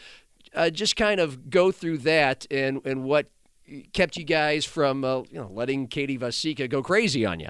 Uh, 0.54 0.70
just 0.70 0.96
kind 0.96 1.20
of 1.20 1.50
go 1.50 1.72
through 1.72 1.98
that 1.98 2.46
and, 2.52 2.80
and 2.86 3.04
what 3.04 3.32
kept 3.92 4.16
you 4.16 4.24
guys 4.24 4.66
from 4.66 5.04
uh, 5.04 5.22
you 5.32 5.40
know 5.40 5.50
letting 5.52 5.88
Katie 5.88 6.18
Vasika 6.18 6.70
go 6.70 6.84
crazy 6.84 7.26
on 7.26 7.40
you. 7.40 7.50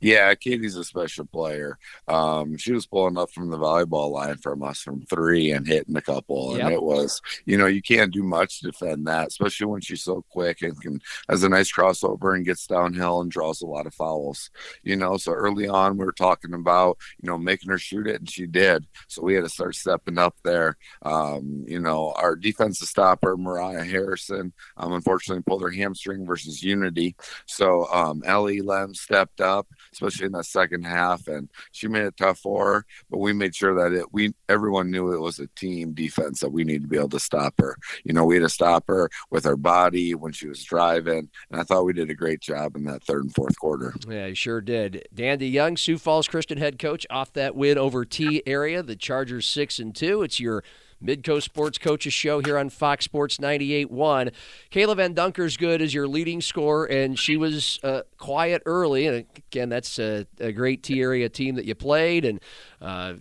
Yeah, 0.00 0.34
Katie's 0.34 0.76
a 0.76 0.84
special 0.84 1.26
player. 1.26 1.78
Um, 2.06 2.56
she 2.56 2.72
was 2.72 2.86
pulling 2.86 3.18
up 3.18 3.30
from 3.30 3.50
the 3.50 3.58
volleyball 3.58 4.12
line 4.12 4.36
from 4.36 4.62
us 4.62 4.80
from 4.80 5.02
three 5.02 5.50
and 5.50 5.66
hitting 5.66 5.96
a 5.96 6.02
couple, 6.02 6.52
and 6.52 6.60
yep. 6.60 6.72
it 6.72 6.82
was, 6.82 7.20
you 7.46 7.58
know, 7.58 7.66
you 7.66 7.82
can't 7.82 8.12
do 8.12 8.22
much 8.22 8.60
to 8.60 8.70
defend 8.70 9.06
that, 9.08 9.28
especially 9.28 9.66
when 9.66 9.80
she's 9.80 10.04
so 10.04 10.24
quick 10.28 10.62
and 10.62 10.80
can 10.80 11.00
has 11.28 11.42
a 11.42 11.48
nice 11.48 11.72
crossover 11.72 12.36
and 12.36 12.44
gets 12.44 12.66
downhill 12.66 13.20
and 13.20 13.30
draws 13.30 13.60
a 13.60 13.66
lot 13.66 13.86
of 13.86 13.94
fouls. 13.94 14.50
You 14.84 14.96
know, 14.96 15.16
so 15.16 15.32
early 15.32 15.66
on 15.66 15.96
we 15.96 16.04
were 16.04 16.12
talking 16.12 16.54
about, 16.54 16.98
you 17.20 17.28
know, 17.28 17.38
making 17.38 17.70
her 17.70 17.78
shoot 17.78 18.06
it, 18.06 18.20
and 18.20 18.30
she 18.30 18.46
did. 18.46 18.86
So 19.08 19.22
we 19.22 19.34
had 19.34 19.44
to 19.44 19.50
start 19.50 19.74
stepping 19.74 20.18
up 20.18 20.36
there. 20.44 20.76
Um, 21.02 21.64
you 21.66 21.80
know, 21.80 22.12
our 22.16 22.36
defensive 22.36 22.88
stopper 22.88 23.36
Mariah 23.36 23.84
Harrison, 23.84 24.52
um, 24.76 24.92
unfortunately 24.92 25.42
pulled 25.42 25.62
her 25.62 25.70
hamstring 25.70 26.24
versus 26.24 26.62
Unity. 26.62 27.16
So 27.46 27.86
um, 27.92 28.22
Ellie 28.24 28.60
Lem 28.60 28.94
stepped 28.94 29.40
up 29.40 29.66
especially 30.00 30.26
in 30.26 30.32
that 30.32 30.44
second 30.44 30.84
half. 30.84 31.26
And 31.26 31.48
she 31.72 31.88
made 31.88 32.04
it 32.04 32.16
tough 32.16 32.38
for 32.38 32.72
her, 32.72 32.86
but 33.10 33.18
we 33.18 33.32
made 33.32 33.54
sure 33.54 33.74
that 33.74 33.96
it 33.96 34.06
we 34.12 34.32
everyone 34.48 34.90
knew 34.90 35.12
it 35.12 35.20
was 35.20 35.38
a 35.38 35.48
team 35.48 35.92
defense 35.92 36.40
that 36.40 36.50
we 36.50 36.64
needed 36.64 36.82
to 36.82 36.88
be 36.88 36.96
able 36.96 37.08
to 37.10 37.20
stop 37.20 37.54
her. 37.58 37.76
You 38.04 38.12
know, 38.12 38.24
we 38.24 38.36
had 38.36 38.42
to 38.42 38.48
stop 38.48 38.84
her 38.88 39.10
with 39.30 39.46
our 39.46 39.56
body 39.56 40.14
when 40.14 40.32
she 40.32 40.48
was 40.48 40.62
driving, 40.62 41.28
and 41.50 41.60
I 41.60 41.64
thought 41.64 41.84
we 41.84 41.92
did 41.92 42.10
a 42.10 42.14
great 42.14 42.40
job 42.40 42.76
in 42.76 42.84
that 42.84 43.02
third 43.04 43.24
and 43.24 43.34
fourth 43.34 43.58
quarter. 43.58 43.94
Yeah, 44.08 44.26
you 44.26 44.34
sure 44.34 44.60
did. 44.60 45.08
Dan 45.14 45.40
Young, 45.40 45.76
Sioux 45.76 45.98
Falls 45.98 46.28
Christian 46.28 46.58
head 46.58 46.78
coach, 46.78 47.06
off 47.10 47.32
that 47.34 47.54
win 47.54 47.78
over 47.78 48.04
Tea 48.04 48.42
Area. 48.46 48.82
The 48.82 48.96
Chargers 48.96 49.46
six 49.46 49.78
and 49.78 49.94
two. 49.94 50.22
It's 50.22 50.40
your 50.40 50.62
Midco 51.02 51.40
Sports 51.40 51.78
Coaches 51.78 52.12
Show 52.12 52.40
here 52.40 52.58
on 52.58 52.70
Fox 52.70 53.04
Sports 53.04 53.38
98.1. 53.38 54.32
Kayla 54.70 54.96
Van 54.96 55.14
Dunker's 55.14 55.56
good 55.56 55.80
is 55.80 55.94
your 55.94 56.08
leading 56.08 56.40
scorer, 56.40 56.86
and 56.86 57.18
she 57.18 57.36
was 57.36 57.78
uh, 57.82 58.02
quiet 58.18 58.62
early. 58.66 59.06
And 59.06 59.24
again, 59.36 59.68
that's 59.68 59.98
a, 59.98 60.26
a 60.40 60.52
great 60.52 60.82
Tea 60.82 61.00
area 61.00 61.28
team 61.28 61.54
that 61.54 61.64
you 61.64 61.74
played, 61.74 62.24
and 62.24 62.40
uh, 62.80 63.14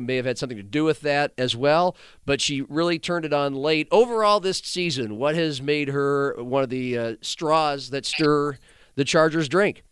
may 0.00 0.16
have 0.16 0.26
had 0.26 0.38
something 0.38 0.58
to 0.58 0.62
do 0.62 0.84
with 0.84 1.00
that 1.00 1.32
as 1.38 1.56
well. 1.56 1.96
But 2.26 2.40
she 2.40 2.62
really 2.62 2.98
turned 2.98 3.24
it 3.24 3.32
on 3.32 3.54
late. 3.54 3.88
Overall, 3.90 4.40
this 4.40 4.58
season, 4.58 5.16
what 5.16 5.34
has 5.34 5.62
made 5.62 5.88
her 5.88 6.34
one 6.38 6.62
of 6.62 6.70
the 6.70 6.98
uh, 6.98 7.14
straws 7.22 7.90
that 7.90 8.04
stir 8.04 8.58
the 8.94 9.04
Chargers' 9.04 9.48
drink? 9.48 9.82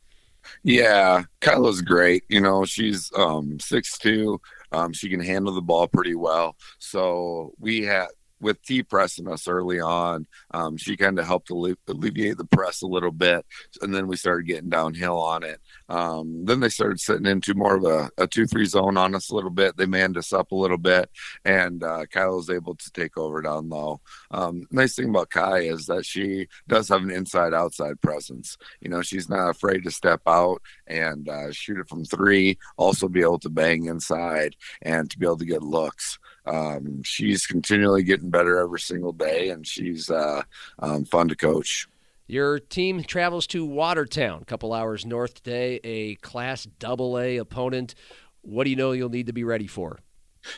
Yeah, 0.63 1.23
Kyla's 1.41 1.81
great. 1.81 2.25
You 2.29 2.41
know, 2.41 2.65
she's 2.65 3.11
um 3.17 3.59
six 3.61 3.99
two. 3.99 4.41
Um, 4.75 4.93
she 4.93 5.09
can 5.09 5.21
handle 5.21 5.55
the 5.55 5.63
ball 5.63 5.87
pretty 5.87 6.15
well. 6.15 6.57
So 6.79 7.53
we 7.59 7.83
had 7.83 8.07
with 8.45 8.63
Tea 8.63 8.83
pressing 8.83 9.27
us 9.27 9.49
early 9.49 9.81
on, 9.81 10.27
um, 10.53 10.77
she 10.77 10.97
kind 10.97 11.19
of 11.19 11.27
helped 11.27 11.51
alleviate 11.51 12.37
the 12.37 12.45
press 12.45 12.83
a 12.83 12.87
little 12.87 13.11
bit, 13.11 13.45
and 13.81 13.95
then 13.95 14.07
we 14.07 14.17
started 14.17 14.47
getting 14.47 14.69
downhill 14.69 15.19
on 15.19 15.43
it. 15.43 15.61
Um, 15.89 16.45
then 16.45 16.61
they 16.61 16.69
started 16.69 17.01
sitting 17.01 17.27
into 17.27 17.55
more 17.55 17.75
of 17.75 17.85
a, 17.85 18.11
a 18.19 18.27
two-three 18.27 18.67
zone 18.67 18.99
on 18.99 19.15
us 19.15 19.31
a 19.31 19.35
little 19.35 19.51
bit. 19.51 19.77
They 19.77 19.87
manned 19.87 20.19
us 20.19 20.33
up 20.33 20.53
a 20.53 20.57
little 20.57 20.79
bit, 20.79 21.11
and 21.45 21.83
uh, 21.83 22.05
Kyle 22.07 22.37
was 22.37 22.51
able 22.51 22.75
to 22.77 22.93
take 22.93 23.17
over 23.17 23.41
down 23.41 23.71
low. 23.71 24.03
Um, 24.31 24.67
nice 24.71 24.95
thing 24.95 25.09
about 25.09 25.31
Kai 25.31 25.61
is 25.61 25.87
that 25.87 26.05
she 26.05 26.47
does 26.69 26.89
have 26.91 27.03
an 27.03 27.11
inside-outside 27.11 28.01
presence. 28.03 28.59
You 28.81 28.91
know, 28.91 29.01
she's 29.01 29.31
not 29.31 29.49
afraid 29.49 29.85
to 29.85 29.91
step 29.91 30.21
out 30.27 30.61
and 30.87 31.29
uh, 31.31 31.51
shoot 31.51 31.79
it 31.79 31.89
from 31.89 32.05
three. 32.05 32.59
Also, 32.77 33.09
be 33.09 33.23
able 33.23 33.39
to 33.39 33.49
bang 33.49 33.87
inside 33.87 34.55
and 34.83 35.11
to 35.11 35.19
be 35.19 35.25
able 35.25 35.39
to 35.39 35.47
get 35.47 35.63
looks 35.63 36.19
um, 36.47 37.03
she's 37.03 37.47
continually 37.47 38.03
getting 38.03 38.31
better 38.31 38.59
every 38.59 38.81
single 38.81 39.13
day, 39.13 39.51
and 39.51 39.67
she's 39.67 40.11
uh, 40.11 40.43
um, 40.79 41.05
fun 41.05 41.29
to 41.29 41.37
coach. 41.37 41.89
Your 42.27 42.59
team 42.59 43.03
travels 43.03 43.47
to 43.49 43.67
Watertown, 43.67 44.43
a 44.43 44.45
couple 44.47 44.73
hours 44.73 45.05
north 45.05 45.35
today, 45.35 45.81
a 45.85 46.15
Class 46.17 46.65
Double 46.79 47.19
A 47.19 47.37
opponent. 47.37 47.95
What 48.41 48.65
do 48.65 48.71
you 48.71 48.77
know 48.77 48.93
you'll 48.93 49.11
need 49.11 49.27
to 49.27 49.33
be 49.33 49.45
ready 49.45 49.67
for? 49.67 49.99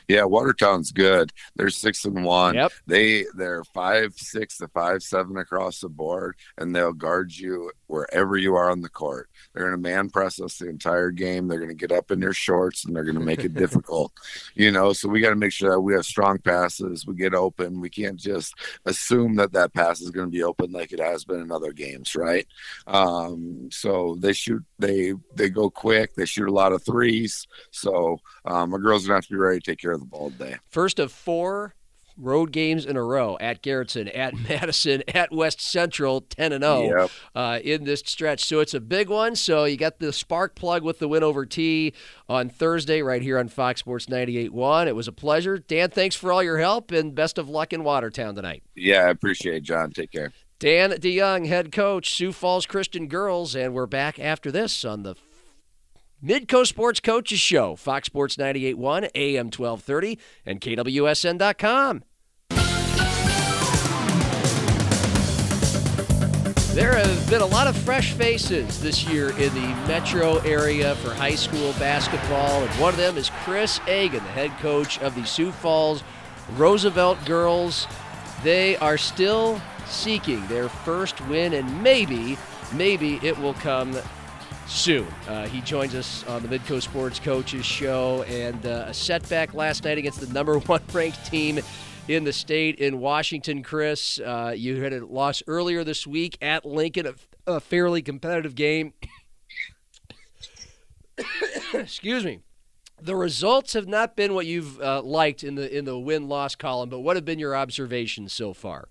Yeah, 0.09 0.25
Watertown's 0.25 0.93
good. 0.93 1.33
They're 1.55 1.71
six 1.71 2.05
and 2.05 2.25
one. 2.25 2.55
Yep. 2.55 2.73
They 2.87 3.25
they're 3.35 3.65
five 3.65 4.15
six 4.17 4.59
to 4.59 4.69
five 4.69 5.03
seven 5.03 5.37
across 5.37 5.81
the 5.81 5.89
board, 5.89 6.37
and 6.59 6.75
they'll 6.75 6.93
guard 6.93 7.33
you 7.33 7.71
wherever 7.87 8.37
you 8.37 8.55
are 8.55 8.71
on 8.71 8.81
the 8.81 8.89
court. 8.89 9.29
They're 9.53 9.65
going 9.65 9.83
to 9.83 9.89
man 9.89 10.11
press 10.11 10.41
us 10.41 10.59
the 10.59 10.69
entire 10.69 11.11
game. 11.11 11.49
They're 11.49 11.59
going 11.59 11.71
to 11.71 11.75
get 11.75 11.93
up 11.93 12.11
in 12.11 12.21
their 12.21 12.33
shorts 12.33 12.85
and 12.85 12.95
they're 12.95 13.05
going 13.05 13.19
to 13.19 13.25
make 13.25 13.45
it 13.45 13.55
difficult. 13.55 14.13
You 14.55 14.71
know, 14.71 14.93
so 14.93 15.09
we 15.09 15.21
got 15.21 15.31
to 15.31 15.37
make 15.37 15.53
sure 15.53 15.71
that 15.71 15.81
we 15.81 15.95
have 15.95 16.05
strong 16.05 16.39
passes. 16.39 17.07
We 17.07 17.15
get 17.15 17.35
open. 17.35 17.81
We 17.81 17.91
can't 17.91 18.19
just 18.19 18.55
assume 18.85 19.37
that 19.37 19.53
that 19.53 19.75
pass 19.75 20.01
is 20.01 20.11
going 20.11 20.27
to 20.27 20.33
be 20.33 20.43
open 20.43 20.73
like 20.73 20.93
it 20.93 21.01
has 21.01 21.25
been 21.25 21.41
in 21.41 21.53
other 21.53 21.73
games, 21.73 22.15
right? 22.15 22.47
Um, 22.87 23.69
so 23.71 24.17
they 24.19 24.33
shoot. 24.33 24.65
They 24.79 25.15
they 25.35 25.49
go 25.49 25.71
quick. 25.71 26.15
They 26.15 26.27
shoot 26.27 26.49
a 26.49 26.53
lot 26.53 26.73
of 26.73 26.85
threes. 26.85 27.47
So 27.71 28.19
um, 28.45 28.73
our 28.73 28.79
girls 28.79 29.05
are 29.05 29.09
going 29.09 29.23
to 29.23 29.27
have 29.27 29.29
to 29.29 29.35
be 29.35 29.39
ready 29.39 29.61
to 29.61 29.71
take 29.71 29.81
care 29.81 29.93
of 29.93 30.01
the 30.01 30.07
ball 30.07 30.31
today. 30.31 30.57
First 30.71 30.99
of 30.99 31.13
four 31.13 31.75
road 32.17 32.53
games 32.53 32.87
in 32.87 32.97
a 32.97 33.03
row 33.03 33.37
at 33.41 33.63
Garretson, 33.63 34.11
at 34.17 34.35
Madison, 34.49 35.03
at 35.09 35.33
West 35.33 35.61
Central, 35.61 36.23
10 36.23 36.53
and 36.53 36.65
0 36.65 36.83
yep. 36.83 37.11
uh, 37.35 37.59
in 37.63 37.85
this 37.85 38.01
stretch. 38.05 38.45
So 38.45 38.61
it's 38.61 38.75
a 38.75 38.81
big 38.81 39.09
one. 39.09 39.37
So 39.37 39.65
you 39.65 39.77
got 39.77 39.99
the 39.99 40.13
spark 40.13 40.55
plug 40.55 40.83
with 40.83 40.99
the 40.99 41.09
win 41.09 41.23
over 41.23 41.47
Tea 41.47 41.93
on 42.29 42.49
Thursday 42.49 43.03
right 43.03 43.23
here 43.23 43.39
on 43.39 43.49
Fox 43.49 43.81
Sports 43.81 44.07
98.1. 44.07 44.87
It 44.87 44.97
was 44.97 45.09
a 45.09 45.13
pleasure. 45.13 45.59
Dan, 45.59 45.91
thanks 45.91 46.17
for 46.17 46.33
all 46.33 46.43
your 46.43 46.59
help 46.59 46.91
and 46.93 47.15
best 47.15 47.39
of 47.39 47.49
luck 47.49 47.73
in 47.73 47.85
Watertown 47.85 48.35
tonight. 48.35 48.63
Yeah, 48.75 49.01
I 49.01 49.11
appreciate 49.11 49.57
it, 49.57 49.63
John. 49.63 49.91
Take 49.91 50.13
care. 50.13 50.33
Dan 50.59 50.93
DeYoung, 50.93 51.47
head 51.47 51.71
coach, 51.71 52.15
Sioux 52.15 52.33
Falls 52.33 52.65
Christian 52.65 53.09
Girls, 53.09 53.55
and 53.55 53.75
we're 53.75 53.87
back 53.87 54.19
after 54.19 54.51
this 54.51 54.87
on 54.87 55.03
the 55.03 55.15
Midco 56.25 56.67
Sports 56.67 56.99
Coaches 57.01 57.39
Show, 57.39 57.77
Fox 57.77 58.07
Sports 58.07 58.37
98.1, 58.37 59.11
AM 59.15 59.47
1230, 59.47 60.19
and 60.47 60.63
KWSN.com. 60.63 62.05
There 66.75 66.95
have 66.95 67.31
been 67.31 67.43
a 67.43 67.47
lot 67.47 67.67
of 67.67 67.77
fresh 67.77 68.13
faces 68.13 68.81
this 68.81 69.05
year 69.05 69.31
in 69.39 69.53
the 69.55 69.67
metro 69.87 70.39
area 70.39 70.95
for 70.97 71.13
high 71.13 71.35
school 71.35 71.75
basketball, 71.75 72.63
and 72.63 72.71
one 72.81 72.95
of 72.95 72.99
them 72.99 73.19
is 73.19 73.31
Chris 73.45 73.79
Agan, 73.87 74.25
the 74.25 74.31
head 74.31 74.51
coach 74.61 74.99
of 75.01 75.15
the 75.15 75.25
Sioux 75.27 75.53
Falls 75.53 76.03
Roosevelt 76.57 77.23
Girls. 77.27 77.87
They 78.43 78.79
are 78.79 78.97
still 78.97 79.61
seeking 79.87 80.47
their 80.47 80.71
first 80.71 81.21
win, 81.29 81.53
and 81.53 81.83
maybe, 81.83 82.39
maybe 82.73 83.21
it 83.23 83.39
will 83.39 83.55
come 83.55 83.95
soon. 84.67 85.07
Uh, 85.29 85.47
he 85.47 85.61
joins 85.61 85.95
us 85.95 86.25
on 86.27 86.43
the 86.43 86.49
Midco 86.49 86.83
Sports 86.83 87.19
Coaches 87.19 87.65
Show, 87.65 88.23
and 88.25 88.67
uh, 88.67 88.87
a 88.89 88.95
setback 88.95 89.55
last 89.55 89.85
night 89.85 89.99
against 89.99 90.21
the 90.21 90.33
number 90.33 90.59
one 90.61 90.83
ranked 90.93 91.25
team 91.27 91.61
in 92.09 92.25
the 92.25 92.33
state 92.33 92.77
in 92.79 93.01
Washington. 93.01 93.63
Chris, 93.63 94.19
uh, 94.19 94.55
you 94.57 94.83
had 94.83 94.93
a 94.93 95.05
loss 95.05 95.43
earlier 95.47 95.85
this 95.85 96.07
week 96.07 96.37
at 96.41 96.65
Lincoln, 96.65 97.07
a, 97.07 97.15
a 97.47 97.61
fairly 97.61 98.03
competitive 98.03 98.55
game. 98.55 98.93
Excuse 101.75 102.25
me. 102.25 102.41
The 103.01 103.15
results 103.15 103.75
have 103.75 103.87
not 103.87 104.17
been 104.17 104.35
what 104.35 104.47
you've 104.47 104.81
uh, 104.81 105.03
liked 105.03 105.45
in 105.45 105.55
the 105.55 105.77
in 105.77 105.85
the 105.85 105.99
win 105.99 106.29
loss 106.29 106.55
column, 106.55 106.89
but 106.89 107.01
what 107.01 107.17
have 107.17 107.27
been 107.27 107.39
your 107.39 107.55
observations 107.55 108.33
so 108.33 108.55
far? 108.55 108.89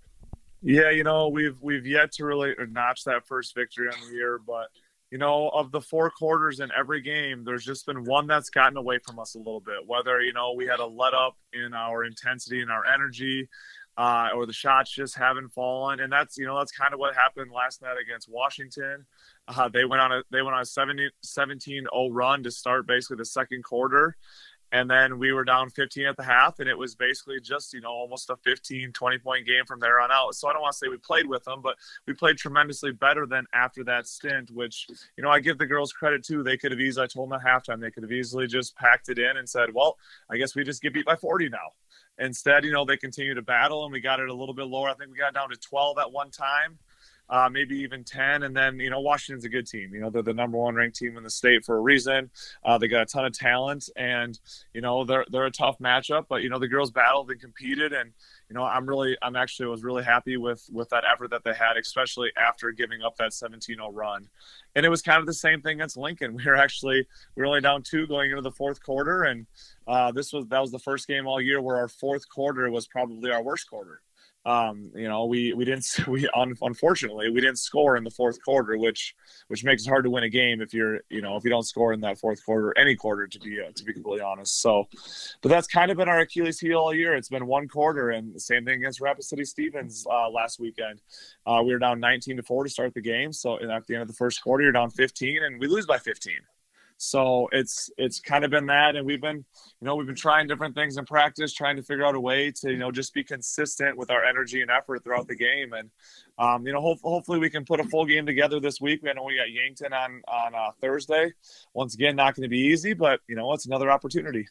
Yeah, 0.62 0.92
you 0.92 1.04
know 1.04 1.28
we've 1.28 1.58
we've 1.60 1.88
yet 1.88 2.12
to 2.14 2.26
really 2.26 2.54
notch 2.70 3.04
that 3.06 3.26
first 3.26 3.56
victory 3.56 3.88
on 3.88 3.96
the 4.08 4.14
year, 4.14 4.40
but 4.46 4.68
you 5.12 5.18
know, 5.18 5.50
of 5.50 5.72
the 5.72 5.82
four 5.82 6.10
quarters 6.10 6.60
in 6.60 6.70
every 6.78 7.02
game, 7.02 7.44
there's 7.44 7.64
just 7.64 7.86
been 7.86 8.04
one 8.04 8.28
that's 8.28 8.50
gotten 8.50 8.78
away 8.78 9.00
from 9.06 9.20
us 9.20 9.36
a 9.36 9.38
little 9.38 9.62
bit. 9.62 9.86
Whether, 9.86 10.22
you 10.22 10.34
know, 10.34 10.54
we 10.54 10.66
had 10.66 10.80
a 10.80 10.86
let 10.86 11.14
up 11.14 11.38
in 11.54 11.74
our 11.74 12.04
intensity 12.04 12.62
and 12.62 12.72
our 12.72 12.86
energy, 12.86 13.48
uh, 13.98 14.30
or 14.36 14.46
the 14.46 14.54
shots 14.54 14.92
just 14.92 15.16
haven't 15.16 15.50
fallen. 15.50 16.00
And 16.00 16.12
that's, 16.12 16.38
you 16.38 16.46
know, 16.46 16.58
that's 16.58 16.72
kind 16.72 16.94
of 16.94 17.00
what 17.00 17.16
happened 17.16 17.52
last 17.52 17.82
night 17.82 17.98
against 18.02 18.30
Washington. 18.30 19.06
Uh, 19.48 19.70
they 19.70 19.86
went 19.86 20.02
on 20.02 20.12
a 20.12 20.24
they 20.32 20.42
went 20.42 20.56
on 20.56 20.64
a 20.64 20.66
17 20.66 21.12
0 21.24 22.10
run 22.10 22.44
to 22.44 22.52
start 22.52 22.88
basically 22.88 23.18
the 23.18 23.26
second 23.26 23.64
quarter 23.64 24.18
and 24.76 24.90
then 24.92 25.18
we 25.18 25.32
were 25.32 25.46
down 25.46 25.70
15 25.70 26.06
at 26.06 26.18
the 26.18 26.24
half 26.24 26.60
and 26.60 26.68
it 26.68 26.78
was 26.78 26.96
basically 26.96 27.40
just 27.40 27.74
you 27.74 27.80
know 27.80 27.92
almost 27.92 28.30
a 28.30 28.36
15 28.36 28.92
20 28.92 29.18
point 29.20 29.48
game 29.48 29.66
from 29.66 29.80
there 29.80 30.02
on 30.02 30.12
out. 30.12 30.36
So 30.36 30.50
i 30.50 30.54
don't 30.54 30.62
want 30.62 30.74
to 30.74 30.78
say 30.78 30.90
we 30.90 30.98
played 30.98 31.28
with 31.28 31.46
them 31.46 31.62
but 31.64 31.78
we 32.06 32.14
played 32.14 32.38
tremendously 32.38 32.92
better 32.92 33.26
than 33.26 33.46
after 33.54 33.86
that 33.86 34.06
stint 34.06 34.52
which 34.52 34.88
you 35.16 35.24
know 35.24 35.30
i 35.30 35.40
give 35.40 35.58
the 35.58 35.66
girls 35.66 35.94
credit 35.94 36.24
too. 36.26 36.44
They 36.44 36.58
could 36.58 36.72
have 36.72 36.82
easily 36.82 37.06
i 37.06 37.08
told 37.08 37.32
them 37.32 37.40
at 37.40 37.46
halftime 37.46 37.80
they 37.80 37.90
could 37.90 38.04
have 38.04 38.12
easily 38.12 38.48
just 38.48 38.76
packed 38.76 39.08
it 39.08 39.18
in 39.18 39.38
and 39.38 39.48
said 39.48 39.74
well 39.74 39.98
i 40.30 40.36
guess 40.36 40.56
we 40.56 40.66
just 40.66 40.82
get 40.82 40.94
beat 40.94 41.06
by 41.06 41.16
40 41.16 41.50
now. 41.50 41.72
Instead 42.18 42.66
you 42.66 42.74
know 42.74 42.84
they 42.84 42.98
continue 42.98 43.34
to 43.34 43.42
battle 43.42 43.86
and 43.86 43.94
we 43.94 44.02
got 44.02 44.20
it 44.20 44.28
a 44.28 44.34
little 44.34 44.56
bit 44.56 44.68
lower. 44.68 44.90
I 44.90 44.94
think 44.94 45.10
we 45.10 45.18
got 45.18 45.34
down 45.34 45.52
to 45.52 45.58
12 45.58 46.00
at 46.00 46.12
one 46.12 46.32
time 46.32 46.80
uh, 47.30 47.50
maybe 47.52 47.78
even 47.80 48.04
10. 48.04 48.44
And 48.44 48.56
then, 48.56 48.80
you 48.80 48.90
know, 48.90 49.00
Washington's 49.00 49.46
a 49.46 49.50
good 49.50 49.68
team. 49.68 49.94
You 49.94 50.02
know, 50.02 50.10
they're 50.10 50.22
the 50.22 50.34
number 50.34 50.58
one 50.58 50.76
ranked 50.76 50.98
team 50.98 51.18
in 51.18 51.24
the 51.24 51.30
state 51.30 51.66
for 51.66 51.78
a 51.78 51.82
reason. 51.82 52.30
Uh, 52.64 52.78
they 52.78 52.88
got 52.88 53.02
a 53.02 53.06
ton 53.06 53.26
of 53.26 53.34
talent 53.34 53.90
and, 53.96 54.40
you 54.74 54.82
know, 54.82 55.04
they're, 55.04 55.26
they're 55.32 55.46
a 55.46 55.52
tough 55.52 55.80
matchup, 55.80 56.26
but, 56.30 56.44
you 56.44 56.50
know, 56.50 56.60
the 56.60 56.68
girls 56.68 56.92
battled 56.92 57.32
and 57.32 57.40
competed. 57.40 57.94
And, 57.94 58.12
you 58.50 58.56
know, 58.56 58.64
I'm 58.64 58.88
really, 58.88 59.18
I'm 59.22 59.36
actually 59.36 59.68
was 59.68 59.84
really 59.84 60.04
happy 60.04 60.38
with, 60.38 60.68
with 60.72 60.90
that 60.90 61.04
effort 61.12 61.32
that 61.32 61.44
they 61.44 61.54
had, 61.54 61.78
especially 61.78 62.32
after 62.38 62.72
giving 62.72 63.02
up 63.02 63.18
that 63.18 63.34
17 63.34 63.78
0 63.78 63.92
run. 63.92 64.30
And 64.76 64.86
it 64.86 64.90
was 64.90 65.02
kind 65.02 65.20
of 65.20 65.26
the 65.26 65.34
same 65.34 65.62
thing 65.62 65.78
against 65.78 65.98
Lincoln. 65.98 66.36
We 66.46 66.52
were 66.52 66.58
actually, 66.58 67.08
we 67.36 67.42
were 67.42 67.48
only 67.48 67.62
down 67.62 67.82
two 67.82 68.06
going 68.06 68.30
into 68.30 68.44
the 68.44 68.52
fourth 68.52 68.84
quarter. 68.84 69.24
And 69.24 69.48
uh, 69.88 70.12
this 70.12 70.32
was, 70.32 70.46
that 70.48 70.60
was 70.60 70.72
the 70.72 70.80
first 70.80 71.08
game 71.08 71.26
all 71.26 71.42
year 71.42 71.60
where 71.60 71.78
our 71.78 71.88
fourth 71.88 72.30
quarter 72.30 72.70
was 72.70 72.86
probably 72.86 73.32
our 73.32 73.42
worst 73.42 73.68
quarter 73.68 74.02
um, 74.46 74.92
you 74.94 75.08
know, 75.08 75.26
we 75.26 75.54
we 75.54 75.66
didn't 75.66 75.88
we 76.08 76.28
unfortunately 76.36 77.30
we 77.30 77.42
didn't 77.42 77.58
score 77.58 77.98
in 77.98 78.04
the 78.04 78.12
fourth 78.12 78.38
quarter, 78.44 78.78
which 78.78 79.16
which 79.48 79.64
makes 79.64 79.86
it 79.86 79.90
hard 79.90 80.04
to 80.04 80.10
win 80.10 80.24
a 80.24 80.30
game 80.30 80.62
if 80.62 80.74
you're 80.74 81.00
you 81.10 81.22
know 81.22 81.36
if 81.36 81.44
you 81.44 81.50
don't 81.50 81.64
score 81.64 81.94
in 81.94 82.02
that 82.02 82.20
fourth 82.20 82.44
quarter, 82.46 82.78
any 82.78 82.96
quarter 82.96 83.28
to 83.28 83.40
be 83.40 83.60
uh, 83.60 83.72
to 83.76 83.84
be 83.84 83.94
completely 83.94 84.22
honest. 84.22 84.62
So, 84.62 84.88
but 85.42 85.50
that's 85.50 85.68
kind 85.68 85.90
of 85.90 85.98
been 85.98 86.10
our 86.10 86.20
Achilles 86.20 86.60
heel 86.60 86.78
all 86.78 86.94
year. 86.94 87.16
It's 87.16 87.30
been 87.30 87.48
one 87.48 87.68
quarter, 87.68 88.12
and 88.12 88.34
the 88.34 88.40
same 88.40 88.66
thing 88.66 88.76
against 88.76 89.02
Rapid 89.02 89.24
City 89.24 89.46
Stevens 89.46 90.06
uh, 90.12 90.30
last 90.30 90.60
weekend. 90.60 91.02
Uh, 91.46 91.62
we 91.66 91.74
were 91.74 91.80
down 91.80 92.00
19 92.00 92.38
to 92.38 92.44
four 92.44 92.64
to 92.64 92.70
start 92.70 92.94
the 92.94 93.02
game, 93.02 93.34
so 93.34 93.60
at 93.60 93.88
the 93.88 93.96
end 93.96 94.02
of 94.02 94.08
the 94.08 94.14
first 94.14 94.44
quarter, 94.44 94.64
you're 94.64 94.72
down 94.72 94.92
15, 94.92 95.44
and 95.44 95.60
we 95.60 95.68
lose 95.68 95.86
by 95.86 95.98
15. 95.98 96.36
So 96.98 97.50
it's 97.52 97.90
it's 97.98 98.20
kind 98.22 98.46
of 98.46 98.52
been 98.52 98.68
that, 98.68 98.96
and 98.96 99.06
we've 99.06 99.22
been, 99.22 99.38
you 99.38 99.86
know, 99.86 99.96
we've 99.96 100.08
been 100.08 100.16
trying 100.16 100.48
different 100.48 100.76
things 100.76 100.98
in 100.98 101.06
practice, 101.06 101.54
trying 101.54 101.76
to 101.76 101.84
figure 101.84 102.06
out 102.06 102.16
a 102.16 102.20
way 102.20 102.52
to, 102.52 102.72
you 102.72 102.78
know, 102.78 102.90
just 102.90 103.14
be 103.14 103.24
consistent 103.24 103.98
with 103.98 104.10
our 104.10 104.24
energy 104.24 104.62
and 104.62 104.72
effort 104.72 105.04
throughout 105.04 105.28
the 105.28 105.36
game, 105.36 105.74
and 105.74 105.90
um, 106.40 106.66
you 106.66 106.72
know, 106.72 106.80
ho- 106.80 107.00
hopefully 107.04 107.40
we 107.40 107.50
can 107.50 107.66
put 107.66 107.82
a 107.82 107.84
full 107.86 108.06
game 108.06 108.26
together 108.26 108.60
this 108.62 108.80
week. 108.80 109.02
We 109.04 109.12
know 109.14 109.24
we 109.24 109.36
got 109.36 109.52
Yankton 109.52 109.92
on 109.92 110.22
on 110.28 110.56
uh, 110.56 110.72
Thursday. 110.80 111.34
Once 111.74 111.96
again, 111.96 112.16
not 112.16 112.36
going 112.36 112.44
to 112.44 112.50
be 112.50 112.60
easy, 112.60 112.94
but 112.94 113.20
you 113.28 113.36
know, 113.36 113.52
it's 113.54 113.66
another 113.66 113.92
opportunity. 113.92 114.48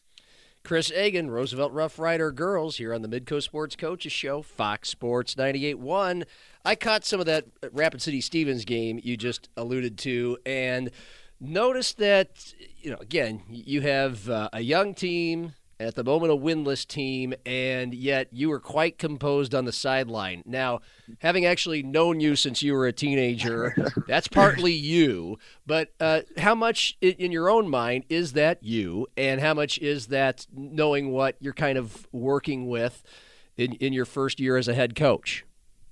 Chris 0.65 0.91
Agan, 0.93 1.31
Roosevelt 1.31 1.73
Rough 1.73 1.99
Rider 1.99 2.33
Girls, 2.33 2.79
here 2.79 2.95
on 2.95 3.03
the 3.03 3.09
Midco 3.09 3.43
Sports 3.43 3.77
Coaches 3.77 4.13
Show, 4.13 4.41
Fox 4.41 4.89
Sports 4.89 5.35
98.1. 5.35 6.25
I 6.65 6.75
caught 6.75 7.05
some 7.05 7.21
of 7.21 7.27
that 7.27 7.45
Rapid 7.73 8.01
City 8.01 8.23
Stevens 8.23 8.65
game 8.65 8.99
you 9.03 9.19
just 9.19 9.51
alluded 9.59 9.99
to, 9.99 10.39
and 10.47 10.91
Notice 11.41 11.93
that, 11.95 12.55
you 12.81 12.91
know, 12.91 12.99
again, 12.99 13.43
you 13.49 13.81
have 13.83 14.29
uh, 14.29 14.49
a 14.53 14.61
young 14.61 14.95
team, 14.95 15.53
at 15.81 15.95
the 15.95 16.05
moment 16.05 16.33
a 16.33 16.37
winless 16.37 16.87
team, 16.87 17.35
and 17.45 17.95
yet 17.95 18.29
you 18.33 18.49
were 18.49 18.61
quite 18.61 18.99
composed 18.99 19.55
on 19.55 19.65
the 19.65 19.73
sideline. 19.73 20.43
Now, 20.47 20.81
having 21.19 21.45
actually 21.45 21.83
known 21.83 22.21
you 22.21 22.37
since 22.37 22.63
you 22.63 22.75
were 22.75 22.87
a 22.87 22.93
teenager, 22.93 23.75
that's 24.07 24.29
partly 24.29 24.73
you. 24.73 25.39
But 25.67 25.93
uh, 26.01 26.23
how 26.39 26.55
much 26.55 26.97
in 27.01 27.33
your 27.33 27.49
own 27.49 27.69
mind 27.69 28.05
is 28.09 28.33
that 28.35 28.63
you, 28.63 29.07
and 29.17 29.41
how 29.41 29.55
much 29.55 29.79
is 29.79 30.07
that 30.09 30.47
knowing 30.53 31.11
what 31.11 31.37
you're 31.41 31.53
kind 31.53 31.79
of 31.79 32.07
working 32.13 32.69
with 32.69 33.03
in, 33.57 33.73
in 33.75 33.93
your 33.93 34.07
first 34.07 34.41
year 34.41 34.57
as 34.57 34.69
a 34.69 34.75
head 34.75 34.95
coach? 34.95 35.45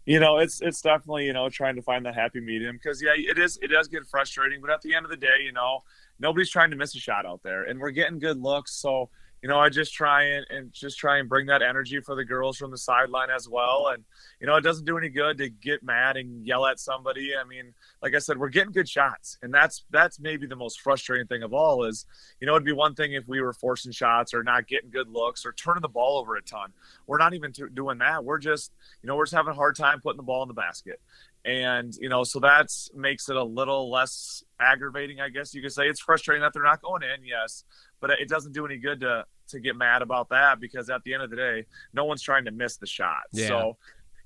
You 0.06 0.18
know 0.18 0.38
it's 0.38 0.60
it's 0.60 0.80
definitely 0.80 1.26
you 1.26 1.32
know 1.32 1.48
trying 1.48 1.76
to 1.76 1.82
find 1.82 2.04
that 2.04 2.14
happy 2.14 2.40
medium 2.40 2.76
because 2.76 3.02
yeah 3.02 3.12
it 3.14 3.38
is 3.38 3.58
it 3.62 3.68
does 3.68 3.88
get 3.88 4.06
frustrating 4.06 4.60
but 4.60 4.70
at 4.70 4.80
the 4.82 4.94
end 4.94 5.04
of 5.04 5.10
the 5.10 5.16
day 5.16 5.42
you 5.44 5.52
know 5.52 5.82
nobody's 6.18 6.50
trying 6.50 6.70
to 6.70 6.76
miss 6.76 6.94
a 6.94 6.98
shot 6.98 7.24
out 7.24 7.40
there 7.42 7.64
and 7.64 7.78
we're 7.78 7.90
getting 7.90 8.18
good 8.18 8.40
looks 8.40 8.72
so 8.72 9.08
you 9.42 9.48
know, 9.48 9.58
I 9.58 9.70
just 9.70 9.92
try 9.92 10.22
and, 10.22 10.46
and 10.50 10.72
just 10.72 10.98
try 10.98 11.18
and 11.18 11.28
bring 11.28 11.46
that 11.46 11.62
energy 11.62 12.00
for 12.00 12.14
the 12.14 12.24
girls 12.24 12.56
from 12.56 12.70
the 12.70 12.78
sideline 12.78 13.28
as 13.28 13.48
well. 13.48 13.88
And, 13.92 14.04
you 14.40 14.46
know, 14.46 14.54
it 14.54 14.60
doesn't 14.60 14.84
do 14.84 14.96
any 14.96 15.08
good 15.08 15.36
to 15.38 15.48
get 15.48 15.82
mad 15.82 16.16
and 16.16 16.46
yell 16.46 16.64
at 16.64 16.78
somebody. 16.78 17.32
I 17.34 17.42
mean, 17.42 17.74
like 18.02 18.14
I 18.14 18.18
said, 18.18 18.38
we're 18.38 18.50
getting 18.50 18.70
good 18.70 18.88
shots. 18.88 19.38
And 19.42 19.52
that's, 19.52 19.82
that's 19.90 20.20
maybe 20.20 20.46
the 20.46 20.54
most 20.54 20.80
frustrating 20.80 21.26
thing 21.26 21.42
of 21.42 21.52
all 21.52 21.84
is, 21.84 22.06
you 22.40 22.46
know, 22.46 22.54
it'd 22.54 22.64
be 22.64 22.72
one 22.72 22.94
thing 22.94 23.14
if 23.14 23.26
we 23.26 23.40
were 23.40 23.52
forcing 23.52 23.90
shots 23.90 24.32
or 24.32 24.44
not 24.44 24.68
getting 24.68 24.90
good 24.90 25.08
looks 25.08 25.44
or 25.44 25.52
turning 25.52 25.82
the 25.82 25.88
ball 25.88 26.18
over 26.20 26.36
a 26.36 26.42
ton. 26.42 26.72
We're 27.08 27.18
not 27.18 27.34
even 27.34 27.52
t- 27.52 27.64
doing 27.74 27.98
that. 27.98 28.24
We're 28.24 28.38
just, 28.38 28.70
you 29.02 29.08
know, 29.08 29.16
we're 29.16 29.24
just 29.24 29.34
having 29.34 29.50
a 29.50 29.56
hard 29.56 29.74
time 29.76 30.00
putting 30.00 30.18
the 30.18 30.22
ball 30.22 30.42
in 30.42 30.48
the 30.48 30.54
basket 30.54 31.00
and 31.44 31.96
you 31.96 32.08
know 32.08 32.22
so 32.22 32.38
that 32.38 32.68
makes 32.94 33.28
it 33.28 33.34
a 33.34 33.42
little 33.42 33.90
less 33.90 34.44
aggravating 34.60 35.20
i 35.20 35.28
guess 35.28 35.52
you 35.52 35.60
could 35.60 35.72
say 35.72 35.88
it's 35.88 36.00
frustrating 36.00 36.40
that 36.40 36.52
they're 36.52 36.62
not 36.62 36.80
going 36.80 37.02
in 37.02 37.24
yes 37.24 37.64
but 38.02 38.10
it 38.10 38.28
doesn't 38.28 38.52
do 38.52 38.66
any 38.66 38.76
good 38.76 39.00
to 39.00 39.24
to 39.48 39.60
get 39.60 39.76
mad 39.76 40.02
about 40.02 40.28
that 40.30 40.60
because 40.60 40.90
at 40.90 41.02
the 41.04 41.14
end 41.14 41.22
of 41.22 41.30
the 41.30 41.36
day, 41.36 41.64
no 41.94 42.04
one's 42.04 42.20
trying 42.20 42.44
to 42.44 42.50
miss 42.50 42.76
the 42.76 42.86
shot. 42.86 43.22
Yeah. 43.32 43.48
So, 43.48 43.76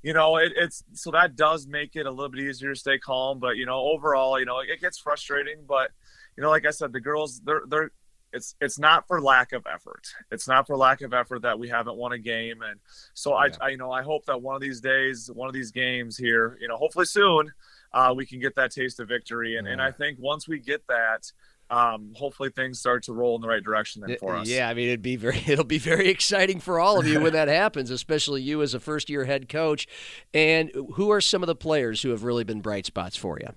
you 0.02 0.12
know, 0.12 0.36
it, 0.36 0.52
it's 0.56 0.82
so 0.92 1.10
that 1.12 1.36
does 1.36 1.66
make 1.66 1.94
it 1.94 2.06
a 2.06 2.10
little 2.10 2.30
bit 2.30 2.40
easier 2.40 2.72
to 2.72 2.78
stay 2.78 2.98
calm. 2.98 3.38
But 3.38 3.56
you 3.56 3.66
know, 3.66 3.78
overall, 3.78 4.40
you 4.40 4.46
know, 4.46 4.60
it 4.60 4.80
gets 4.80 4.98
frustrating. 4.98 5.58
But 5.68 5.90
you 6.36 6.42
know, 6.42 6.50
like 6.50 6.66
I 6.66 6.70
said, 6.70 6.92
the 6.92 7.00
girls, 7.00 7.40
they're 7.44 7.62
they're 7.68 7.90
it's 8.32 8.54
it's 8.60 8.78
not 8.78 9.06
for 9.06 9.20
lack 9.20 9.52
of 9.52 9.66
effort. 9.72 10.06
It's 10.30 10.48
not 10.48 10.66
for 10.66 10.76
lack 10.76 11.02
of 11.02 11.12
effort 11.12 11.42
that 11.42 11.58
we 11.58 11.68
haven't 11.68 11.96
won 11.96 12.12
a 12.12 12.18
game. 12.18 12.62
And 12.62 12.80
so 13.14 13.30
yeah. 13.32 13.50
I, 13.60 13.66
I, 13.66 13.68
you 13.70 13.76
know, 13.76 13.92
I 13.92 14.02
hope 14.02 14.24
that 14.26 14.40
one 14.40 14.54
of 14.54 14.60
these 14.60 14.80
days, 14.80 15.30
one 15.32 15.48
of 15.48 15.54
these 15.54 15.70
games 15.70 16.16
here, 16.16 16.58
you 16.60 16.68
know, 16.68 16.76
hopefully 16.76 17.06
soon, 17.06 17.52
uh, 17.92 18.12
we 18.16 18.26
can 18.26 18.40
get 18.40 18.54
that 18.56 18.72
taste 18.72 19.00
of 19.00 19.08
victory. 19.08 19.56
And 19.56 19.66
yeah. 19.66 19.74
and 19.74 19.82
I 19.82 19.90
think 19.90 20.18
once 20.18 20.48
we 20.48 20.58
get 20.58 20.82
that, 20.88 21.30
um, 21.70 22.12
hopefully 22.14 22.50
things 22.54 22.78
start 22.78 23.04
to 23.04 23.12
roll 23.12 23.34
in 23.36 23.40
the 23.40 23.48
right 23.48 23.62
direction 23.62 24.02
then 24.06 24.16
for 24.18 24.36
us. 24.36 24.48
Yeah, 24.48 24.68
I 24.68 24.74
mean 24.74 24.88
it'd 24.88 25.02
be 25.02 25.16
very 25.16 25.42
it'll 25.46 25.64
be 25.64 25.78
very 25.78 26.08
exciting 26.08 26.60
for 26.60 26.78
all 26.78 26.98
of 26.98 27.06
you 27.06 27.20
when 27.20 27.32
that 27.32 27.48
happens, 27.62 27.90
especially 27.90 28.42
you 28.42 28.62
as 28.62 28.74
a 28.74 28.80
first 28.80 29.10
year 29.10 29.24
head 29.24 29.48
coach. 29.48 29.86
And 30.32 30.70
who 30.94 31.10
are 31.10 31.20
some 31.20 31.42
of 31.42 31.46
the 31.46 31.56
players 31.56 32.02
who 32.02 32.10
have 32.10 32.22
really 32.22 32.44
been 32.44 32.60
bright 32.60 32.86
spots 32.86 33.16
for 33.16 33.38
you? 33.40 33.52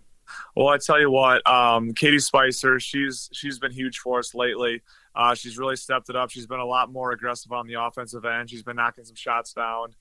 Well, 0.56 0.68
I 0.68 0.78
tell 0.78 1.00
you 1.00 1.12
what, 1.12 1.46
um, 1.50 1.94
Katie 1.94 2.20
Spicer, 2.20 2.80
she's 2.80 3.30
she's 3.34 3.60
been 3.60 3.72
huge 3.72 4.00
for 4.00 4.20
us 4.20 4.34
lately. 4.34 4.82
Uh, 5.16 5.36
she's 5.36 5.58
really 5.58 5.76
stepped 5.76 6.10
it 6.10 6.16
up. 6.16 6.30
She's 6.30 6.48
been 6.48 6.60
a 6.60 6.66
lot 6.66 6.92
more 6.92 7.12
aggressive 7.12 7.52
on 7.52 7.68
the 7.68 7.74
offensive 7.74 8.26
end. 8.26 8.50
She's 8.50 8.64
been 8.64 8.76
knocking 8.76 9.04
some 9.04 9.16
shots 9.16 9.54
down. 9.54 9.96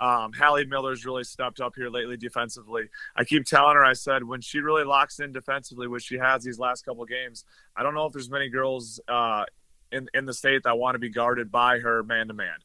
Um, 0.00 0.32
Hallie 0.32 0.64
Miller's 0.64 1.04
really 1.04 1.24
stepped 1.24 1.60
up 1.60 1.74
here 1.76 1.88
lately 1.88 2.16
defensively. 2.16 2.88
I 3.14 3.24
keep 3.24 3.44
telling 3.44 3.76
her, 3.76 3.84
I 3.84 3.92
said, 3.92 4.24
when 4.24 4.40
she 4.40 4.58
really 4.60 4.84
locks 4.84 5.20
in 5.20 5.32
defensively, 5.32 5.86
which 5.86 6.04
she 6.04 6.18
has 6.18 6.42
these 6.42 6.58
last 6.58 6.84
couple 6.84 7.04
games, 7.04 7.44
I 7.76 7.82
don't 7.82 7.94
know 7.94 8.06
if 8.06 8.12
there's 8.12 8.30
many 8.30 8.48
girls 8.48 9.00
uh, 9.06 9.44
in 9.92 10.08
in 10.14 10.26
the 10.26 10.34
state 10.34 10.62
that 10.64 10.78
want 10.78 10.94
to 10.94 10.98
be 10.98 11.10
guarded 11.10 11.50
by 11.50 11.78
her 11.78 12.02
man 12.02 12.28
to 12.28 12.34
man. 12.34 12.56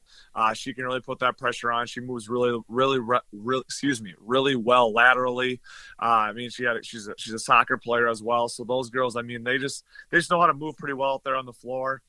She 0.53 0.73
can 0.73 0.85
really 0.85 1.01
put 1.01 1.19
that 1.19 1.37
pressure 1.37 1.71
on. 1.71 1.87
She 1.87 1.99
moves 1.99 2.29
really, 2.29 2.59
really, 2.67 2.99
really 3.31 3.61
excuse 3.61 4.01
me, 4.01 4.13
really 4.19 4.55
well 4.55 4.93
laterally. 4.93 5.61
Uh, 6.01 6.05
I 6.05 6.33
mean, 6.33 6.49
she 6.49 6.63
had 6.63 6.85
she's 6.85 7.07
a, 7.07 7.13
she's 7.17 7.33
a 7.33 7.39
soccer 7.39 7.77
player 7.77 8.07
as 8.07 8.21
well. 8.21 8.47
So 8.47 8.63
those 8.63 8.89
girls, 8.89 9.15
I 9.15 9.21
mean, 9.21 9.43
they 9.43 9.57
just 9.57 9.83
they 10.09 10.17
just 10.17 10.31
know 10.31 10.39
how 10.39 10.47
to 10.47 10.53
move 10.53 10.77
pretty 10.77 10.93
well 10.93 11.13
out 11.13 11.23
there 11.23 11.35
on 11.35 11.45
the 11.45 11.53
floor. 11.53 12.01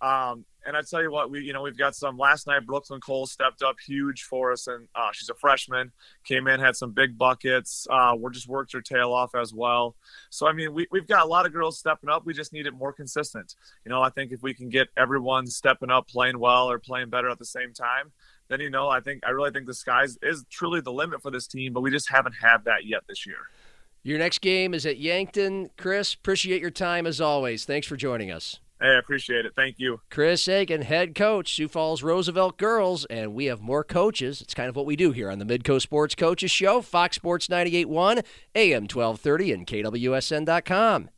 Um, 0.00 0.44
and 0.66 0.76
I 0.76 0.82
tell 0.82 1.02
you 1.02 1.10
what, 1.10 1.30
we 1.30 1.40
you 1.40 1.52
know 1.52 1.62
we've 1.62 1.76
got 1.76 1.94
some. 1.94 2.16
Last 2.16 2.46
night, 2.46 2.66
Brooklyn 2.66 3.00
Cole 3.00 3.26
stepped 3.26 3.62
up 3.62 3.76
huge 3.84 4.22
for 4.22 4.52
us, 4.52 4.66
and 4.66 4.88
uh, 4.94 5.10
she's 5.12 5.28
a 5.28 5.34
freshman. 5.34 5.92
Came 6.24 6.46
in, 6.46 6.60
had 6.60 6.76
some 6.76 6.92
big 6.92 7.18
buckets. 7.18 7.86
Uh, 7.90 8.14
we're 8.18 8.30
just 8.30 8.48
worked 8.48 8.72
her 8.72 8.80
tail 8.80 9.12
off 9.12 9.34
as 9.34 9.52
well. 9.52 9.96
So 10.30 10.46
I 10.46 10.52
mean, 10.52 10.72
we 10.72 10.86
we've 10.90 11.06
got 11.06 11.24
a 11.24 11.28
lot 11.28 11.46
of 11.46 11.52
girls 11.52 11.78
stepping 11.78 12.10
up. 12.10 12.24
We 12.24 12.34
just 12.34 12.52
need 12.52 12.66
it 12.66 12.74
more 12.74 12.92
consistent. 12.92 13.54
You 13.84 13.90
know, 13.90 14.02
I 14.02 14.10
think 14.10 14.32
if 14.32 14.42
we 14.42 14.54
can 14.54 14.68
get 14.68 14.88
everyone 14.96 15.46
stepping 15.46 15.90
up, 15.90 16.08
playing 16.08 16.38
well, 16.38 16.70
or 16.70 16.78
playing 16.78 17.10
better 17.10 17.28
at 17.28 17.38
the 17.38 17.44
same 17.44 17.72
time, 17.72 18.12
then 18.48 18.60
you 18.60 18.70
know, 18.70 18.88
I 18.88 19.00
think 19.00 19.22
I 19.26 19.30
really 19.30 19.50
think 19.50 19.66
the 19.66 19.74
skies 19.74 20.18
is 20.22 20.44
truly 20.50 20.80
the 20.80 20.92
limit 20.92 21.22
for 21.22 21.30
this 21.30 21.46
team. 21.46 21.72
But 21.72 21.80
we 21.80 21.90
just 21.90 22.10
haven't 22.10 22.34
had 22.40 22.64
that 22.64 22.86
yet 22.86 23.02
this 23.08 23.26
year. 23.26 23.38
Your 24.02 24.18
next 24.18 24.42
game 24.42 24.74
is 24.74 24.84
at 24.84 24.98
Yankton. 24.98 25.70
Chris, 25.78 26.12
appreciate 26.12 26.60
your 26.60 26.70
time 26.70 27.06
as 27.06 27.22
always. 27.22 27.64
Thanks 27.64 27.86
for 27.86 27.96
joining 27.96 28.30
us. 28.30 28.60
Hey, 28.84 28.90
I 28.90 28.98
appreciate 28.98 29.46
it. 29.46 29.54
Thank 29.56 29.78
you. 29.78 30.02
Chris 30.10 30.46
Agan, 30.46 30.82
head 30.82 31.14
coach, 31.14 31.54
Sioux 31.54 31.68
Falls 31.68 32.02
Roosevelt 32.02 32.58
Girls, 32.58 33.06
and 33.06 33.32
we 33.32 33.46
have 33.46 33.62
more 33.62 33.82
coaches. 33.82 34.42
It's 34.42 34.52
kind 34.52 34.68
of 34.68 34.76
what 34.76 34.84
we 34.84 34.94
do 34.94 35.10
here 35.10 35.30
on 35.30 35.38
the 35.38 35.46
Midco 35.46 35.80
Sports 35.80 36.14
Coaches 36.14 36.50
Show, 36.50 36.82
Fox 36.82 37.16
Sports 37.16 37.48
98.1, 37.48 38.22
AM 38.54 38.82
1230, 38.82 39.52
and 39.52 39.66
KWSN.com. 39.66 41.08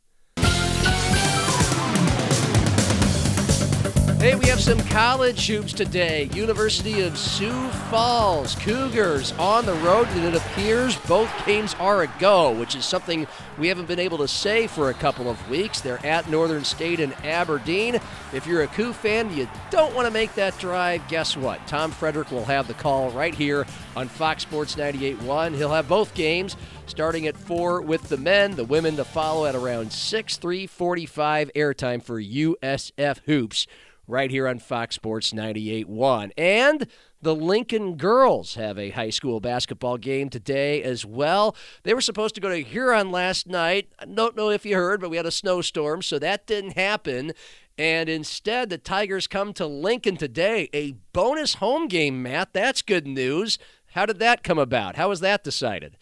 Hey, 4.19 4.33
we 4.33 4.47
have 4.47 4.59
some 4.59 4.79
college 4.87 5.45
hoops 5.45 5.73
today. 5.73 6.27
University 6.33 7.01
of 7.01 7.15
Sioux 7.15 7.69
Falls 7.91 8.55
Cougars 8.55 9.31
on 9.33 9.67
the 9.67 9.75
road, 9.75 10.07
and 10.07 10.25
it 10.25 10.33
appears 10.33 10.97
both 11.01 11.29
games 11.45 11.75
are 11.75 12.01
a 12.01 12.07
go, 12.17 12.51
which 12.51 12.75
is 12.75 12.83
something 12.83 13.27
we 13.59 13.67
haven't 13.67 13.87
been 13.87 13.99
able 13.99 14.17
to 14.17 14.27
say 14.27 14.65
for 14.65 14.89
a 14.89 14.93
couple 14.95 15.29
of 15.29 15.49
weeks. 15.51 15.81
They're 15.81 16.03
at 16.03 16.31
Northern 16.31 16.63
State 16.63 16.99
and 16.99 17.13
Aberdeen. 17.23 17.99
If 18.33 18.47
you're 18.47 18.63
a 18.63 18.67
Coup 18.67 18.91
fan, 18.91 19.31
you 19.37 19.47
don't 19.69 19.93
want 19.93 20.07
to 20.07 20.13
make 20.13 20.33
that 20.33 20.57
drive. 20.57 21.07
Guess 21.09 21.37
what? 21.37 21.65
Tom 21.67 21.91
Frederick 21.91 22.31
will 22.31 22.45
have 22.45 22.67
the 22.67 22.73
call 22.73 23.11
right 23.11 23.35
here 23.35 23.67
on 23.95 24.07
Fox 24.07 24.41
Sports 24.41 24.75
98.1. 24.75 25.53
He'll 25.55 25.69
have 25.69 25.87
both 25.87 26.15
games 26.15 26.57
starting 26.87 27.27
at 27.27 27.37
4 27.37 27.81
with 27.81 28.09
the 28.09 28.17
men, 28.17 28.55
the 28.55 28.63
women 28.63 28.95
to 28.95 29.05
follow 29.05 29.45
at 29.45 29.53
around 29.53 29.93
6, 29.93 30.37
345 30.37 31.51
airtime 31.55 32.01
for 32.01 32.19
USF 32.19 33.19
Hoops 33.25 33.67
right 34.07 34.31
here 34.31 34.47
on 34.47 34.59
Fox 34.59 34.95
Sports 34.95 35.33
98.1. 35.33 36.31
And 36.37 36.87
the 37.21 37.35
Lincoln 37.35 37.97
girls 37.97 38.55
have 38.55 38.77
a 38.77 38.91
high 38.91 39.09
school 39.09 39.39
basketball 39.39 39.97
game 39.97 40.29
today 40.29 40.81
as 40.81 41.05
well. 41.05 41.55
They 41.83 41.93
were 41.93 42.01
supposed 42.01 42.35
to 42.35 42.41
go 42.41 42.49
to 42.49 42.61
Huron 42.61 43.11
last 43.11 43.47
night. 43.47 43.89
I 43.99 44.05
don't 44.05 44.35
know 44.35 44.49
if 44.49 44.65
you 44.65 44.75
heard, 44.75 45.01
but 45.01 45.09
we 45.09 45.17
had 45.17 45.25
a 45.25 45.31
snowstorm, 45.31 46.01
so 46.01 46.19
that 46.19 46.47
didn't 46.47 46.77
happen. 46.77 47.33
And 47.77 48.09
instead, 48.09 48.69
the 48.69 48.77
Tigers 48.77 49.27
come 49.27 49.53
to 49.53 49.67
Lincoln 49.67 50.17
today. 50.17 50.69
A 50.73 50.93
bonus 51.13 51.55
home 51.55 51.87
game, 51.87 52.23
Matt. 52.23 52.53
That's 52.53 52.81
good 52.81 53.05
news. 53.05 53.59
How 53.91 54.05
did 54.05 54.19
that 54.19 54.43
come 54.43 54.57
about? 54.57 54.95
How 54.95 55.09
was 55.09 55.19
that 55.19 55.43
decided? 55.43 55.97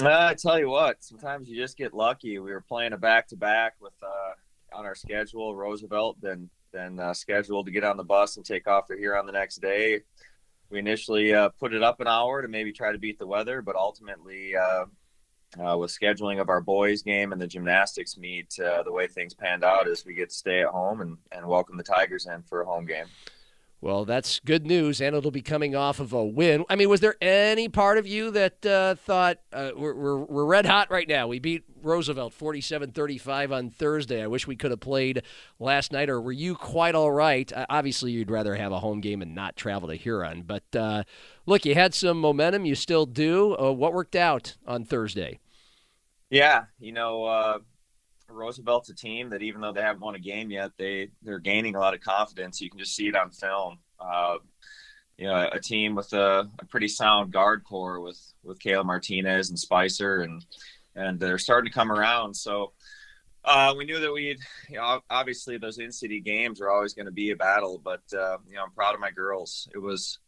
Uh, 0.00 0.08
I 0.08 0.34
tell 0.34 0.58
you 0.58 0.68
what, 0.68 1.02
sometimes 1.02 1.48
you 1.48 1.56
just 1.56 1.76
get 1.76 1.92
lucky. 1.92 2.38
We 2.38 2.52
were 2.52 2.60
playing 2.60 2.92
a 2.92 2.96
back 2.96 3.28
to 3.28 3.36
back 3.36 3.74
with 3.80 3.92
uh, 4.02 4.76
on 4.76 4.86
our 4.86 4.94
schedule. 4.94 5.54
Roosevelt 5.54 6.16
then 6.20 6.48
then 6.72 6.98
uh, 6.98 7.14
scheduled 7.14 7.66
to 7.66 7.72
get 7.72 7.84
on 7.84 7.96
the 7.96 8.04
bus 8.04 8.36
and 8.36 8.44
take 8.44 8.66
off 8.66 8.86
to 8.86 8.96
Huron 8.96 9.26
the 9.26 9.32
next 9.32 9.60
day. 9.60 10.00
We 10.70 10.78
initially 10.78 11.34
uh, 11.34 11.48
put 11.48 11.74
it 11.74 11.82
up 11.82 12.00
an 12.00 12.06
hour 12.06 12.42
to 12.42 12.48
maybe 12.48 12.72
try 12.72 12.92
to 12.92 12.98
beat 12.98 13.18
the 13.18 13.26
weather, 13.26 13.60
but 13.60 13.74
ultimately 13.74 14.54
uh, 14.56 14.84
uh, 15.58 15.76
with 15.76 15.90
scheduling 15.90 16.40
of 16.40 16.48
our 16.48 16.60
boys 16.60 17.02
game 17.02 17.32
and 17.32 17.40
the 17.40 17.46
gymnastics 17.46 18.16
meet, 18.16 18.56
uh, 18.60 18.82
the 18.84 18.92
way 18.92 19.08
things 19.08 19.34
panned 19.34 19.64
out 19.64 19.88
is 19.88 20.04
we 20.04 20.14
get 20.14 20.30
to 20.30 20.34
stay 20.34 20.60
at 20.60 20.68
home 20.68 21.00
and, 21.00 21.18
and 21.32 21.46
welcome 21.46 21.76
the 21.76 21.82
Tigers 21.82 22.26
in 22.26 22.42
for 22.42 22.62
a 22.62 22.66
home 22.66 22.86
game. 22.86 23.06
Well, 23.82 24.04
that's 24.04 24.40
good 24.40 24.66
news, 24.66 25.00
and 25.00 25.16
it'll 25.16 25.30
be 25.30 25.40
coming 25.40 25.74
off 25.74 26.00
of 26.00 26.12
a 26.12 26.22
win. 26.22 26.66
I 26.68 26.76
mean, 26.76 26.90
was 26.90 27.00
there 27.00 27.16
any 27.22 27.70
part 27.70 27.96
of 27.96 28.06
you 28.06 28.30
that 28.32 28.66
uh, 28.66 28.94
thought 28.94 29.38
uh, 29.54 29.70
we're, 29.74 29.94
we're, 29.94 30.18
we're, 30.18 30.44
red 30.44 30.66
hot 30.66 30.90
right 30.90 31.08
now? 31.08 31.26
We 31.28 31.38
beat 31.38 31.64
Roosevelt 31.82 32.32
47 32.32 32.92
35 32.92 33.52
on 33.52 33.70
Thursday. 33.70 34.22
I 34.22 34.26
wish 34.26 34.46
we 34.46 34.56
could 34.56 34.70
have 34.70 34.80
played 34.80 35.22
last 35.58 35.92
night, 35.92 36.08
or 36.08 36.20
were 36.20 36.32
you 36.32 36.54
quite 36.54 36.94
all 36.94 37.10
right? 37.10 37.52
Uh, 37.52 37.66
obviously, 37.68 38.12
you'd 38.12 38.30
rather 38.30 38.56
have 38.56 38.72
a 38.72 38.80
home 38.80 39.00
game 39.00 39.22
and 39.22 39.34
not 39.34 39.56
travel 39.56 39.88
to 39.88 39.94
Huron. 39.94 40.42
But 40.42 40.64
uh, 40.74 41.04
look, 41.46 41.64
you 41.64 41.74
had 41.74 41.94
some 41.94 42.20
momentum. 42.20 42.64
You 42.64 42.74
still 42.74 43.06
do. 43.06 43.56
Uh, 43.56 43.72
what 43.72 43.92
worked 43.92 44.16
out 44.16 44.56
on 44.66 44.84
Thursday? 44.84 45.40
Yeah, 46.30 46.64
you 46.78 46.92
know, 46.92 47.24
uh, 47.24 47.58
Roosevelt's 48.28 48.90
a 48.90 48.94
team 48.94 49.30
that 49.30 49.42
even 49.42 49.60
though 49.60 49.72
they 49.72 49.82
haven't 49.82 50.02
won 50.02 50.14
a 50.14 50.20
game 50.20 50.50
yet, 50.50 50.72
they 50.78 51.10
they're 51.22 51.38
gaining 51.38 51.74
a 51.74 51.80
lot 51.80 51.94
of 51.94 52.00
confidence. 52.00 52.60
You 52.60 52.70
can 52.70 52.78
just 52.78 52.94
see 52.94 53.08
it 53.08 53.16
on 53.16 53.30
film. 53.30 53.78
Uh, 53.98 54.38
you 55.18 55.26
know, 55.26 55.48
a 55.52 55.60
team 55.60 55.94
with 55.94 56.12
a, 56.14 56.48
a, 56.58 56.64
pretty 56.64 56.88
sound 56.88 57.30
guard 57.30 57.62
core 57.64 58.00
with 58.00 58.18
with 58.42 58.58
Kayla 58.58 58.86
Martinez 58.86 59.50
and 59.50 59.58
Spicer, 59.58 60.22
and 60.22 60.44
and 60.94 61.18
they're 61.18 61.38
starting 61.38 61.70
to 61.70 61.74
come 61.74 61.92
around. 61.92 62.34
So 62.34 62.72
uh, 63.44 63.74
we 63.76 63.84
knew 63.84 64.00
that 64.00 64.12
we'd, 64.12 64.38
you 64.68 64.76
know, 64.76 65.00
obviously 65.08 65.56
those 65.58 65.78
in 65.78 65.92
city 65.92 66.20
games 66.20 66.60
are 66.60 66.70
always 66.70 66.94
going 66.94 67.06
to 67.06 67.12
be 67.12 67.30
a 67.30 67.36
battle, 67.36 67.80
but 67.82 68.02
uh, 68.12 68.38
you 68.48 68.56
know, 68.56 68.64
I'm 68.64 68.72
proud 68.72 68.94
of 68.94 69.00
my 69.00 69.10
girls. 69.10 69.68
It 69.74 69.78
was 69.78 70.18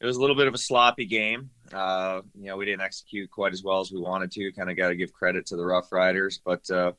it 0.00 0.06
was 0.06 0.16
a 0.16 0.20
little 0.20 0.36
bit 0.36 0.48
of 0.48 0.54
a 0.54 0.58
sloppy 0.58 1.06
game. 1.06 1.50
Uh, 1.72 2.20
you 2.34 2.46
know, 2.46 2.56
we 2.56 2.64
didn't 2.64 2.82
execute 2.82 3.30
quite 3.30 3.52
as 3.52 3.62
well 3.62 3.80
as 3.80 3.90
we 3.90 4.00
wanted 4.00 4.30
to. 4.32 4.52
Kind 4.52 4.70
of 4.70 4.76
got 4.76 4.88
to 4.88 4.96
give 4.96 5.12
credit 5.12 5.46
to 5.46 5.56
the 5.56 5.64
Rough 5.64 5.92
Riders, 5.92 6.40
but 6.44 6.68
uh, 6.70 6.92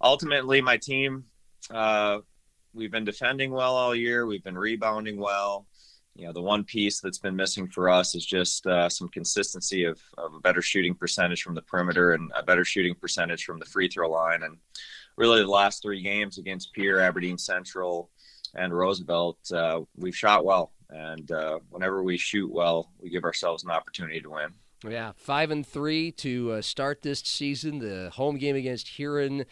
ultimately, 0.00 0.60
my 0.60 0.76
team, 0.76 1.24
uh, 1.70 2.18
we've 2.72 2.90
been 2.92 3.04
defending 3.04 3.50
well 3.50 3.76
all 3.76 3.94
year. 3.94 4.26
We've 4.26 4.44
been 4.44 4.58
rebounding 4.58 5.18
well. 5.18 5.66
You 6.18 6.26
know, 6.26 6.32
the 6.32 6.42
one 6.42 6.64
piece 6.64 7.00
that's 7.00 7.18
been 7.18 7.36
missing 7.36 7.68
for 7.68 7.88
us 7.88 8.16
is 8.16 8.26
just 8.26 8.66
uh, 8.66 8.88
some 8.88 9.08
consistency 9.08 9.84
of, 9.84 10.00
of, 10.18 10.34
a 10.34 10.40
better 10.40 10.60
shooting 10.60 10.92
percentage 10.92 11.44
from 11.44 11.54
the 11.54 11.62
perimeter 11.62 12.14
and 12.14 12.32
a 12.34 12.42
better 12.42 12.64
shooting 12.64 12.96
percentage 12.96 13.44
from 13.44 13.60
the 13.60 13.64
free 13.64 13.86
throw 13.86 14.10
line. 14.10 14.42
And 14.42 14.56
really, 15.16 15.42
the 15.42 15.46
last 15.46 15.80
three 15.80 16.02
games 16.02 16.36
against 16.36 16.72
Pierre, 16.72 16.98
Aberdeen 16.98 17.38
Central, 17.38 18.10
and 18.56 18.76
Roosevelt, 18.76 19.38
uh, 19.52 19.82
we've 19.96 20.16
shot 20.16 20.44
well. 20.44 20.72
And 20.90 21.30
uh, 21.30 21.60
whenever 21.70 22.02
we 22.02 22.18
shoot 22.18 22.52
well, 22.52 22.90
we 22.98 23.10
give 23.10 23.22
ourselves 23.22 23.62
an 23.62 23.70
opportunity 23.70 24.20
to 24.20 24.30
win. 24.30 24.48
Yeah, 24.88 25.12
five 25.16 25.52
and 25.52 25.64
three 25.64 26.10
to 26.12 26.52
uh, 26.52 26.62
start 26.62 27.02
this 27.02 27.20
season. 27.20 27.78
The 27.78 28.10
home 28.10 28.38
game 28.38 28.56
against 28.56 28.88
Huron 28.88 29.44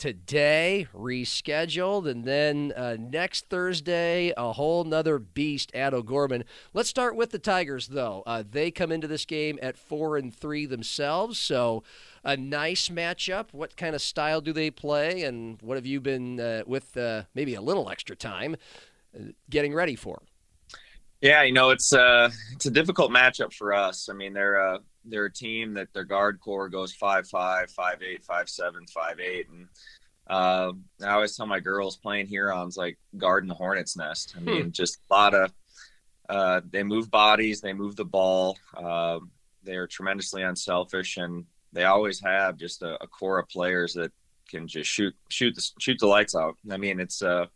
today, 0.00 0.86
rescheduled, 0.94 2.08
and 2.08 2.24
then 2.24 2.72
uh, 2.74 2.96
next 2.98 3.50
Thursday, 3.50 4.32
a 4.34 4.52
whole 4.52 4.82
nother 4.82 5.18
beast 5.18 5.70
at 5.74 5.92
O'Gorman. 5.92 6.44
Let's 6.72 6.88
start 6.88 7.16
with 7.16 7.32
the 7.32 7.38
Tigers, 7.38 7.88
though. 7.88 8.22
Uh, 8.24 8.42
they 8.50 8.70
come 8.70 8.90
into 8.90 9.06
this 9.06 9.26
game 9.26 9.58
at 9.60 9.76
four 9.76 10.16
and 10.16 10.34
three 10.34 10.64
themselves, 10.64 11.38
so 11.38 11.82
a 12.24 12.34
nice 12.34 12.88
matchup. 12.88 13.48
What 13.52 13.76
kind 13.76 13.94
of 13.94 14.00
style 14.00 14.40
do 14.40 14.54
they 14.54 14.70
play, 14.70 15.22
and 15.22 15.60
what 15.60 15.76
have 15.76 15.84
you 15.84 16.00
been 16.00 16.40
uh, 16.40 16.62
with 16.66 16.96
uh, 16.96 17.24
maybe 17.34 17.54
a 17.54 17.60
little 17.60 17.90
extra 17.90 18.16
time 18.16 18.56
uh, 19.14 19.32
getting 19.50 19.74
ready 19.74 19.96
for? 19.96 20.22
Yeah, 21.20 21.42
you 21.42 21.52
know 21.52 21.70
it's 21.70 21.92
uh 21.92 22.30
it's 22.52 22.66
a 22.66 22.70
difficult 22.70 23.10
matchup 23.10 23.52
for 23.52 23.74
us. 23.74 24.08
I 24.08 24.14
mean, 24.14 24.32
they're 24.32 24.60
uh, 24.60 24.78
they're 25.04 25.26
a 25.26 25.32
team 25.32 25.74
that 25.74 25.92
their 25.92 26.04
guard 26.04 26.40
core 26.40 26.68
goes 26.68 26.94
five 26.94 27.28
five, 27.28 27.70
five 27.70 28.02
eight, 28.02 28.24
five 28.24 28.48
seven, 28.48 28.86
five 28.86 29.20
eight, 29.20 29.48
and 29.50 29.68
uh, 30.26 30.72
I 31.02 31.10
always 31.10 31.36
tell 31.36 31.46
my 31.46 31.60
girls 31.60 31.96
playing 31.96 32.28
Hurons 32.28 32.76
like 32.76 32.98
guarding 33.18 33.48
the 33.48 33.54
hornet's 33.54 33.96
nest. 33.96 34.34
I 34.36 34.40
mean, 34.40 34.64
hmm. 34.64 34.70
just 34.70 34.98
a 35.10 35.14
lot 35.14 35.34
of 35.34 35.52
uh, 36.28 36.60
they 36.70 36.84
move 36.84 37.10
bodies, 37.10 37.60
they 37.60 37.72
move 37.72 37.96
the 37.96 38.04
ball. 38.04 38.56
Uh, 38.74 39.18
they 39.64 39.76
are 39.76 39.86
tremendously 39.88 40.42
unselfish, 40.42 41.16
and 41.16 41.44
they 41.72 41.84
always 41.84 42.20
have 42.20 42.56
just 42.56 42.82
a, 42.82 43.02
a, 43.02 43.06
core 43.06 43.38
of 43.38 43.48
players 43.48 43.92
that 43.94 44.12
can 44.48 44.66
just 44.68 44.88
shoot 44.88 45.14
shoot 45.28 45.54
the 45.54 45.68
shoot 45.80 45.98
the 45.98 46.06
lights 46.06 46.34
out. 46.34 46.56
I 46.70 46.76
mean, 46.76 47.00
it's 47.00 47.20
uh, 47.20 47.46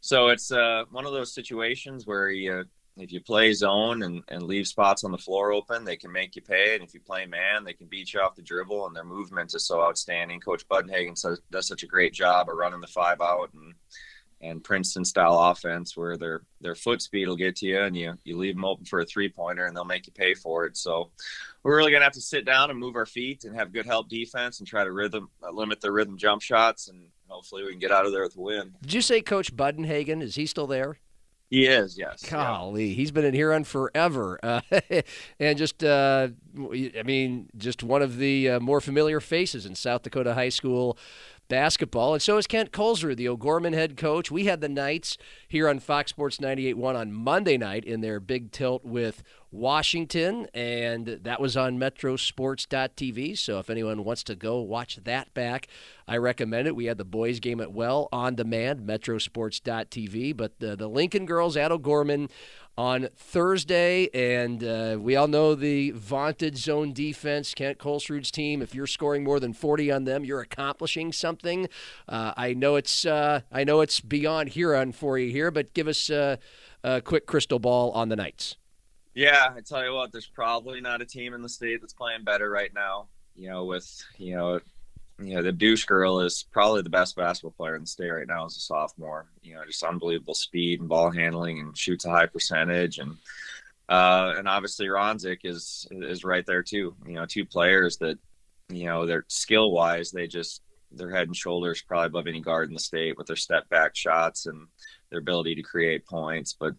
so 0.00 0.28
it's 0.28 0.50
uh, 0.50 0.84
one 0.90 1.04
of 1.04 1.12
those 1.12 1.34
situations 1.34 2.06
where 2.06 2.30
you 2.30 2.64
if 2.96 3.12
you 3.12 3.20
play 3.20 3.52
zone 3.52 4.02
and, 4.02 4.22
and 4.28 4.42
leave 4.42 4.66
spots 4.66 5.04
on 5.04 5.12
the 5.12 5.18
floor 5.18 5.52
open, 5.52 5.84
they 5.84 5.96
can 5.96 6.10
make 6.10 6.34
you 6.34 6.42
pay. 6.42 6.74
And 6.74 6.82
if 6.82 6.94
you 6.94 7.00
play 7.00 7.26
man, 7.26 7.62
they 7.62 7.74
can 7.74 7.86
beat 7.86 8.14
you 8.14 8.20
off 8.20 8.36
the 8.36 8.42
dribble. 8.42 8.86
And 8.86 8.96
their 8.96 9.04
movement 9.04 9.54
is 9.54 9.66
so 9.66 9.82
outstanding. 9.82 10.40
Coach 10.40 10.66
Buddenhagen 10.68 11.14
does 11.50 11.68
such 11.68 11.82
a 11.82 11.86
great 11.86 12.14
job 12.14 12.48
of 12.48 12.56
running 12.56 12.80
the 12.80 12.86
five 12.86 13.20
out 13.20 13.50
and 13.54 13.74
and 14.42 14.62
Princeton 14.62 15.04
style 15.04 15.38
offense 15.38 15.96
where 15.96 16.16
their 16.16 16.42
their 16.60 16.74
foot 16.74 17.00
speed 17.00 17.26
will 17.26 17.36
get 17.36 17.56
to 17.56 17.66
you 17.66 17.80
and 17.80 17.96
you 17.96 18.18
you 18.24 18.36
leave 18.36 18.54
them 18.54 18.66
open 18.66 18.84
for 18.84 19.00
a 19.00 19.06
three 19.06 19.30
pointer 19.30 19.64
and 19.64 19.74
they'll 19.74 19.84
make 19.84 20.06
you 20.06 20.12
pay 20.12 20.34
for 20.34 20.66
it. 20.66 20.76
So 20.76 21.10
we're 21.62 21.76
really 21.76 21.90
gonna 21.90 22.04
have 22.04 22.12
to 22.12 22.20
sit 22.20 22.44
down 22.44 22.70
and 22.70 22.78
move 22.78 22.96
our 22.96 23.06
feet 23.06 23.44
and 23.44 23.56
have 23.56 23.72
good 23.72 23.86
help 23.86 24.08
defense 24.08 24.58
and 24.58 24.68
try 24.68 24.84
to 24.84 24.92
rhythm 24.92 25.30
uh, 25.42 25.50
limit 25.50 25.80
the 25.80 25.90
rhythm 25.90 26.18
jump 26.18 26.42
shots 26.42 26.88
and 26.88 27.06
hopefully 27.28 27.64
we 27.64 27.70
can 27.70 27.78
get 27.78 27.90
out 27.90 28.04
of 28.04 28.12
there 28.12 28.22
with 28.22 28.36
a 28.36 28.40
win. 28.40 28.74
Did 28.82 28.92
you 28.92 29.00
say 29.00 29.22
Coach 29.22 29.56
Buddenhagen? 29.56 30.22
Is 30.22 30.34
he 30.34 30.46
still 30.46 30.66
there? 30.66 30.98
He 31.48 31.66
is, 31.66 31.96
yes. 31.96 32.28
Golly, 32.28 32.86
yeah. 32.86 32.94
he's 32.94 33.12
been 33.12 33.24
in 33.24 33.32
Huron 33.32 33.62
forever, 33.62 34.38
uh, 34.42 34.60
and 35.38 35.56
just, 35.56 35.84
uh, 35.84 36.28
I 36.58 37.02
mean, 37.04 37.48
just 37.56 37.84
one 37.84 38.02
of 38.02 38.16
the 38.16 38.50
uh, 38.50 38.60
more 38.60 38.80
familiar 38.80 39.20
faces 39.20 39.64
in 39.64 39.76
South 39.76 40.02
Dakota 40.02 40.34
high 40.34 40.48
school 40.48 40.98
basketball. 41.48 42.14
And 42.14 42.22
so 42.22 42.36
is 42.36 42.46
Kent 42.46 42.72
Kolsrud, 42.72 43.16
the 43.16 43.28
O'Gorman 43.28 43.72
head 43.72 43.96
coach. 43.96 44.30
We 44.30 44.46
had 44.46 44.60
the 44.60 44.68
Knights 44.68 45.16
here 45.46 45.68
on 45.68 45.78
Fox 45.78 46.10
Sports 46.10 46.38
98.1 46.38 46.96
on 46.96 47.12
Monday 47.12 47.56
night 47.56 47.84
in 47.84 48.00
their 48.00 48.20
big 48.20 48.50
tilt 48.50 48.84
with 48.84 49.22
Washington, 49.56 50.46
and 50.52 51.06
that 51.22 51.40
was 51.40 51.56
on 51.56 51.78
metrosports.tv. 51.78 53.38
So 53.38 53.58
if 53.58 53.70
anyone 53.70 54.04
wants 54.04 54.22
to 54.24 54.36
go 54.36 54.60
watch 54.60 54.96
that 55.04 55.32
back, 55.34 55.68
I 56.06 56.18
recommend 56.18 56.68
it. 56.68 56.76
We 56.76 56.84
had 56.84 56.98
the 56.98 57.04
boys' 57.04 57.40
game 57.40 57.60
at 57.60 57.72
Well 57.72 58.08
on 58.12 58.34
demand, 58.34 58.86
metrosports.tv. 58.86 60.36
But 60.36 60.60
the, 60.60 60.76
the 60.76 60.88
Lincoln 60.88 61.26
girls 61.26 61.56
at 61.56 61.72
O'Gorman 61.72 62.28
on 62.78 63.08
Thursday, 63.16 64.10
and 64.12 64.62
uh, 64.62 64.98
we 65.00 65.16
all 65.16 65.28
know 65.28 65.54
the 65.54 65.92
vaunted 65.92 66.58
zone 66.58 66.92
defense, 66.92 67.54
Kent 67.54 67.78
Kolsrud's 67.78 68.30
team. 68.30 68.60
If 68.60 68.74
you're 68.74 68.86
scoring 68.86 69.24
more 69.24 69.40
than 69.40 69.54
40 69.54 69.90
on 69.90 70.04
them, 70.04 70.24
you're 70.24 70.42
accomplishing 70.42 71.12
something. 71.12 71.68
Uh, 72.06 72.34
I 72.36 72.52
know 72.52 72.76
it's 72.76 73.06
uh, 73.06 73.40
I 73.50 73.64
know 73.64 73.80
it's 73.80 74.00
beyond 74.00 74.50
Huron 74.50 74.92
for 74.92 75.18
you 75.18 75.30
here, 75.30 75.50
but 75.50 75.72
give 75.72 75.88
us 75.88 76.10
a 76.10 76.38
quick 77.04 77.26
crystal 77.26 77.58
ball 77.58 77.90
on 77.92 78.10
the 78.10 78.16
Knights. 78.16 78.56
Yeah, 79.16 79.48
I 79.56 79.60
tell 79.62 79.82
you 79.82 79.94
what, 79.94 80.12
there's 80.12 80.26
probably 80.26 80.82
not 80.82 81.00
a 81.00 81.06
team 81.06 81.32
in 81.32 81.40
the 81.40 81.48
state 81.48 81.80
that's 81.80 81.94
playing 81.94 82.24
better 82.24 82.50
right 82.50 82.72
now. 82.74 83.08
You 83.34 83.48
know, 83.48 83.64
with 83.64 84.04
you 84.18 84.36
know 84.36 84.60
you 85.18 85.34
know, 85.34 85.42
the 85.42 85.52
douche 85.52 85.86
girl 85.86 86.20
is 86.20 86.44
probably 86.52 86.82
the 86.82 86.90
best 86.90 87.16
basketball 87.16 87.52
player 87.52 87.76
in 87.76 87.80
the 87.80 87.86
state 87.86 88.10
right 88.10 88.26
now 88.26 88.44
as 88.44 88.56
a 88.58 88.60
sophomore. 88.60 89.26
You 89.42 89.54
know, 89.54 89.64
just 89.64 89.82
unbelievable 89.82 90.34
speed 90.34 90.80
and 90.80 90.88
ball 90.88 91.10
handling 91.10 91.60
and 91.60 91.76
shoots 91.76 92.04
a 92.04 92.10
high 92.10 92.26
percentage 92.26 92.98
and 92.98 93.16
uh, 93.88 94.34
and 94.36 94.48
obviously 94.48 94.86
Ronsiek 94.86 95.38
is 95.44 95.88
is 95.90 96.22
right 96.22 96.44
there 96.44 96.62
too. 96.62 96.94
You 97.06 97.14
know, 97.14 97.24
two 97.24 97.46
players 97.46 97.96
that 97.98 98.18
you 98.68 98.84
know 98.84 99.06
they're 99.06 99.24
skill 99.28 99.70
wise 99.70 100.10
they 100.10 100.26
just 100.26 100.60
they're 100.92 101.10
head 101.10 101.28
and 101.28 101.36
shoulders 101.36 101.82
probably 101.82 102.06
above 102.08 102.26
any 102.26 102.42
guard 102.42 102.68
in 102.68 102.74
the 102.74 102.80
state 102.80 103.16
with 103.16 103.28
their 103.28 103.36
step 103.36 103.66
back 103.70 103.96
shots 103.96 104.44
and 104.44 104.66
their 105.10 105.18
ability 105.18 105.54
to 105.54 105.62
create 105.62 106.06
points. 106.06 106.52
But 106.52 106.74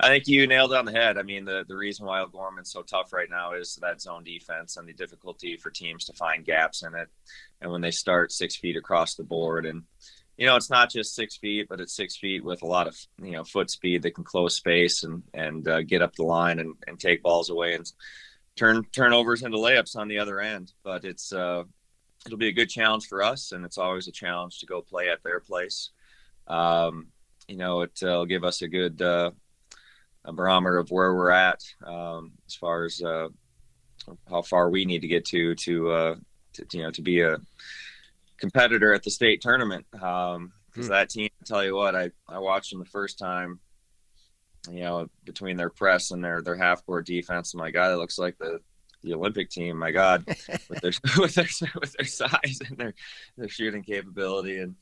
I 0.00 0.08
think 0.08 0.26
you 0.26 0.46
nailed 0.46 0.74
on 0.74 0.84
the 0.84 0.92
head. 0.92 1.18
I 1.18 1.22
mean, 1.22 1.44
the, 1.44 1.64
the 1.66 1.76
reason 1.76 2.06
why 2.06 2.20
O'Gorman's 2.20 2.72
so 2.72 2.82
tough 2.82 3.12
right 3.12 3.30
now 3.30 3.52
is 3.52 3.78
that 3.82 4.00
zone 4.00 4.24
defense 4.24 4.76
and 4.76 4.88
the 4.88 4.92
difficulty 4.92 5.56
for 5.56 5.70
teams 5.70 6.04
to 6.06 6.12
find 6.12 6.44
gaps 6.44 6.82
in 6.82 6.94
it. 6.94 7.08
And 7.60 7.70
when 7.70 7.80
they 7.80 7.90
start 7.90 8.32
six 8.32 8.56
feet 8.56 8.76
across 8.76 9.14
the 9.14 9.24
board 9.24 9.66
and, 9.66 9.82
you 10.36 10.46
know, 10.46 10.56
it's 10.56 10.70
not 10.70 10.90
just 10.90 11.14
six 11.14 11.36
feet, 11.36 11.68
but 11.68 11.80
it's 11.80 11.94
six 11.94 12.16
feet 12.16 12.44
with 12.44 12.62
a 12.62 12.66
lot 12.66 12.88
of 12.88 12.98
you 13.22 13.32
know 13.32 13.44
foot 13.44 13.70
speed 13.70 14.02
that 14.02 14.14
can 14.14 14.24
close 14.24 14.56
space 14.56 15.04
and 15.04 15.22
and 15.34 15.68
uh, 15.68 15.82
get 15.82 16.02
up 16.02 16.14
the 16.16 16.24
line 16.24 16.58
and, 16.58 16.74
and 16.86 16.98
take 16.98 17.22
balls 17.22 17.50
away 17.50 17.74
and 17.74 17.92
turn 18.56 18.84
turnovers 18.92 19.42
into 19.42 19.58
layups 19.58 19.94
on 19.94 20.08
the 20.08 20.18
other 20.18 20.40
end. 20.40 20.72
But 20.82 21.04
it's 21.04 21.32
uh, 21.32 21.64
it'll 22.26 22.38
be 22.38 22.48
a 22.48 22.52
good 22.52 22.70
challenge 22.70 23.06
for 23.06 23.22
us, 23.22 23.52
and 23.52 23.64
it's 23.64 23.78
always 23.78 24.08
a 24.08 24.12
challenge 24.12 24.58
to 24.60 24.66
go 24.66 24.80
play 24.80 25.08
at 25.08 25.22
their 25.22 25.40
place. 25.40 25.90
Um, 26.46 27.08
you 27.48 27.56
know, 27.56 27.82
it'll 27.82 28.26
give 28.26 28.44
us 28.44 28.62
a 28.62 28.68
good 28.68 29.00
uh, 29.02 29.30
a 30.24 30.32
barometer 30.32 30.78
of 30.78 30.90
where 30.90 31.14
we're 31.14 31.30
at 31.30 31.62
um, 31.84 32.32
as 32.46 32.54
far 32.54 32.84
as 32.84 33.02
uh, 33.02 33.28
how 34.28 34.42
far 34.42 34.70
we 34.70 34.84
need 34.84 35.02
to 35.02 35.08
get 35.08 35.24
to 35.26 35.54
to, 35.56 35.90
uh, 35.90 36.14
to 36.54 36.66
you 36.72 36.82
know 36.82 36.90
to 36.90 37.02
be 37.02 37.20
a 37.20 37.38
competitor 38.38 38.92
at 38.92 39.02
the 39.02 39.10
state 39.10 39.40
tournament. 39.40 39.86
Because 39.90 40.36
um, 40.36 40.52
hmm. 40.74 40.86
that 40.86 41.10
team, 41.10 41.28
I 41.40 41.44
tell 41.44 41.64
you 41.64 41.74
what, 41.74 41.94
I 41.94 42.10
I 42.28 42.38
watched 42.38 42.70
them 42.70 42.80
the 42.80 42.86
first 42.86 43.18
time. 43.18 43.60
You 44.70 44.80
know, 44.80 45.08
between 45.24 45.56
their 45.56 45.70
press 45.70 46.12
and 46.12 46.22
their 46.22 46.40
their 46.40 46.56
half 46.56 46.86
court 46.86 47.06
defense, 47.06 47.54
my 47.54 47.70
God, 47.70 47.92
it 47.92 47.96
looks 47.96 48.18
like 48.18 48.38
the 48.38 48.60
the 49.02 49.14
Olympic 49.14 49.50
team. 49.50 49.76
My 49.76 49.90
God, 49.90 50.24
with 50.68 50.80
their 50.80 50.92
with 51.18 51.34
their 51.34 51.48
with 51.80 51.92
their 51.94 52.06
size 52.06 52.60
and 52.68 52.78
their 52.78 52.94
their 53.36 53.48
shooting 53.48 53.82
capability, 53.82 54.58
and 54.58 54.76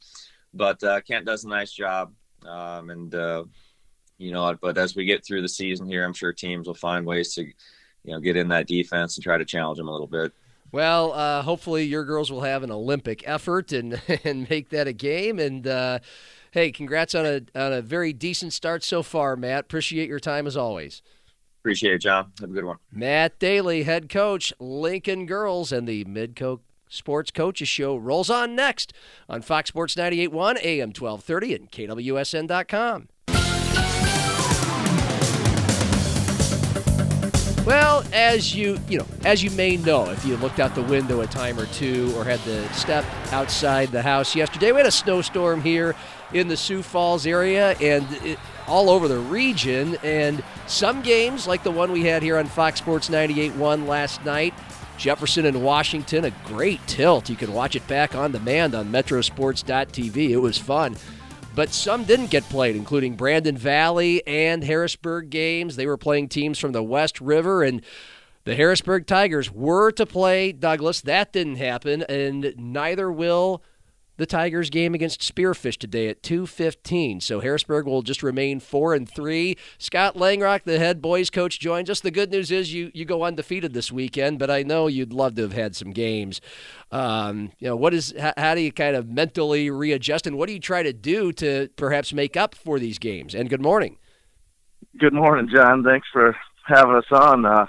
but 0.52 0.82
uh, 0.82 1.00
Kent 1.00 1.26
does 1.26 1.44
a 1.44 1.48
nice 1.48 1.72
job, 1.72 2.12
um, 2.46 2.90
and 2.90 3.14
uh, 3.14 3.44
you 4.18 4.32
know, 4.32 4.54
but 4.60 4.76
as 4.76 4.94
we 4.94 5.06
get 5.06 5.24
through 5.24 5.42
the 5.42 5.48
season 5.48 5.88
here, 5.88 6.04
I'm 6.04 6.12
sure 6.12 6.32
teams 6.32 6.66
will 6.66 6.74
find 6.74 7.06
ways 7.06 7.34
to, 7.34 7.42
you 7.42 7.52
know, 8.12 8.20
get 8.20 8.36
in 8.36 8.48
that 8.48 8.66
defense 8.66 9.16
and 9.16 9.24
try 9.24 9.38
to 9.38 9.44
challenge 9.46 9.78
them 9.78 9.88
a 9.88 9.92
little 9.92 10.06
bit. 10.06 10.32
Well, 10.72 11.12
uh, 11.12 11.42
hopefully 11.42 11.84
your 11.84 12.04
girls 12.04 12.30
will 12.30 12.42
have 12.42 12.62
an 12.62 12.70
Olympic 12.70 13.26
effort 13.26 13.72
and 13.72 14.00
and 14.24 14.48
make 14.48 14.68
that 14.70 14.86
a 14.86 14.92
game. 14.92 15.38
And 15.38 15.66
uh, 15.66 16.00
hey, 16.50 16.70
congrats 16.70 17.14
on 17.14 17.26
a 17.26 17.40
on 17.54 17.72
a 17.72 17.82
very 17.82 18.12
decent 18.12 18.52
start 18.52 18.84
so 18.84 19.02
far, 19.02 19.36
Matt. 19.36 19.64
Appreciate 19.64 20.08
your 20.08 20.20
time 20.20 20.46
as 20.46 20.56
always. 20.56 21.02
Appreciate 21.62 21.94
it, 21.94 21.98
John. 21.98 22.32
Have 22.40 22.50
a 22.50 22.52
good 22.52 22.64
one. 22.64 22.78
Matt 22.90 23.38
Daly, 23.38 23.82
head 23.82 24.08
coach, 24.08 24.52
Lincoln 24.58 25.26
Girls, 25.26 25.72
and 25.72 25.86
the 25.86 26.04
Midco 26.04 26.60
Sports 26.90 27.30
Coaches 27.30 27.68
Show 27.68 27.96
rolls 27.96 28.28
on 28.28 28.54
next 28.54 28.92
on 29.28 29.40
Fox 29.40 29.68
Sports 29.68 29.94
98.1, 29.94 30.62
AM 30.62 30.88
1230, 30.88 31.54
and 31.54 31.70
KWSN.com. 31.70 33.08
Well, 37.66 38.02
as 38.12 38.52
you 38.54 38.80
you 38.88 38.98
know, 38.98 39.06
as 39.24 39.44
you 39.44 39.50
may 39.50 39.76
know, 39.76 40.10
if 40.10 40.24
you 40.24 40.36
looked 40.38 40.58
out 40.58 40.74
the 40.74 40.82
window 40.82 41.20
a 41.20 41.26
time 41.26 41.56
or 41.60 41.66
two 41.66 42.12
or 42.16 42.24
had 42.24 42.40
to 42.40 42.72
step 42.72 43.04
outside 43.32 43.92
the 43.92 44.02
house 44.02 44.34
yesterday, 44.34 44.72
we 44.72 44.78
had 44.78 44.86
a 44.86 44.90
snowstorm 44.90 45.60
here 45.60 45.94
in 46.32 46.48
the 46.48 46.56
Sioux 46.56 46.82
Falls 46.82 47.26
area 47.26 47.76
and 47.80 48.06
it, 48.24 48.38
all 48.66 48.90
over 48.90 49.06
the 49.06 49.18
region. 49.18 49.96
And 50.02 50.42
some 50.66 51.02
games, 51.02 51.46
like 51.46 51.62
the 51.62 51.70
one 51.70 51.92
we 51.92 52.04
had 52.04 52.22
here 52.22 52.38
on 52.38 52.46
Fox 52.46 52.78
Sports 52.78 53.08
98.1 53.08 53.86
last 53.86 54.24
night, 54.24 54.54
Jefferson 55.00 55.46
and 55.46 55.64
Washington, 55.64 56.26
a 56.26 56.30
great 56.44 56.86
tilt. 56.86 57.30
You 57.30 57.36
can 57.36 57.54
watch 57.54 57.74
it 57.74 57.86
back 57.88 58.14
on 58.14 58.32
demand 58.32 58.74
on 58.74 58.92
Metrosports.tv. 58.92 60.28
It 60.28 60.36
was 60.36 60.58
fun 60.58 60.94
but 61.54 61.70
some 61.70 62.04
didn't 62.04 62.30
get 62.30 62.44
played, 62.44 62.76
including 62.76 63.16
Brandon 63.16 63.56
Valley 63.56 64.24
and 64.26 64.62
Harrisburg 64.62 65.30
games. 65.30 65.76
They 65.76 65.86
were 65.86 65.96
playing 65.96 66.28
teams 66.28 66.58
from 66.58 66.72
the 66.72 66.82
West 66.82 67.20
River, 67.20 67.62
and 67.62 67.82
the 68.44 68.54
Harrisburg 68.54 69.06
Tigers 69.06 69.50
were 69.50 69.90
to 69.92 70.06
play 70.06 70.52
Douglas. 70.52 71.00
That 71.00 71.32
didn't 71.32 71.56
happen, 71.56 72.02
and 72.02 72.54
neither 72.56 73.10
will 73.10 73.62
the 74.20 74.26
Tigers 74.26 74.68
game 74.68 74.94
against 74.94 75.22
Spearfish 75.22 75.78
today 75.78 76.08
at 76.08 76.22
2:15. 76.22 77.20
So 77.22 77.40
Harrisburg 77.40 77.86
will 77.86 78.02
just 78.02 78.22
remain 78.22 78.60
4 78.60 78.92
and 78.92 79.08
3. 79.08 79.56
Scott 79.78 80.14
Langrock, 80.14 80.64
the 80.64 80.78
head 80.78 81.00
boys 81.00 81.30
coach 81.30 81.58
joins 81.58 81.88
us. 81.88 82.00
The 82.00 82.10
good 82.10 82.30
news 82.30 82.50
is 82.50 82.74
you 82.74 82.90
you 82.92 83.06
go 83.06 83.24
undefeated 83.24 83.72
this 83.72 83.90
weekend, 83.90 84.38
but 84.38 84.50
I 84.50 84.62
know 84.62 84.88
you'd 84.88 85.14
love 85.14 85.36
to 85.36 85.42
have 85.42 85.54
had 85.54 85.74
some 85.74 85.92
games. 85.92 86.42
Um, 86.92 87.52
you 87.60 87.68
know, 87.68 87.76
what 87.76 87.94
is 87.94 88.12
how, 88.20 88.34
how 88.36 88.54
do 88.54 88.60
you 88.60 88.70
kind 88.70 88.94
of 88.94 89.08
mentally 89.08 89.70
readjust 89.70 90.26
and 90.26 90.36
what 90.36 90.48
do 90.48 90.52
you 90.52 90.60
try 90.60 90.82
to 90.82 90.92
do 90.92 91.32
to 91.32 91.70
perhaps 91.76 92.12
make 92.12 92.36
up 92.36 92.54
for 92.54 92.78
these 92.78 92.98
games? 92.98 93.34
And 93.34 93.48
good 93.48 93.62
morning. 93.62 93.96
Good 94.98 95.14
morning, 95.14 95.48
John. 95.50 95.82
Thanks 95.82 96.08
for 96.12 96.36
having 96.66 96.94
us 96.94 97.10
on. 97.10 97.46
Uh, 97.46 97.64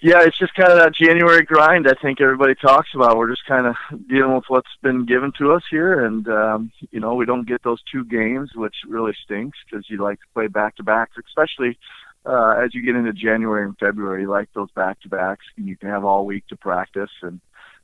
yeah, 0.00 0.22
it's 0.22 0.38
just 0.38 0.54
kind 0.54 0.70
of 0.70 0.78
that 0.78 0.94
January 0.94 1.42
grind. 1.42 1.88
I 1.88 1.94
think 2.00 2.20
everybody 2.20 2.54
talks 2.54 2.90
about. 2.94 3.16
We're 3.16 3.30
just 3.30 3.44
kind 3.46 3.66
of 3.66 3.74
dealing 4.08 4.34
with 4.34 4.44
what's 4.48 4.68
been 4.80 5.06
given 5.06 5.32
to 5.38 5.52
us 5.52 5.62
here, 5.68 6.04
and 6.04 6.28
um, 6.28 6.72
you 6.92 7.00
know 7.00 7.14
we 7.14 7.26
don't 7.26 7.48
get 7.48 7.62
those 7.64 7.82
two 7.90 8.04
games, 8.04 8.50
which 8.54 8.76
really 8.86 9.12
stinks 9.24 9.58
because 9.68 9.90
you 9.90 9.98
like 9.98 10.20
to 10.20 10.26
play 10.34 10.46
back 10.46 10.76
to 10.76 10.84
backs, 10.84 11.16
especially 11.26 11.76
uh, 12.24 12.54
as 12.62 12.74
you 12.74 12.82
get 12.82 12.94
into 12.94 13.12
January 13.12 13.64
and 13.64 13.76
February. 13.78 14.22
You 14.22 14.28
like 14.28 14.48
those 14.54 14.70
back 14.70 15.00
to 15.00 15.08
backs, 15.08 15.46
and 15.56 15.66
you 15.66 15.76
can 15.76 15.88
have 15.88 16.04
all 16.04 16.24
week 16.24 16.46
to 16.48 16.56
practice 16.56 17.10
and 17.22 17.40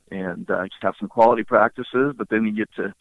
and 0.09 0.49
uh, 0.49 0.63
just 0.63 0.83
have 0.83 0.95
some 0.97 1.09
quality 1.09 1.43
practices. 1.43 2.13
But 2.17 2.29
then 2.29 2.45
you 2.45 2.53
get 2.53 2.73
to 2.75 2.93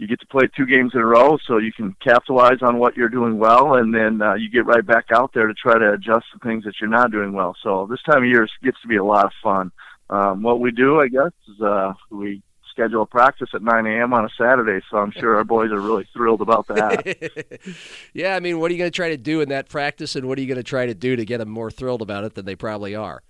you 0.00 0.06
get 0.06 0.18
to 0.20 0.26
play 0.26 0.48
two 0.56 0.64
games 0.64 0.92
in 0.94 1.00
a 1.00 1.04
row, 1.04 1.36
so 1.46 1.58
you 1.58 1.74
can 1.74 1.94
capitalize 2.02 2.62
on 2.62 2.78
what 2.78 2.96
you're 2.96 3.10
doing 3.10 3.38
well, 3.38 3.74
and 3.74 3.94
then 3.94 4.22
uh, 4.22 4.32
you 4.32 4.48
get 4.48 4.64
right 4.64 4.84
back 4.84 5.04
out 5.12 5.34
there 5.34 5.46
to 5.46 5.52
try 5.52 5.78
to 5.78 5.92
adjust 5.92 6.24
the 6.32 6.38
things 6.42 6.64
that 6.64 6.72
you're 6.80 6.88
not 6.88 7.12
doing 7.12 7.34
well. 7.34 7.54
So 7.62 7.86
this 7.88 8.00
time 8.10 8.22
of 8.22 8.28
year 8.28 8.48
gets 8.62 8.80
to 8.80 8.88
be 8.88 8.96
a 8.96 9.04
lot 9.04 9.26
of 9.26 9.32
fun. 9.42 9.70
Um, 10.08 10.42
what 10.42 10.58
we 10.58 10.70
do, 10.70 11.00
I 11.00 11.08
guess, 11.08 11.32
is 11.52 11.60
uh, 11.60 11.92
we 12.08 12.42
schedule 12.70 13.02
a 13.02 13.06
practice 13.06 13.50
at 13.52 13.62
9 13.62 13.86
a.m. 13.86 14.14
on 14.14 14.24
a 14.24 14.30
Saturday, 14.38 14.82
so 14.90 14.96
I'm 14.96 15.10
sure 15.10 15.36
our 15.36 15.44
boys 15.44 15.70
are 15.70 15.80
really 15.80 16.08
thrilled 16.14 16.40
about 16.40 16.66
that. 16.68 17.60
yeah, 18.14 18.34
I 18.34 18.40
mean, 18.40 18.58
what 18.58 18.70
are 18.70 18.72
you 18.72 18.78
going 18.78 18.90
to 18.90 18.96
try 18.96 19.10
to 19.10 19.18
do 19.18 19.42
in 19.42 19.50
that 19.50 19.68
practice, 19.68 20.16
and 20.16 20.26
what 20.26 20.38
are 20.38 20.40
you 20.40 20.48
going 20.48 20.56
to 20.56 20.62
try 20.62 20.86
to 20.86 20.94
do 20.94 21.14
to 21.14 21.26
get 21.26 21.38
them 21.38 21.50
more 21.50 21.70
thrilled 21.70 22.00
about 22.00 22.24
it 22.24 22.34
than 22.34 22.46
they 22.46 22.56
probably 22.56 22.94
are? 22.94 23.22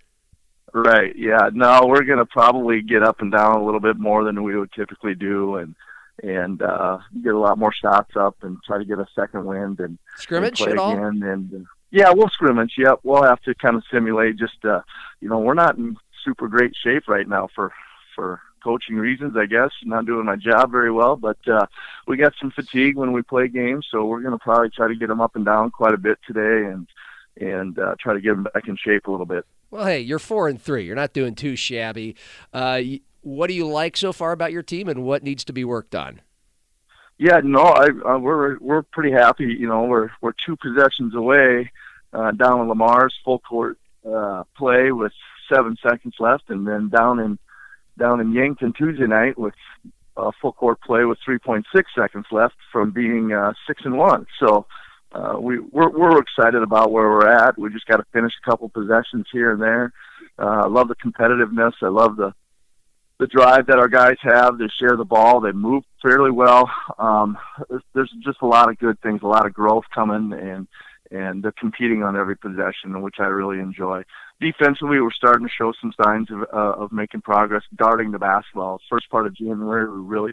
Right. 0.72 1.16
Yeah. 1.16 1.50
No, 1.52 1.86
we're 1.88 2.04
going 2.04 2.20
to 2.20 2.26
probably 2.26 2.80
get 2.80 3.02
up 3.02 3.20
and 3.20 3.32
down 3.32 3.56
a 3.56 3.64
little 3.64 3.80
bit 3.80 3.98
more 3.98 4.22
than 4.22 4.44
we 4.44 4.56
would 4.56 4.70
typically 4.70 5.16
do, 5.16 5.56
and 5.56 5.74
and 6.22 6.62
uh, 6.62 6.98
get 7.22 7.34
a 7.34 7.38
lot 7.38 7.58
more 7.58 7.72
shots 7.72 8.12
up 8.16 8.36
and 8.42 8.58
try 8.66 8.78
to 8.78 8.84
get 8.84 8.98
a 8.98 9.06
second 9.14 9.44
wind 9.44 9.80
and 9.80 9.98
scrimmage 10.16 10.60
and 10.60 10.72
at 10.72 10.78
all. 10.78 10.92
And, 10.92 11.22
and 11.22 11.54
uh, 11.54 11.68
yeah, 11.90 12.10
we'll 12.12 12.28
scrimmage. 12.28 12.74
Yep, 12.78 13.00
we'll 13.02 13.22
have 13.22 13.40
to 13.42 13.54
kind 13.54 13.76
of 13.76 13.84
simulate. 13.92 14.36
Just 14.36 14.64
uh, 14.64 14.80
you 15.20 15.28
know, 15.28 15.38
we're 15.38 15.54
not 15.54 15.76
in 15.76 15.96
super 16.24 16.48
great 16.48 16.72
shape 16.82 17.08
right 17.08 17.28
now 17.28 17.48
for 17.54 17.72
for 18.14 18.40
coaching 18.62 18.96
reasons, 18.96 19.36
I 19.36 19.46
guess. 19.46 19.70
Not 19.84 20.06
doing 20.06 20.26
my 20.26 20.36
job 20.36 20.70
very 20.70 20.92
well, 20.92 21.16
but 21.16 21.38
uh, 21.48 21.66
we 22.06 22.16
got 22.16 22.34
some 22.40 22.50
fatigue 22.50 22.96
when 22.96 23.12
we 23.12 23.22
play 23.22 23.48
games, 23.48 23.86
so 23.90 24.04
we're 24.04 24.20
going 24.20 24.38
to 24.38 24.38
probably 24.38 24.70
try 24.70 24.88
to 24.88 24.94
get 24.94 25.08
them 25.08 25.20
up 25.20 25.36
and 25.36 25.44
down 25.44 25.70
quite 25.70 25.94
a 25.94 25.98
bit 25.98 26.18
today 26.26 26.68
and 26.70 26.86
and 27.40 27.78
uh, 27.78 27.94
try 27.98 28.12
to 28.12 28.20
get 28.20 28.30
them 28.30 28.42
back 28.42 28.68
in 28.68 28.76
shape 28.76 29.06
a 29.06 29.10
little 29.10 29.26
bit. 29.26 29.46
Well, 29.70 29.86
hey, 29.86 30.00
you're 30.00 30.18
four 30.18 30.48
and 30.48 30.60
three. 30.60 30.84
You're 30.84 30.96
not 30.96 31.12
doing 31.12 31.34
too 31.34 31.56
shabby. 31.56 32.16
Uh, 32.52 32.80
what 33.22 33.48
do 33.48 33.54
you 33.54 33.66
like 33.66 33.96
so 33.96 34.12
far 34.12 34.32
about 34.32 34.52
your 34.52 34.62
team, 34.62 34.88
and 34.88 35.04
what 35.04 35.22
needs 35.22 35.44
to 35.44 35.52
be 35.52 35.64
worked 35.64 35.94
on? 35.94 36.20
Yeah, 37.18 37.40
no, 37.44 37.62
I, 37.62 37.88
uh, 38.06 38.18
we're 38.18 38.58
we're 38.60 38.82
pretty 38.82 39.12
happy. 39.12 39.44
You 39.58 39.68
know, 39.68 39.84
we're 39.84 40.10
we're 40.20 40.32
two 40.46 40.56
possessions 40.56 41.14
away 41.14 41.70
uh, 42.12 42.30
down 42.32 42.60
in 42.60 42.68
Lamar's 42.68 43.14
full 43.24 43.40
court 43.40 43.78
uh, 44.08 44.44
play 44.56 44.90
with 44.90 45.12
seven 45.52 45.76
seconds 45.82 46.14
left, 46.18 46.44
and 46.48 46.66
then 46.66 46.88
down 46.88 47.18
in 47.18 47.38
down 47.98 48.20
in 48.20 48.32
Yankton 48.32 48.72
Tuesday 48.72 49.06
night 49.06 49.38
with 49.38 49.54
uh, 50.16 50.30
full 50.40 50.52
court 50.52 50.80
play 50.80 51.04
with 51.04 51.18
3.6 51.26 51.62
seconds 51.94 52.26
left 52.30 52.54
from 52.72 52.90
being 52.90 53.32
uh, 53.32 53.52
six 53.66 53.82
and 53.84 53.96
one. 53.96 54.26
So 54.38 54.66
uh, 55.12 55.36
we 55.38 55.58
we're, 55.58 55.90
we're 55.90 56.20
excited 56.20 56.62
about 56.62 56.90
where 56.90 57.08
we're 57.08 57.28
at. 57.28 57.58
We 57.58 57.70
just 57.70 57.86
got 57.86 57.98
to 57.98 58.04
finish 58.12 58.32
a 58.42 58.50
couple 58.50 58.68
possessions 58.68 59.26
here 59.32 59.52
and 59.52 59.60
there. 59.60 59.92
Uh, 60.38 60.62
I 60.64 60.66
love 60.68 60.88
the 60.88 60.96
competitiveness. 60.96 61.72
I 61.82 61.88
love 61.88 62.16
the 62.16 62.32
the 63.20 63.26
drive 63.26 63.66
that 63.66 63.78
our 63.78 63.88
guys 63.88 64.16
have. 64.22 64.58
They 64.58 64.68
share 64.80 64.96
the 64.96 65.04
ball. 65.04 65.40
They 65.40 65.52
move 65.52 65.84
fairly 66.02 66.30
well. 66.30 66.68
Um, 66.98 67.38
there's, 67.94 68.10
just 68.24 68.38
a 68.40 68.46
lot 68.46 68.70
of 68.70 68.78
good 68.78 68.98
things, 69.02 69.20
a 69.22 69.26
lot 69.26 69.46
of 69.46 69.52
growth 69.52 69.84
coming, 69.94 70.32
and 70.32 70.66
and 71.12 71.42
they're 71.42 71.52
competing 71.52 72.04
on 72.04 72.16
every 72.16 72.36
possession, 72.36 73.02
which 73.02 73.16
I 73.18 73.24
really 73.24 73.58
enjoy. 73.58 74.04
Defensively, 74.40 75.00
we're 75.00 75.10
starting 75.10 75.46
to 75.46 75.52
show 75.52 75.72
some 75.80 75.92
signs 76.02 76.30
of 76.30 76.42
uh, 76.52 76.82
of 76.82 76.92
making 76.92 77.20
progress, 77.20 77.62
guarding 77.76 78.10
the 78.10 78.18
basketball. 78.18 78.80
First 78.88 79.10
part 79.10 79.26
of 79.26 79.36
January, 79.36 79.84
we're 79.84 79.98
really 79.98 80.32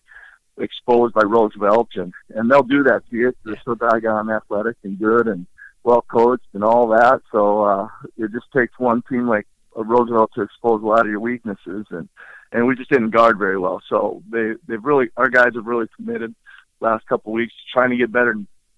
exposed 0.57 1.13
by 1.13 1.23
Roosevelt, 1.23 1.89
and 1.95 2.13
and 2.29 2.49
they'll 2.49 2.63
do 2.63 2.83
that 2.83 3.03
to 3.09 3.15
you. 3.15 3.33
They're 3.43 3.61
so 3.65 3.75
doggone 3.75 4.31
athletic 4.31 4.77
and 4.83 4.97
good 4.97 5.27
and 5.27 5.45
well 5.83 6.05
coached 6.09 6.47
and 6.53 6.63
all 6.63 6.87
that. 6.89 7.21
So 7.31 7.63
uh, 7.63 7.87
it 8.17 8.31
just 8.31 8.51
takes 8.55 8.79
one 8.79 9.03
team 9.09 9.27
like 9.27 9.45
Roosevelt 9.75 10.31
to 10.35 10.41
expose 10.41 10.81
a 10.81 10.85
lot 10.85 11.01
of 11.01 11.11
your 11.11 11.19
weaknesses 11.19 11.85
and 11.89 12.07
and 12.51 12.65
we 12.67 12.75
just 12.75 12.89
didn't 12.89 13.11
guard 13.11 13.37
very 13.37 13.57
well. 13.57 13.81
So 13.89 14.23
they 14.29 14.53
they've 14.67 14.83
really 14.83 15.09
our 15.17 15.29
guys 15.29 15.55
have 15.55 15.65
really 15.65 15.87
committed 15.95 16.33
last 16.79 17.05
couple 17.07 17.33
weeks 17.33 17.53
trying 17.73 17.89
to 17.89 17.97
get 17.97 18.11
better 18.11 18.35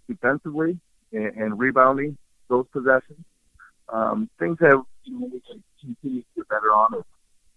defensively 0.07 0.79
and, 1.11 1.35
and 1.35 1.59
rebounding 1.59 2.17
those 2.47 2.65
possessions. 2.71 3.23
Um, 3.89 4.29
things 4.39 4.57
have 4.61 4.81
you 5.03 5.19
know, 5.19 5.29
we 5.31 5.41
can 5.41 5.63
continue 5.81 6.21
to 6.21 6.27
get 6.35 6.49
better 6.49 6.71
on 6.71 6.93
is 6.95 7.03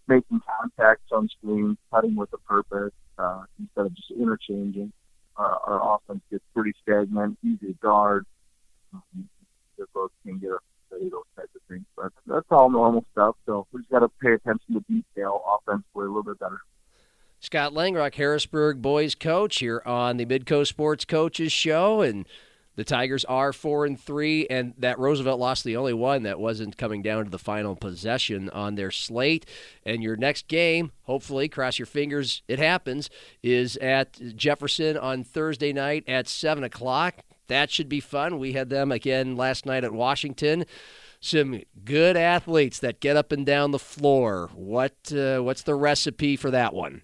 making 0.08 0.40
contacts 0.58 1.10
on 1.12 1.28
screen, 1.28 1.76
cutting 1.90 2.16
with 2.16 2.32
a 2.32 2.38
purpose 2.38 2.92
uh, 3.18 3.42
instead 3.58 3.86
of 3.86 3.94
just 3.94 4.10
interchanging. 4.10 4.92
our, 5.36 5.58
our 5.66 5.96
offense 5.96 6.22
gets 6.30 6.44
pretty 6.54 6.72
stagnant, 6.82 7.38
easy 7.44 7.68
to 7.68 7.72
guard. 7.74 8.26
Um, 8.92 9.28
the 9.78 9.86
folks 9.94 10.14
can 10.24 10.38
get 10.38 10.50
those 11.00 11.24
types 11.36 11.54
of 11.54 11.62
things. 11.68 11.84
But 11.96 12.12
that's 12.26 12.46
all 12.50 12.70
normal 12.70 13.04
stuff. 13.12 13.36
So 13.46 13.66
we 13.72 13.80
just 13.80 13.90
got 13.90 14.00
to 14.00 14.08
pay 14.20 14.32
attention 14.32 14.74
to 14.74 14.80
detail 14.88 15.42
offensively 15.46 16.04
a 16.04 16.08
little 16.08 16.22
bit 16.22 16.38
better. 16.38 16.60
Scott 17.40 17.72
Langrock, 17.72 18.14
Harrisburg 18.14 18.80
boys 18.80 19.16
coach, 19.16 19.58
here 19.58 19.82
on 19.84 20.16
the 20.16 20.26
Midco 20.26 20.64
Sports 20.64 21.04
Coaches 21.04 21.50
Show, 21.50 22.00
and 22.00 22.24
the 22.76 22.84
Tigers 22.84 23.24
are 23.24 23.52
four 23.52 23.84
and 23.84 24.00
three, 24.00 24.46
and 24.46 24.74
that 24.78 24.98
Roosevelt 24.98 25.40
lost 25.40 25.64
the 25.64 25.76
only 25.76 25.92
one 25.92 26.22
that 26.22 26.38
wasn't 26.38 26.78
coming 26.78 27.02
down 27.02 27.24
to 27.24 27.30
the 27.30 27.38
final 27.38 27.74
possession 27.74 28.48
on 28.50 28.76
their 28.76 28.90
slate. 28.90 29.44
And 29.84 30.02
your 30.02 30.16
next 30.16 30.48
game, 30.48 30.92
hopefully, 31.02 31.48
cross 31.48 31.78
your 31.78 31.86
fingers, 31.86 32.42
it 32.46 32.58
happens, 32.58 33.10
is 33.42 33.76
at 33.78 34.36
Jefferson 34.36 34.96
on 34.96 35.24
Thursday 35.24 35.72
night 35.72 36.04
at 36.06 36.28
seven 36.28 36.64
o'clock. 36.64 37.24
That 37.48 37.70
should 37.70 37.88
be 37.88 38.00
fun. 38.00 38.38
We 38.38 38.52
had 38.52 38.70
them 38.70 38.92
again 38.92 39.36
last 39.36 39.66
night 39.66 39.84
at 39.84 39.92
Washington. 39.92 40.64
Some 41.20 41.62
good 41.84 42.16
athletes 42.16 42.80
that 42.80 43.00
get 43.00 43.16
up 43.16 43.30
and 43.30 43.46
down 43.46 43.70
the 43.70 43.78
floor. 43.78 44.50
What 44.54 45.12
uh, 45.12 45.40
what's 45.40 45.62
the 45.62 45.74
recipe 45.74 46.36
for 46.36 46.50
that 46.50 46.74
one? 46.74 47.02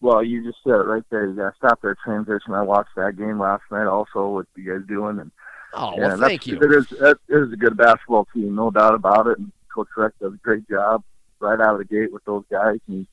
Well, 0.00 0.22
you 0.22 0.44
just 0.44 0.58
said 0.62 0.74
it 0.74 0.86
right 0.86 1.02
there. 1.10 1.26
You 1.26 1.34
got 1.34 1.50
to 1.50 1.56
stop 1.56 1.80
that 1.80 1.96
transition. 2.04 2.52
I 2.52 2.62
watched 2.62 2.94
that 2.96 3.16
game 3.16 3.38
last 3.38 3.62
night 3.70 3.86
also. 3.86 4.28
What 4.28 4.46
you 4.54 4.70
guys 4.70 4.86
doing? 4.86 5.18
And 5.18 5.30
oh, 5.72 5.94
well, 5.96 6.18
thank 6.18 6.46
you. 6.46 6.58
It 6.58 6.72
is, 6.72 6.92
it 6.92 7.18
is 7.28 7.52
a 7.52 7.56
good 7.56 7.76
basketball 7.76 8.26
team, 8.34 8.54
no 8.54 8.70
doubt 8.70 8.94
about 8.94 9.28
it. 9.28 9.38
And 9.38 9.50
Coach 9.74 9.88
Reck 9.96 10.12
does 10.20 10.34
a 10.34 10.38
great 10.42 10.68
job 10.68 11.02
right 11.40 11.58
out 11.58 11.72
of 11.72 11.78
the 11.78 11.86
gate 11.86 12.12
with 12.12 12.22
those 12.26 12.44
guys. 12.50 12.80
And 12.86 12.98
he's 12.98 13.06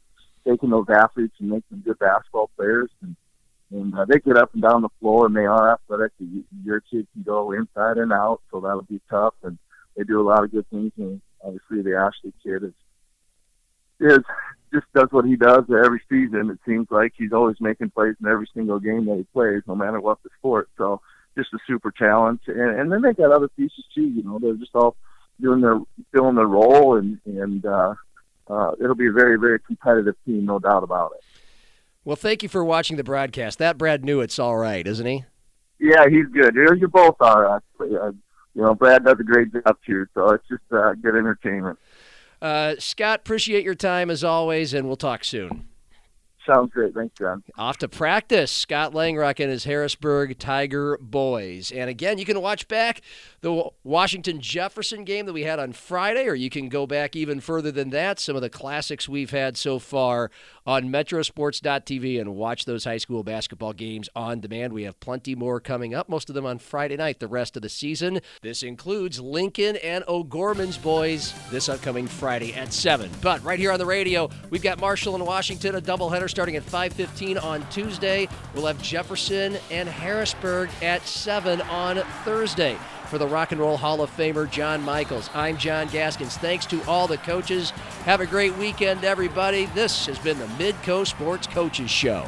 taking 0.46 0.70
those 0.70 0.88
athletes 0.90 1.36
and 1.40 1.50
making 1.50 1.64
them 1.72 1.82
good 1.86 2.00
basketball 2.00 2.50
players. 2.58 2.90
And 3.02 3.16
and 3.72 3.96
uh, 3.96 4.06
they 4.06 4.20
get 4.20 4.38
up 4.38 4.54
and 4.54 4.62
down 4.62 4.82
the 4.82 4.90
floor, 5.00 5.26
and 5.26 5.36
they 5.36 5.46
are 5.46 5.74
athletic. 5.74 6.12
Your 6.64 6.82
kid 6.82 7.08
can 7.14 7.24
go 7.24 7.52
inside 7.52 7.98
and 7.98 8.12
out, 8.12 8.42
so 8.52 8.60
that'll 8.60 8.82
be 8.84 9.02
tough. 9.10 9.34
And 9.44 9.58
they 9.96 10.04
do 10.04 10.22
a 10.22 10.28
lot 10.28 10.44
of 10.44 10.52
good 10.52 10.70
things. 10.70 10.92
And 10.98 11.22
obviously, 11.44 11.82
the 11.82 11.98
Ashley 11.98 12.34
kid 12.44 12.64
is 12.64 12.74
is 14.00 14.24
just 14.74 14.86
does 14.94 15.08
what 15.12 15.26
he 15.26 15.36
does 15.36 15.64
every 15.70 16.02
season. 16.10 16.50
It 16.50 16.60
seems 16.66 16.88
like 16.90 17.14
he's 17.16 17.34
always 17.34 17.58
making 17.60 17.92
plays 17.92 18.16
in 18.22 18.28
every 18.28 18.50
single 18.54 18.80
game 18.80 19.06
that 19.06 19.18
he 19.18 19.24
plays, 19.34 19.62
no 19.68 19.76
matter 19.76 20.00
what 20.00 20.22
the 20.24 20.30
sport. 20.40 20.70
So 20.78 21.02
just 21.38 21.54
a 21.54 21.60
super 21.68 21.92
talent. 21.92 22.42
And, 22.48 22.80
and 22.80 22.92
then 22.92 23.02
they 23.02 23.14
got 23.14 23.32
other 23.32 23.50
pieces 23.50 23.86
too. 23.94 24.08
You 24.08 24.24
know, 24.24 24.40
they're 24.40 24.54
just 24.56 24.76
all 24.76 24.96
doing 25.40 25.62
their 25.62 25.80
filling 26.14 26.36
their 26.36 26.46
role, 26.46 26.98
and 26.98 27.20
and 27.26 27.66
uh, 27.66 27.96
uh, 28.50 28.72
it'll 28.82 28.96
be 28.96 29.08
a 29.08 29.14
very 29.14 29.40
very 29.40 29.60
competitive 29.60 30.16
team, 30.26 30.46
no 30.46 30.60
doubt 30.60 30.84
about 30.84 31.14
it. 31.18 31.24
Well, 32.04 32.16
thank 32.16 32.42
you 32.44 32.50
for 32.50 32.64
watching 32.64 32.98
the 32.98 33.04
broadcast. 33.04 33.60
That 33.60 33.78
Brad 33.78 34.04
knew 34.04 34.22
it's 34.22 34.40
all 34.40 34.58
right, 34.58 34.86
isn't 34.86 35.06
he? 35.06 35.26
Yeah, 35.80 36.08
he's 36.10 36.26
good. 36.28 36.56
You 36.56 36.88
both 36.88 37.16
are 37.20 37.58
actually. 37.58 37.98
Uh, 37.98 38.12
you 38.54 38.62
know, 38.62 38.76
Brad 38.76 39.06
does 39.06 39.18
a 39.20 39.24
great 39.24 39.52
job 39.54 39.78
too, 39.86 40.06
so 40.14 40.30
it's 40.30 40.48
just 40.48 40.62
uh, 40.72 40.94
good 41.02 41.16
entertainment. 41.16 41.80
Uh, 42.42 42.76
Scott, 42.80 43.20
appreciate 43.20 43.64
your 43.64 43.76
time 43.76 44.10
as 44.10 44.24
always, 44.24 44.74
and 44.74 44.88
we'll 44.88 44.98
talk 44.98 45.24
soon. 45.24 45.68
Sounds 46.46 46.72
great. 46.72 46.94
Thanks, 46.94 47.16
John. 47.18 47.44
Off 47.56 47.78
to 47.78 47.88
practice. 47.88 48.52
Scott 48.52 48.94
Langrock 48.94 49.40
and 49.40 49.52
his 49.52 49.64
Harrisburg 49.66 50.40
Tiger 50.40 50.98
boys. 51.00 51.72
And 51.72 51.90
again, 51.90 52.18
you 52.18 52.26
can 52.26 52.42
watch 52.42 52.68
back 52.68 53.02
the 53.42 53.70
Washington 53.84 54.40
Jefferson 54.40 55.04
game 55.04 55.26
that 55.26 55.34
we 55.34 55.44
had 55.44 55.58
on 55.58 55.74
Friday, 55.74 56.28
or 56.28 56.36
you 56.36 56.52
can 56.52 56.70
go 56.70 56.86
back 56.86 57.16
even 57.16 57.40
further 57.40 57.72
than 57.72 57.90
that. 57.90 58.20
Some 58.20 58.36
of 58.36 58.44
the 58.44 58.52
classics 58.52 59.10
we've 59.10 59.32
had 59.32 59.58
so 59.58 59.80
far 59.80 60.30
on 60.66 60.90
metrosports.tv 60.90 62.22
and 62.22 62.36
watch 62.36 62.66
those 62.66 62.84
high 62.84 63.00
school 63.00 63.24
basketball 63.24 63.74
games 63.74 64.10
on 64.16 64.42
demand. 64.42 64.74
We 64.74 64.84
have 64.84 65.00
plenty 65.00 65.34
more 65.34 65.60
coming 65.60 65.96
up, 65.96 66.08
most 66.08 66.30
of 66.30 66.36
them 66.36 66.46
on 66.46 66.60
Friday 66.60 66.98
night, 66.98 67.20
the 67.20 67.28
rest 67.28 67.56
of 67.56 67.64
the 67.64 67.70
season. 67.70 68.20
This 68.44 68.62
includes 68.62 69.20
Lincoln 69.20 69.76
and 69.78 70.04
O'Gorman's 70.08 70.78
boys 70.78 71.34
this 71.50 71.68
upcoming 71.68 72.06
Friday 72.06 72.54
at 72.54 72.72
7. 72.72 73.10
But 73.24 73.44
right 73.44 73.58
here 73.58 73.72
on 73.72 73.80
the 73.80 73.88
radio, 73.88 74.30
we've 74.52 74.62
got 74.62 74.80
Marshall 74.80 75.16
and 75.16 75.26
Washington, 75.26 75.76
a 75.76 75.82
doubleheader 75.82 76.30
starting 76.30 76.58
at 76.58 76.66
5.15 76.66 77.44
on 77.44 77.68
Tuesday. 77.72 78.28
We'll 78.54 78.68
have 78.68 78.80
Jefferson 78.84 79.58
and 79.72 79.90
Harrisburg 79.90 80.70
at 80.84 81.08
7 81.08 81.62
on 81.62 81.98
Thursday 82.24 82.78
for 83.12 83.18
the 83.18 83.28
Rock 83.28 83.52
and 83.52 83.60
Roll 83.60 83.76
Hall 83.76 84.02
of 84.02 84.10
Famer 84.16 84.50
John 84.50 84.82
Michaels. 84.84 85.30
I'm 85.34 85.58
John 85.58 85.88
Gaskins. 85.88 86.38
Thanks 86.38 86.66
to 86.68 86.82
all 86.88 87.08
the 87.08 87.18
coaches. 87.18 87.72
Have 88.06 88.22
a 88.22 88.26
great 88.26 88.56
weekend, 88.56 89.04
everybody. 89.04 89.66
This 89.66 90.06
has 90.06 90.18
been 90.18 90.40
the 90.40 90.46
Midco 90.46 91.06
Sports 91.06 91.46
Coaches 91.46 91.92
Show. 91.92 92.26